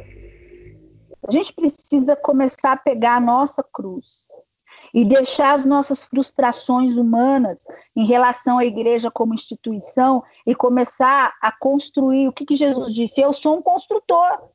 A 1.28 1.32
gente 1.32 1.52
precisa 1.52 2.16
começar 2.16 2.72
a 2.72 2.78
pegar 2.78 3.18
a 3.18 3.20
nossa 3.20 3.62
cruz 3.62 4.28
e 4.94 5.04
deixar 5.04 5.56
as 5.56 5.66
nossas 5.66 6.06
frustrações 6.06 6.96
humanas 6.96 7.66
em 7.96 8.06
relação 8.06 8.58
à 8.58 8.66
igreja 8.66 9.12
como 9.12 9.34
instituição 9.34 10.24
e 10.46 10.56
começar 10.56 11.36
a 11.42 11.52
construir 11.52 12.30
o 12.30 12.32
que, 12.32 12.46
que 12.46 12.56
Jesus 12.56 12.94
disse: 12.94 13.20
Eu 13.20 13.34
sou 13.34 13.58
um 13.58 13.62
construtor. 13.62 14.50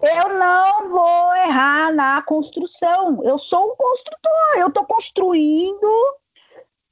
Eu 0.00 0.38
não 0.38 0.88
vou 0.88 1.36
errar 1.36 1.92
na 1.92 2.22
construção. 2.22 3.22
Eu 3.24 3.36
sou 3.36 3.72
um 3.72 3.76
construtor. 3.76 4.56
Eu 4.56 4.68
estou 4.68 4.86
construindo. 4.86 6.16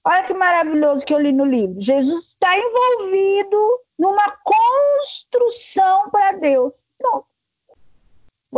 Olha 0.05 0.25
que 0.25 0.35
maravilhoso 0.35 1.07
que 1.07 1.15
eu 1.15 1.19
li 1.19 1.33
no 1.33 1.45
livro. 1.45 1.81
Jesus 1.81 2.27
está 2.27 2.57
envolvido 2.59 3.81
numa 3.99 4.37
construção 4.45 6.11
para 6.11 6.33
Deus. 6.33 6.73
Pronto. 6.99 7.27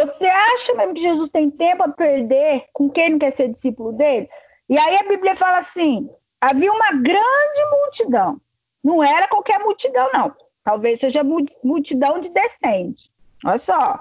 Você 0.00 0.26
acha 0.26 0.74
mesmo 0.74 0.94
que 0.94 1.00
Jesus 1.00 1.28
tem 1.28 1.50
tempo 1.50 1.82
a 1.82 1.88
perder 1.88 2.66
com 2.72 2.88
quem 2.88 3.10
não 3.10 3.18
quer 3.18 3.32
ser 3.32 3.48
discípulo 3.48 3.92
dele? 3.92 4.30
E 4.68 4.78
aí 4.78 4.94
a 4.94 5.08
Bíblia 5.08 5.34
fala 5.34 5.58
assim: 5.58 6.08
havia 6.40 6.72
uma 6.72 6.92
grande 6.92 7.70
multidão. 7.72 8.40
Não 8.84 9.02
era 9.02 9.26
qualquer 9.26 9.58
multidão, 9.58 10.08
não. 10.14 10.32
Talvez 10.62 11.00
seja 11.00 11.24
multidão 11.64 12.20
de 12.20 12.30
descende. 12.30 13.10
Olha 13.44 13.58
só. 13.58 14.00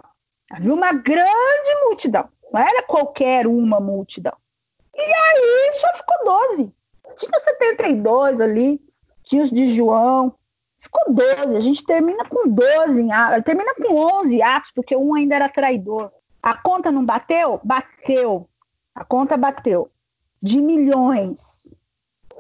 Havia 0.51 0.71
uma 0.71 0.93
grande 0.93 1.75
multidão, 1.85 2.29
não 2.53 2.61
era 2.61 2.83
qualquer 2.83 3.47
uma 3.47 3.79
multidão. 3.79 4.37
E 4.93 5.01
aí 5.01 5.73
só 5.73 5.87
ficou 5.95 6.25
12. 6.25 6.71
Tinha 7.15 7.39
72 7.39 8.39
ali, 8.39 8.79
tinha 9.23 9.41
os 9.41 9.49
de 9.49 9.65
João, 9.65 10.35
ficou 10.88 11.13
12. 11.13 11.57
A 11.57 11.59
gente 11.59 11.83
termina 11.85 12.25
com 12.25 12.47
12 12.47 13.01
em 13.01 13.11
Atos, 13.11 13.43
termina 13.43 13.75
com 13.75 14.19
11 14.19 14.41
Atos, 14.41 14.71
porque 14.71 14.95
um 14.95 15.13
ainda 15.13 15.35
era 15.35 15.49
traidor. 15.49 16.11
A 16.41 16.55
conta 16.55 16.91
não 16.91 17.05
bateu? 17.05 17.59
Bateu. 17.63 18.49
A 18.95 19.03
conta 19.03 19.38
bateu. 19.38 19.91
De 20.41 20.61
milhões, 20.61 21.75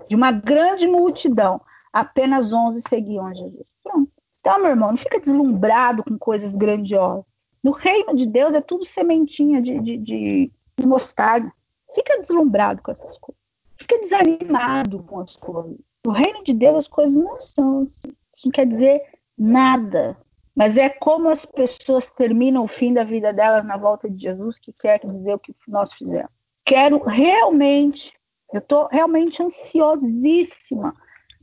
de 0.07 0.15
uma 0.15 0.31
grande 0.31 0.87
multidão, 0.87 1.59
apenas 1.91 2.53
11 2.53 2.81
seguiam 2.87 3.33
Jesus. 3.33 3.65
Pronto. 3.83 4.11
Então, 4.39 4.59
meu 4.59 4.69
irmão, 4.69 4.91
não 4.91 4.97
fica 4.97 5.19
deslumbrado 5.19 6.03
com 6.03 6.17
coisas 6.17 6.55
grandiosas. 6.55 7.25
No 7.63 7.71
reino 7.71 8.15
de 8.15 8.25
Deus 8.25 8.55
é 8.55 8.61
tudo 8.61 8.85
sementinha 8.85 9.61
de, 9.61 9.79
de, 9.79 9.97
de, 9.97 10.51
de 10.79 10.87
mostarda. 10.87 11.51
Fica 11.93 12.19
deslumbrado 12.21 12.81
com 12.81 12.91
essas 12.91 13.17
coisas. 13.17 13.41
Fica 13.75 13.99
desanimado 13.99 15.03
com 15.03 15.19
as 15.19 15.35
coisas. 15.35 15.77
No 16.05 16.11
reino 16.11 16.43
de 16.43 16.53
Deus 16.53 16.77
as 16.77 16.87
coisas 16.87 17.21
não 17.21 17.41
são 17.41 17.81
assim. 17.81 18.13
Isso 18.37 18.47
não 18.47 18.51
quer 18.51 18.67
dizer 18.67 19.01
nada. 19.35 20.15
Mas 20.55 20.77
é 20.77 20.89
como 20.89 21.29
as 21.29 21.45
pessoas 21.45 22.11
terminam 22.11 22.63
o 22.63 22.67
fim 22.67 22.93
da 22.93 23.03
vida 23.03 23.33
delas 23.33 23.65
na 23.65 23.77
volta 23.77 24.09
de 24.09 24.21
Jesus 24.21 24.59
que 24.59 24.71
quer 24.73 24.99
dizer 24.99 25.33
o 25.33 25.39
que 25.39 25.55
nós 25.67 25.93
fizemos. 25.93 26.29
Quero 26.63 27.01
realmente, 27.03 28.13
eu 28.53 28.59
estou 28.59 28.87
realmente 28.87 29.41
ansiosíssima 29.41 30.95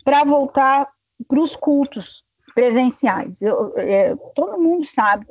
para 0.04 0.24
voltar 0.24 0.88
para 1.26 1.40
os 1.40 1.56
cultos 1.56 2.24
presenciais. 2.54 3.42
Eu, 3.42 3.72
é, 3.76 4.14
todo 4.34 4.60
mundo 4.60 4.84
sabe 4.84 5.26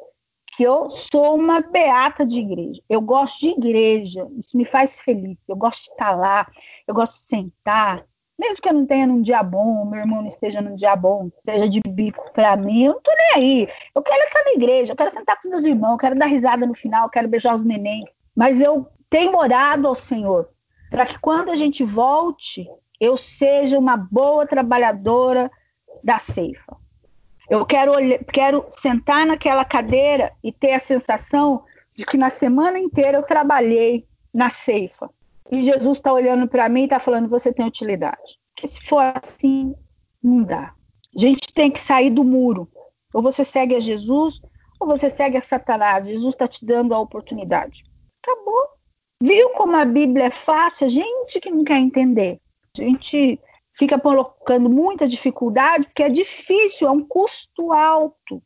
que 0.55 0.63
eu 0.63 0.89
sou 0.89 1.35
uma 1.35 1.61
beata 1.61 2.25
de 2.25 2.39
igreja. 2.39 2.81
Eu 2.89 3.01
gosto 3.01 3.39
de 3.39 3.49
igreja, 3.49 4.27
isso 4.37 4.57
me 4.57 4.65
faz 4.65 4.99
feliz. 4.99 5.37
Eu 5.47 5.55
gosto 5.55 5.85
de 5.85 5.91
estar 5.91 6.11
lá, 6.11 6.49
eu 6.87 6.93
gosto 6.93 7.13
de 7.13 7.27
sentar. 7.27 8.05
Mesmo 8.43 8.61
que 8.61 8.67
eu 8.67 8.73
não 8.73 8.85
tenha 8.85 9.07
num 9.07 9.21
dia 9.21 9.41
bom, 9.41 9.85
meu 9.85 10.01
irmão 10.01 10.19
não 10.19 10.27
esteja 10.27 10.59
num 10.59 10.75
dia 10.75 10.93
bom, 10.97 11.31
esteja 11.37 11.69
de 11.69 11.79
bico 11.79 12.29
para 12.33 12.57
mim, 12.57 12.83
eu 12.83 12.93
não 12.93 13.01
tô 13.01 13.11
nem 13.15 13.41
aí. 13.41 13.69
Eu 13.95 14.01
quero 14.01 14.21
estar 14.21 14.43
na 14.43 14.51
igreja, 14.51 14.91
eu 14.91 14.97
quero 14.97 15.11
sentar 15.11 15.39
com 15.39 15.47
meus 15.47 15.63
irmãos, 15.63 15.93
eu 15.93 15.97
quero 15.97 16.19
dar 16.19 16.25
risada 16.25 16.65
no 16.65 16.75
final, 16.75 17.05
eu 17.05 17.09
quero 17.09 17.29
beijar 17.29 17.55
os 17.55 17.63
neném. 17.63 18.05
Mas 18.35 18.59
eu 18.59 18.85
tenho 19.09 19.37
orado 19.37 19.87
ao 19.87 19.95
Senhor 19.95 20.49
para 20.91 21.05
que 21.05 21.17
quando 21.19 21.51
a 21.51 21.55
gente 21.55 21.85
volte, 21.85 22.67
eu 22.99 23.15
seja 23.15 23.79
uma 23.79 23.95
boa 23.95 24.45
trabalhadora 24.45 25.49
da 26.03 26.19
ceifa. 26.19 26.75
Eu 27.49 27.65
quero, 27.65 27.93
quero 28.29 28.65
sentar 28.71 29.25
naquela 29.25 29.63
cadeira 29.63 30.33
e 30.43 30.51
ter 30.51 30.73
a 30.73 30.79
sensação 30.79 31.63
de 31.95 32.05
que 32.05 32.17
na 32.17 32.29
semana 32.29 32.77
inteira 32.77 33.19
eu 33.19 33.23
trabalhei 33.23 34.05
na 34.33 34.49
ceifa. 34.49 35.09
E 35.53 35.61
Jesus 35.61 35.97
está 35.97 36.11
olhando 36.11 36.47
para 36.47 36.67
mim 36.67 36.81
e 36.81 36.83
está 36.85 36.99
falando: 36.99 37.29
você 37.29 37.53
tem 37.53 37.67
utilidade. 37.67 38.39
Porque 38.55 38.67
se 38.67 38.81
for 38.81 39.13
assim, 39.15 39.75
não 40.21 40.43
dá. 40.43 40.73
A 41.15 41.19
gente 41.19 41.53
tem 41.53 41.69
que 41.69 41.79
sair 41.79 42.09
do 42.09 42.23
muro. 42.23 42.67
Ou 43.13 43.21
você 43.21 43.43
segue 43.43 43.75
a 43.75 43.79
Jesus, 43.79 44.41
ou 44.79 44.87
você 44.87 45.11
segue 45.11 45.37
a 45.37 45.41
Satanás. 45.43 46.07
Jesus 46.07 46.33
está 46.33 46.47
te 46.47 46.65
dando 46.65 46.95
a 46.95 46.99
oportunidade. 46.99 47.83
Acabou. 48.23 48.67
Viu 49.21 49.51
como 49.51 49.75
a 49.75 49.85
Bíblia 49.85 50.25
é 50.25 50.31
fácil? 50.31 50.87
A 50.87 50.89
gente 50.89 51.39
que 51.39 51.51
não 51.51 51.63
quer 51.63 51.77
entender. 51.77 52.41
A 52.75 52.81
gente 52.81 53.39
fica 53.77 53.99
colocando 53.99 54.67
muita 54.67 55.07
dificuldade, 55.07 55.85
porque 55.85 56.03
é 56.03 56.09
difícil, 56.09 56.87
é 56.87 56.91
um 56.91 57.05
custo 57.05 57.71
alto. 57.71 58.41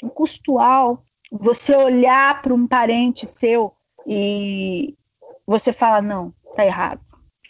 Um 0.00 0.08
custo 0.08 0.60
alto. 0.60 1.02
Você 1.32 1.74
olhar 1.74 2.40
para 2.40 2.54
um 2.54 2.68
parente 2.68 3.26
seu 3.26 3.72
e 4.06 4.96
você 5.44 5.72
fala, 5.72 6.00
não, 6.00 6.32
tá 6.54 6.64
errado. 6.64 7.00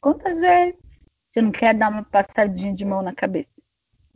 Quantas 0.00 0.40
vezes 0.40 1.00
você 1.28 1.40
não 1.40 1.52
quer 1.52 1.74
dar 1.74 1.90
uma 1.90 2.02
passadinha 2.02 2.74
de 2.74 2.84
mão 2.84 3.02
na 3.02 3.14
cabeça? 3.14 3.52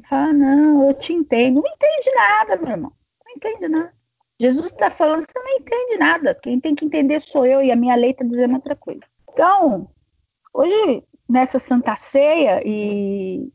Fala, 0.09 0.32
não, 0.32 0.87
eu 0.87 0.95
te 0.95 1.12
entendo. 1.12 1.62
Não 1.62 1.70
entende 1.70 2.14
nada, 2.14 2.57
meu 2.57 2.70
irmão. 2.70 2.93
Não 3.24 3.32
entende 3.34 3.68
nada. 3.68 3.93
Jesus 4.39 4.66
está 4.66 4.91
falando, 4.91 5.22
você 5.22 5.39
não 5.39 5.57
entende 5.59 5.97
nada. 5.99 6.34
Quem 6.34 6.61
tem 6.61 6.74
que 6.74 6.84
entender 6.84 7.20
sou 7.20 7.47
eu 7.47 7.62
e 7.62 7.72
a 7.72 7.76
minha 7.76 7.95
lei 7.95 8.11
está 8.11 8.24
dizendo 8.24 8.55
outra 8.55 8.76
coisa. 8.76 9.01
Então, 9.32 9.89
hoje 10.53 11.03
nessa 11.28 11.59
Santa 11.59 11.97
Ceia 11.97 12.62
e 12.64 13.51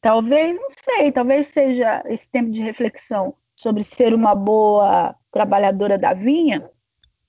talvez, 0.00 0.58
não 0.58 0.70
sei, 0.72 1.12
talvez 1.12 1.48
seja 1.48 2.02
esse 2.06 2.30
tempo 2.30 2.50
de 2.50 2.62
reflexão 2.62 3.34
sobre 3.56 3.84
ser 3.84 4.14
uma 4.14 4.34
boa 4.34 5.14
trabalhadora 5.30 5.98
da 5.98 6.14
vinha, 6.14 6.70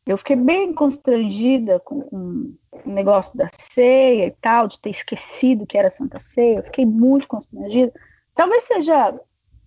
eu 0.06 0.18
fiquei 0.18 0.36
bem 0.36 0.74
constrangida 0.74 1.80
com, 1.80 2.02
com, 2.02 2.54
o 2.86 2.90
negócio 2.90 3.38
da 3.38 3.48
ceia 3.52 4.28
e 4.28 4.32
tal, 4.42 4.68
de 4.68 4.80
ter 4.80 4.90
esquecido 4.90 5.68
que 5.68 5.78
era 5.78 5.90
Santa 5.90 6.20
Ceia, 6.20 6.58
eu 6.58 6.64
fiquei 6.64 6.86
muito 6.86 7.28
constrangida. 7.28 7.94
Talvez 8.34 8.64
seja 8.64 9.14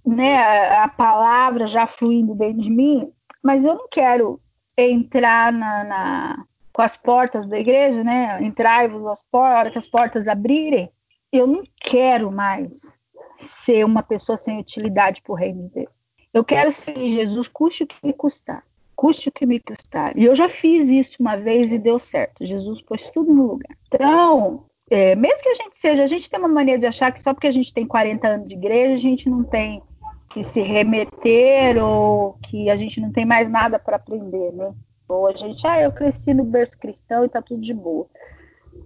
né, 0.05 0.37
a, 0.37 0.85
a 0.85 0.89
palavra 0.89 1.67
já 1.67 1.87
fluindo 1.87 2.35
dentro 2.35 2.63
de 2.63 2.71
mim, 2.71 3.13
mas 3.43 3.65
eu 3.65 3.75
não 3.75 3.89
quero 3.89 4.41
entrar 4.77 5.53
na, 5.53 5.85
na 5.85 6.45
com 6.73 6.83
as 6.83 6.97
portas 6.97 7.49
da 7.49 7.59
igreja, 7.59 8.03
né? 8.03 8.43
Entrai-vos 8.43 9.07
as 9.07 9.23
portas, 9.23 9.77
as 9.77 9.89
portas 9.89 10.27
abrirem. 10.27 10.91
Eu 11.31 11.47
não 11.47 11.63
quero 11.77 12.33
mais 12.33 12.93
ser 13.39 13.85
uma 13.85 14.03
pessoa 14.03 14.37
sem 14.37 14.59
utilidade 14.59 15.23
para 15.23 15.33
o 15.33 15.37
reino 15.37 15.69
de 15.69 15.75
Deus. 15.75 15.91
Eu 16.33 16.45
quero 16.45 16.73
seguir 16.73 17.09
Jesus, 17.09 17.47
custe 17.47 17.85
o 17.85 17.87
que 17.87 17.95
me 18.03 18.13
custar. 18.13 18.65
Custe 18.97 19.29
o 19.29 19.33
que 19.33 19.47
me 19.47 19.61
custar. 19.61 20.17
E 20.17 20.25
eu 20.25 20.35
já 20.35 20.49
fiz 20.49 20.89
isso 20.89 21.17
uma 21.21 21.37
vez 21.37 21.73
e 21.73 21.79
deu 21.79 21.99
certo. 21.99 22.45
Jesus 22.45 22.81
pôs 22.83 23.11
tudo 23.11 23.33
no 23.33 23.47
lugar. 23.47 23.77
Então, 23.89 24.65
é, 24.91 25.15
mesmo 25.15 25.43
que 25.43 25.49
a 25.49 25.55
gente 25.55 25.77
seja, 25.77 26.05
a 26.05 26.07
gente 26.07 26.31
tem 26.31 26.39
uma 26.39 26.49
mania 26.49 26.79
de 26.79 26.87
achar 26.87 27.11
que 27.13 27.21
só 27.21 27.33
porque 27.33 27.47
a 27.47 27.53
gente 27.53 27.73
tem 27.73 27.87
40 27.87 28.27
anos 28.27 28.49
de 28.49 28.55
igreja, 28.55 28.95
a 28.95 28.97
gente 28.97 29.29
não 29.29 29.43
tem 29.43 29.83
que 30.31 30.43
se 30.43 30.61
remeter 30.61 31.83
ou 31.83 32.35
que 32.43 32.69
a 32.69 32.77
gente 32.77 33.01
não 33.01 33.13
tem 33.13 33.25
mais 33.25 33.49
nada 33.49 33.79
para 33.79 33.97
aprender, 33.97 34.53
né? 34.53 34.75
Ou 35.09 35.27
a 35.27 35.33
gente, 35.33 35.67
ah, 35.67 35.81
eu 35.81 35.93
cresci 35.93 36.35
no 36.35 36.45
berço 36.45 36.79
cristão 36.79 37.25
e 37.25 37.29
tá 37.29 37.41
tudo 37.41 37.61
de 37.61 37.75
boa. 37.75 38.07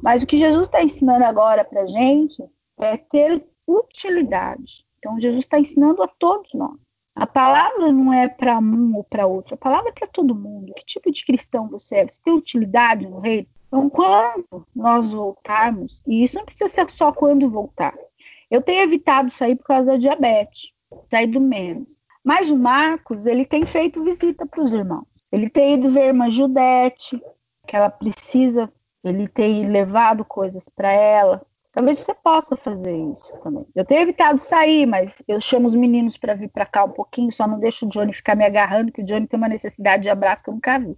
Mas 0.02 0.22
o 0.22 0.26
que 0.26 0.36
Jesus 0.36 0.68
está 0.68 0.82
ensinando 0.82 1.24
agora 1.24 1.64
para 1.64 1.86
gente 1.86 2.42
é 2.78 2.96
ter 2.96 3.42
utilidade. 3.66 4.84
Então, 4.98 5.18
Jesus 5.20 5.44
está 5.44 5.58
ensinando 5.58 6.02
a 6.02 6.08
todos 6.08 6.52
nós. 6.54 6.78
A 7.18 7.26
palavra 7.26 7.90
não 7.90 8.12
é 8.12 8.28
para 8.28 8.60
um 8.60 8.94
ou 8.94 9.02
para 9.02 9.26
outro, 9.26 9.54
a 9.54 9.58
palavra 9.58 9.88
é 9.88 9.92
para 9.92 10.06
todo 10.06 10.36
mundo. 10.36 10.72
Que 10.74 10.86
tipo 10.86 11.10
de 11.10 11.26
cristão 11.26 11.68
você 11.68 11.96
é? 11.96 12.06
Você 12.06 12.22
tem 12.22 12.32
utilidade 12.32 13.08
no 13.08 13.18
reino? 13.18 13.48
Então, 13.66 13.90
quando 13.90 14.64
nós 14.74 15.12
voltarmos, 15.12 16.00
e 16.06 16.22
isso 16.22 16.38
não 16.38 16.44
precisa 16.44 16.68
ser 16.68 16.88
só 16.88 17.10
quando 17.10 17.50
voltar. 17.50 17.92
Eu 18.48 18.62
tenho 18.62 18.84
evitado 18.84 19.30
sair 19.30 19.56
por 19.56 19.64
causa 19.64 19.86
da 19.86 19.96
diabetes, 19.96 20.72
sair 21.10 21.26
do 21.26 21.40
menos. 21.40 21.98
Mas 22.22 22.50
o 22.50 22.56
Marcos, 22.56 23.26
ele 23.26 23.44
tem 23.44 23.66
feito 23.66 24.04
visita 24.04 24.46
para 24.46 24.62
os 24.62 24.72
irmãos. 24.72 25.08
Ele 25.32 25.50
tem 25.50 25.74
ido 25.74 25.90
ver 25.90 26.02
a 26.02 26.06
irmã 26.06 26.30
Judete, 26.30 27.20
que 27.66 27.74
ela 27.74 27.90
precisa, 27.90 28.72
ele 29.02 29.26
tem 29.26 29.68
levado 29.68 30.24
coisas 30.24 30.68
para 30.68 30.92
ela. 30.92 31.44
Talvez 31.78 32.00
você 32.00 32.12
possa 32.12 32.56
fazer 32.56 32.92
isso 33.12 33.32
também. 33.40 33.64
Eu 33.72 33.84
tenho 33.84 34.00
evitado 34.00 34.40
sair, 34.40 34.84
mas 34.84 35.22
eu 35.28 35.40
chamo 35.40 35.68
os 35.68 35.76
meninos 35.76 36.16
para 36.16 36.34
vir 36.34 36.48
para 36.48 36.66
cá 36.66 36.82
um 36.82 36.90
pouquinho, 36.90 37.30
só 37.30 37.46
não 37.46 37.60
deixo 37.60 37.86
o 37.86 37.88
Johnny 37.88 38.12
ficar 38.12 38.34
me 38.34 38.44
agarrando, 38.44 38.90
que 38.90 39.00
o 39.00 39.04
Johnny 39.04 39.28
tem 39.28 39.38
uma 39.38 39.48
necessidade 39.48 40.02
de 40.02 40.08
abraço 40.08 40.42
que 40.42 40.50
eu 40.50 40.54
nunca 40.54 40.76
vi. 40.76 40.96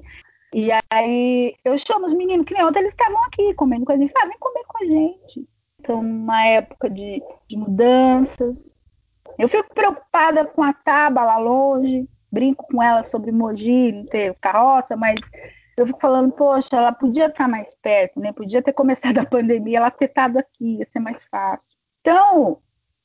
E 0.54 0.70
aí 0.90 1.54
eu 1.66 1.76
chamo 1.76 2.06
os 2.06 2.14
meninos, 2.14 2.46
que 2.46 2.54
nem 2.54 2.64
ontem 2.64 2.78
eles 2.78 2.94
estavam 2.94 3.22
aqui 3.24 3.52
comendo 3.52 3.84
coisinha. 3.84 4.10
Ah, 4.16 4.26
vem 4.26 4.38
comer 4.38 4.64
com 4.66 4.82
a 4.82 4.86
gente. 4.86 5.46
Então, 5.80 6.00
uma 6.00 6.46
época 6.46 6.88
de, 6.88 7.22
de 7.46 7.58
mudanças. 7.58 8.74
Eu 9.38 9.50
fico 9.50 9.74
preocupada 9.74 10.46
com 10.46 10.62
a 10.62 10.72
Taba 10.72 11.22
lá 11.22 11.36
longe 11.36 12.08
brinco 12.32 12.66
com 12.70 12.82
ela 12.82 13.04
sobre 13.04 13.32
Mogi, 13.32 13.92
não 13.92 14.06
ter 14.06 14.34
carroça, 14.40 14.96
mas 14.96 15.20
eu 15.80 15.86
fico 15.86 16.00
falando, 16.00 16.30
poxa, 16.32 16.76
ela 16.76 16.92
podia 16.92 17.26
estar 17.26 17.48
mais 17.48 17.74
perto, 17.74 18.20
né? 18.20 18.32
Podia 18.32 18.62
ter 18.62 18.72
começado 18.72 19.18
a 19.18 19.24
pandemia, 19.26 19.78
ela 19.78 19.90
ter 19.90 20.06
estado 20.06 20.38
aqui, 20.38 20.78
ia 20.78 20.86
ser 20.86 21.00
mais 21.00 21.24
fácil. 21.24 21.70
Então, 22.00 22.58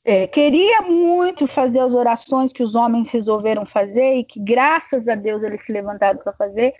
é, 0.04 0.26
queria 0.26 0.82
muito 0.82 1.46
fazer 1.46 1.80
as 1.80 1.94
orações 1.94 2.52
que 2.52 2.62
os 2.62 2.74
homens 2.74 3.08
resolveram 3.08 3.64
fazer 3.66 4.14
e 4.14 4.24
que, 4.24 4.38
graças 4.38 5.08
a 5.08 5.14
Deus, 5.14 5.42
eles 5.42 5.64
se 5.64 5.72
levantaram 5.72 6.18
para 6.18 6.32
fazer, 6.32 6.74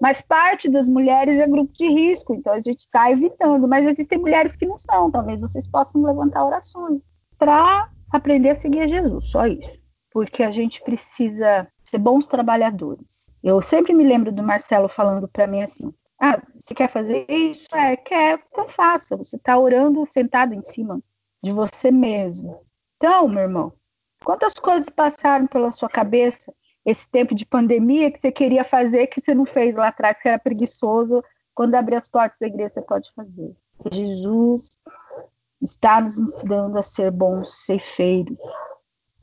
mas 0.00 0.20
parte 0.22 0.70
das 0.70 0.88
mulheres 0.88 1.38
é 1.38 1.46
grupo 1.46 1.72
de 1.72 1.88
risco, 1.88 2.34
então 2.34 2.52
a 2.52 2.56
gente 2.56 2.80
está 2.80 3.10
evitando. 3.10 3.68
Mas 3.68 3.86
existem 3.86 4.18
mulheres 4.18 4.56
que 4.56 4.66
não 4.66 4.76
são, 4.76 5.10
talvez 5.10 5.40
vocês 5.40 5.66
possam 5.66 6.02
levantar 6.02 6.44
orações 6.44 7.00
para 7.38 7.88
aprender 8.10 8.50
a 8.50 8.54
seguir 8.54 8.80
a 8.80 8.88
Jesus, 8.88 9.30
só 9.30 9.46
isso. 9.46 9.80
Porque 10.10 10.42
a 10.42 10.50
gente 10.50 10.82
precisa 10.82 11.68
ser 11.84 11.98
bons 11.98 12.26
trabalhadores. 12.26 13.31
Eu 13.42 13.60
sempre 13.60 13.92
me 13.92 14.04
lembro 14.04 14.30
do 14.30 14.42
Marcelo 14.42 14.88
falando 14.88 15.26
para 15.26 15.46
mim 15.46 15.62
assim: 15.62 15.92
ah, 16.20 16.40
você 16.58 16.74
quer 16.74 16.88
fazer 16.88 17.26
isso? 17.28 17.66
É, 17.74 17.96
quer, 17.96 18.40
então 18.50 18.68
faça. 18.68 19.16
Você 19.16 19.36
está 19.36 19.58
orando 19.58 20.06
sentado 20.08 20.54
em 20.54 20.62
cima 20.62 21.00
de 21.42 21.52
você 21.52 21.90
mesmo. 21.90 22.64
Então, 22.96 23.26
meu 23.28 23.42
irmão, 23.42 23.72
quantas 24.24 24.54
coisas 24.54 24.88
passaram 24.88 25.46
pela 25.46 25.70
sua 25.70 25.88
cabeça 25.88 26.54
esse 26.84 27.08
tempo 27.08 27.34
de 27.34 27.44
pandemia 27.44 28.10
que 28.10 28.20
você 28.20 28.30
queria 28.30 28.64
fazer 28.64 29.08
que 29.08 29.20
você 29.20 29.34
não 29.34 29.44
fez 29.44 29.74
lá 29.74 29.88
atrás, 29.88 30.20
que 30.20 30.28
era 30.28 30.38
preguiçoso, 30.38 31.22
quando 31.54 31.74
abrir 31.74 31.96
as 31.96 32.08
portas 32.08 32.38
da 32.40 32.46
igreja 32.46 32.74
você 32.74 32.82
pode 32.82 33.12
fazer. 33.14 33.56
Jesus 33.90 34.80
está 35.60 36.00
nos 36.00 36.18
ensinando 36.18 36.78
a 36.78 36.82
ser 36.82 37.10
bons 37.10 37.64
ceifeiros, 37.64 38.38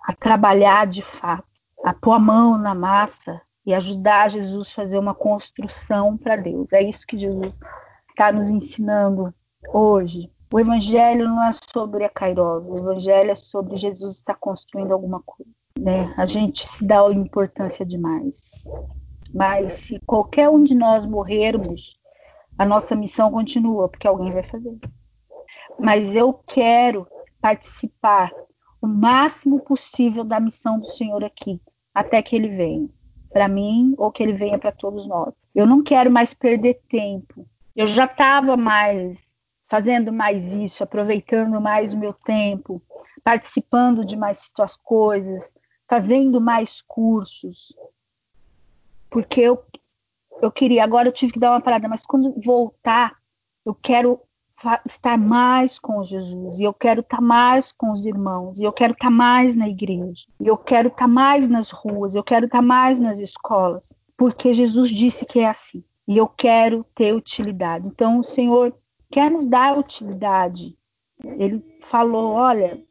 a 0.06 0.14
trabalhar 0.14 0.88
de 0.88 1.02
fato 1.02 1.48
a 1.84 1.94
pôr 1.94 2.14
a 2.14 2.20
mão 2.20 2.58
na 2.58 2.76
massa 2.76 3.42
e 3.70 3.74
ajudar 3.74 4.32
Jesus 4.32 4.72
a 4.72 4.74
fazer 4.74 4.98
uma 4.98 5.14
construção 5.14 6.18
para 6.18 6.36
Deus. 6.36 6.74
É 6.74 6.82
isso 6.82 7.06
que 7.06 7.20
Jesus 7.20 7.60
está 8.10 8.32
nos 8.32 8.50
ensinando 8.50 9.32
hoje. 9.72 10.32
O 10.52 10.60
evangelho 10.60 11.28
não 11.28 11.44
é 11.44 11.52
sobre 11.54 12.04
a 12.04 12.10
Kairos, 12.10 12.66
o 12.66 12.78
evangelho 12.80 13.30
é 13.30 13.36
sobre 13.36 13.76
Jesus 13.76 14.16
estar 14.16 14.34
construindo 14.34 14.92
alguma 14.92 15.22
coisa. 15.22 15.52
Né? 15.80 16.12
A 16.18 16.26
gente 16.26 16.68
se 16.68 16.84
dá 16.84 17.08
importância 17.14 17.86
demais. 17.86 18.64
Mas 19.32 19.76
se 19.76 20.00
qualquer 20.00 20.50
um 20.50 20.64
de 20.64 20.74
nós 20.74 21.06
morrermos, 21.06 22.00
a 22.58 22.66
nossa 22.66 22.96
missão 22.96 23.30
continua, 23.30 23.88
porque 23.88 24.08
alguém 24.08 24.34
vai 24.34 24.42
fazer. 24.42 24.80
Mas 25.80 26.16
eu 26.16 26.34
quero 26.34 27.06
participar 27.40 28.32
o 28.82 28.88
máximo 28.88 29.60
possível 29.60 30.24
da 30.24 30.40
missão 30.40 30.80
do 30.80 30.88
Senhor 30.88 31.24
aqui, 31.24 31.62
até 31.94 32.20
que 32.24 32.36
ele 32.36 32.50
venha 32.50 32.90
para 33.32 33.48
mim 33.48 33.94
ou 33.98 34.12
que 34.12 34.24
ele 34.24 34.34
venha 34.34 34.58
para 34.58 34.72
todos 34.72 35.08
nós. 35.08 35.34
Eu 35.54 35.66
não 35.66 35.84
quero 35.84 36.10
mais 36.10 36.34
perder 36.34 36.82
tempo. 36.90 37.46
Eu 37.76 37.88
já 37.88 38.06
estava 38.06 38.58
mais 38.58 39.28
fazendo 39.68 40.12
mais 40.12 40.56
isso, 40.56 40.84
aproveitando 40.84 41.62
mais 41.62 41.94
o 41.94 41.98
meu 41.98 42.14
tempo, 42.14 42.82
participando 43.24 44.04
de 44.04 44.18
mais 44.18 44.52
coisas, 44.84 45.54
fazendo 45.88 46.42
mais 46.42 46.82
cursos, 46.82 47.74
porque 49.10 49.42
eu 49.42 49.64
eu 50.42 50.52
queria, 50.52 50.84
agora 50.84 51.08
eu 51.08 51.12
tive 51.12 51.34
que 51.34 51.40
dar 51.40 51.52
uma 51.52 51.62
parada, 51.62 51.88
mas 51.90 52.06
quando 52.06 52.34
voltar, 52.42 53.18
eu 53.66 53.76
quero 53.76 54.22
estar 54.86 55.18
mais 55.18 55.80
com 55.80 56.04
Jesus, 56.04 56.60
e 56.60 56.64
eu 56.64 56.74
quero 56.74 57.02
estar 57.02 57.22
mais 57.22 57.72
com 57.72 57.92
os 57.92 58.06
irmãos, 58.06 58.60
e 58.60 58.64
eu 58.64 58.74
quero 58.74 58.94
estar 58.94 59.10
mais 59.10 59.56
na 59.56 59.68
igreja, 59.68 60.28
e 60.40 60.48
eu 60.48 60.58
quero 60.58 60.90
estar 60.90 61.08
mais 61.08 61.48
nas 61.48 61.72
ruas, 61.72 62.16
eu 62.16 62.24
quero 62.24 62.46
estar 62.46 62.62
mais 62.62 63.00
nas 63.00 63.20
escolas, 63.20 63.94
porque 64.18 64.54
Jesus 64.54 64.90
disse 64.90 65.26
que 65.26 65.40
é 65.40 65.50
assim, 65.50 65.84
e 66.08 66.18
eu 66.18 66.28
quero 66.28 66.84
ter 66.96 67.14
utilidade. 67.14 67.88
Então, 67.88 68.18
o 68.18 68.24
Senhor 68.24 68.76
quer 69.12 69.30
nos 69.30 69.48
dar 69.48 69.78
utilidade. 69.78 70.76
Ele 71.24 71.64
falou: 71.82 72.32
olha, 72.34 72.82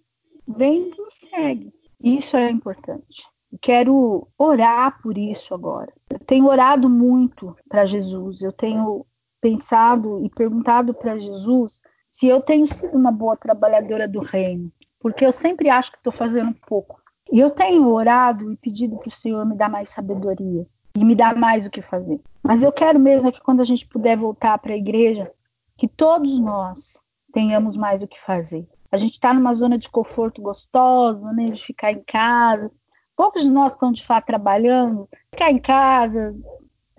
vem 0.47 0.91
e 0.91 1.03
me 1.03 1.11
segue. 1.11 1.73
Isso 2.01 2.37
é 2.37 2.49
importante. 2.49 3.27
Quero 3.61 4.29
orar 4.39 5.01
por 5.03 5.17
isso 5.17 5.55
agora. 5.55 5.93
Eu 6.11 6.19
tenho 6.21 6.47
orado 6.47 6.89
muito 6.89 7.57
para 7.69 7.87
Jesus, 7.87 8.43
eu 8.43 8.53
tenho 8.53 9.05
pensado 9.41 10.25
e 10.25 10.31
perguntado 10.31 10.95
para 10.95 11.19
Jesus 11.19 11.81
se 12.09 12.27
eu 12.27 12.41
tenho 12.41 12.67
sido 12.67 12.97
uma 12.97 13.13
boa 13.13 13.37
trabalhadora 13.37 14.09
do 14.09 14.21
reino, 14.21 14.73
porque 14.99 15.25
eu 15.25 15.33
sempre 15.33 15.69
acho 15.69 15.93
que 15.93 15.99
estou 15.99 16.13
fazendo 16.13 16.55
pouco. 16.67 17.01
E 17.31 17.39
eu 17.39 17.51
tenho 17.51 17.87
orado 17.89 18.51
e 18.53 18.57
pedido 18.57 18.97
para 18.97 19.09
o 19.09 19.13
Senhor 19.13 19.45
me 19.45 19.55
dar 19.55 19.69
mais 19.69 19.91
sabedoria 19.91 20.67
e 20.97 21.05
me 21.05 21.15
dar 21.15 21.37
mais 21.37 21.67
o 21.67 21.71
que 21.71 21.83
fazer. 21.83 22.21
Mas 22.43 22.63
eu 22.63 22.73
quero 22.73 22.99
mesmo 22.99 23.31
que 23.31 23.41
quando 23.41 23.61
a 23.61 23.65
gente 23.65 23.87
puder 23.87 24.17
voltar 24.17 24.59
para 24.59 24.73
a 24.73 24.77
igreja, 24.77 25.31
que 25.77 25.87
todos 25.87 26.41
nós 26.41 27.01
tenhamos 27.33 27.77
mais 27.77 28.03
o 28.03 28.09
que 28.09 28.19
fazer. 28.25 28.67
A 28.91 28.97
gente 28.97 29.13
está 29.13 29.35
numa 29.35 29.55
zona 29.55 29.79
de 29.79 29.91
conforto 29.91 30.41
gostosa, 30.41 31.33
né, 31.33 31.51
de 31.51 31.63
ficar 31.63 31.93
em 31.93 32.03
casa. 32.03 32.71
Poucos 33.15 33.43
de 33.43 33.51
nós 33.51 33.75
estão 33.75 33.93
de 33.93 34.05
fato 34.05 34.27
trabalhando, 34.27 35.09
ficar 35.31 35.51
em 35.51 35.59
casa, 35.59 36.35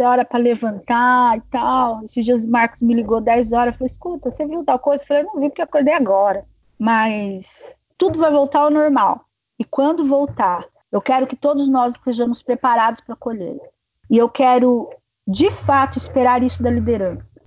hora 0.07 0.25
para 0.25 0.39
levantar 0.39 1.37
e 1.37 1.41
tal. 1.51 2.03
Esses 2.03 2.23
dias 2.23 2.43
o 2.43 2.49
Marcos 2.49 2.81
me 2.81 2.93
ligou 2.93 3.19
10 3.19 3.51
horas, 3.53 3.75
falou, 3.75 3.87
escuta, 3.87 4.31
você 4.31 4.45
viu 4.45 4.63
tal 4.63 4.79
coisa? 4.79 5.03
Eu 5.03 5.07
falei, 5.07 5.23
não 5.23 5.39
vi 5.39 5.49
porque 5.49 5.61
acordei 5.61 5.93
agora. 5.93 6.45
Mas 6.77 7.75
tudo 7.97 8.19
vai 8.19 8.31
voltar 8.31 8.59
ao 8.59 8.71
normal. 8.71 9.25
E 9.57 9.65
quando 9.65 10.05
voltar, 10.05 10.65
eu 10.91 11.01
quero 11.01 11.27
que 11.27 11.35
todos 11.35 11.67
nós 11.67 11.95
estejamos 11.95 12.41
preparados 12.41 13.01
para 13.01 13.15
colher. 13.15 13.59
E 14.09 14.17
eu 14.17 14.29
quero, 14.29 14.89
de 15.27 15.51
fato, 15.51 15.97
esperar 15.97 16.41
isso 16.41 16.63
da 16.63 16.71
liderança. 16.71 17.41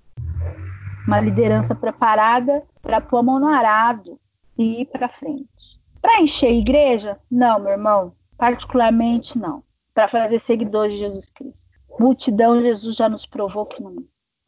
Uma 1.06 1.20
liderança 1.20 1.74
preparada 1.74 2.62
para 2.80 3.00
pôr 3.00 3.18
a 3.18 3.22
mão 3.22 3.40
no 3.40 3.48
arado 3.48 4.20
e 4.56 4.82
ir 4.82 4.86
para 4.86 5.08
frente. 5.08 5.80
Para 6.00 6.20
encher 6.20 6.48
a 6.48 6.54
igreja? 6.54 7.18
Não, 7.30 7.58
meu 7.58 7.72
irmão. 7.72 8.12
Particularmente, 8.36 9.38
não. 9.38 9.62
Para 9.94 10.08
fazer 10.08 10.38
seguidores 10.38 10.94
de 10.94 11.00
Jesus 11.00 11.30
Cristo 11.30 11.71
multidão, 11.98 12.60
Jesus 12.60 12.96
já 12.96 13.08
nos 13.08 13.26
provou 13.26 13.66
que 13.66 13.82
não, 13.82 13.96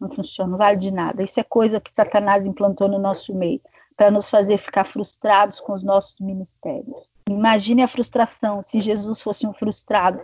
não 0.01 0.11
funciona, 0.11 0.51
não 0.51 0.59
vale 0.59 0.79
de 0.79 0.91
nada. 0.91 1.23
Isso 1.23 1.41
é 1.41 1.45
coisa 1.45 1.81
que 1.81 1.93
Satanás 1.93 2.47
implantou 2.47 2.89
no 2.89 2.99
nosso 2.99 3.35
meio, 3.35 3.61
para 3.97 4.11
nos 4.11 4.29
fazer 4.29 4.59
ficar 4.59 4.85
frustrados 4.85 5.61
com 5.61 5.73
os 5.73 5.83
nossos 5.83 6.19
ministérios. 6.21 7.09
Imagine 7.29 7.83
a 7.83 7.89
frustração 7.89 8.63
se 8.63 8.81
Jesus 8.81 9.23
fosse 9.23 9.47
um 9.47 9.55
frustrado, 9.55 10.21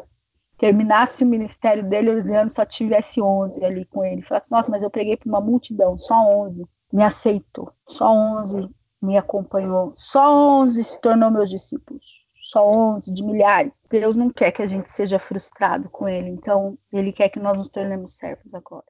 terminasse 0.58 1.24
o 1.24 1.26
ministério 1.26 1.88
dele, 1.88 2.10
Eliano 2.10 2.50
só 2.50 2.66
tivesse 2.66 3.22
11 3.22 3.64
ali 3.64 3.84
com 3.86 4.04
ele. 4.04 4.22
Falasse, 4.22 4.50
nossa, 4.50 4.70
mas 4.70 4.82
eu 4.82 4.90
preguei 4.90 5.16
para 5.16 5.28
uma 5.28 5.40
multidão, 5.40 5.96
só 5.96 6.14
11 6.14 6.66
me 6.92 7.02
aceitou, 7.02 7.72
só 7.88 8.12
11 8.12 8.68
me 9.00 9.16
acompanhou, 9.16 9.92
só 9.94 10.60
11 10.62 10.84
se 10.84 11.00
tornou 11.00 11.30
meus 11.30 11.48
discípulos 11.48 12.19
só 12.50 12.66
11, 12.66 13.12
de 13.12 13.22
milhares. 13.22 13.80
Deus 13.88 14.16
não 14.16 14.30
quer 14.30 14.50
que 14.52 14.62
a 14.62 14.66
gente 14.66 14.90
seja 14.90 15.18
frustrado 15.18 15.88
com 15.88 16.08
Ele, 16.08 16.28
então 16.28 16.76
Ele 16.92 17.12
quer 17.12 17.28
que 17.28 17.38
nós 17.38 17.56
nos 17.56 17.68
tornemos 17.68 18.16
servos 18.16 18.52
agora. 18.54 18.84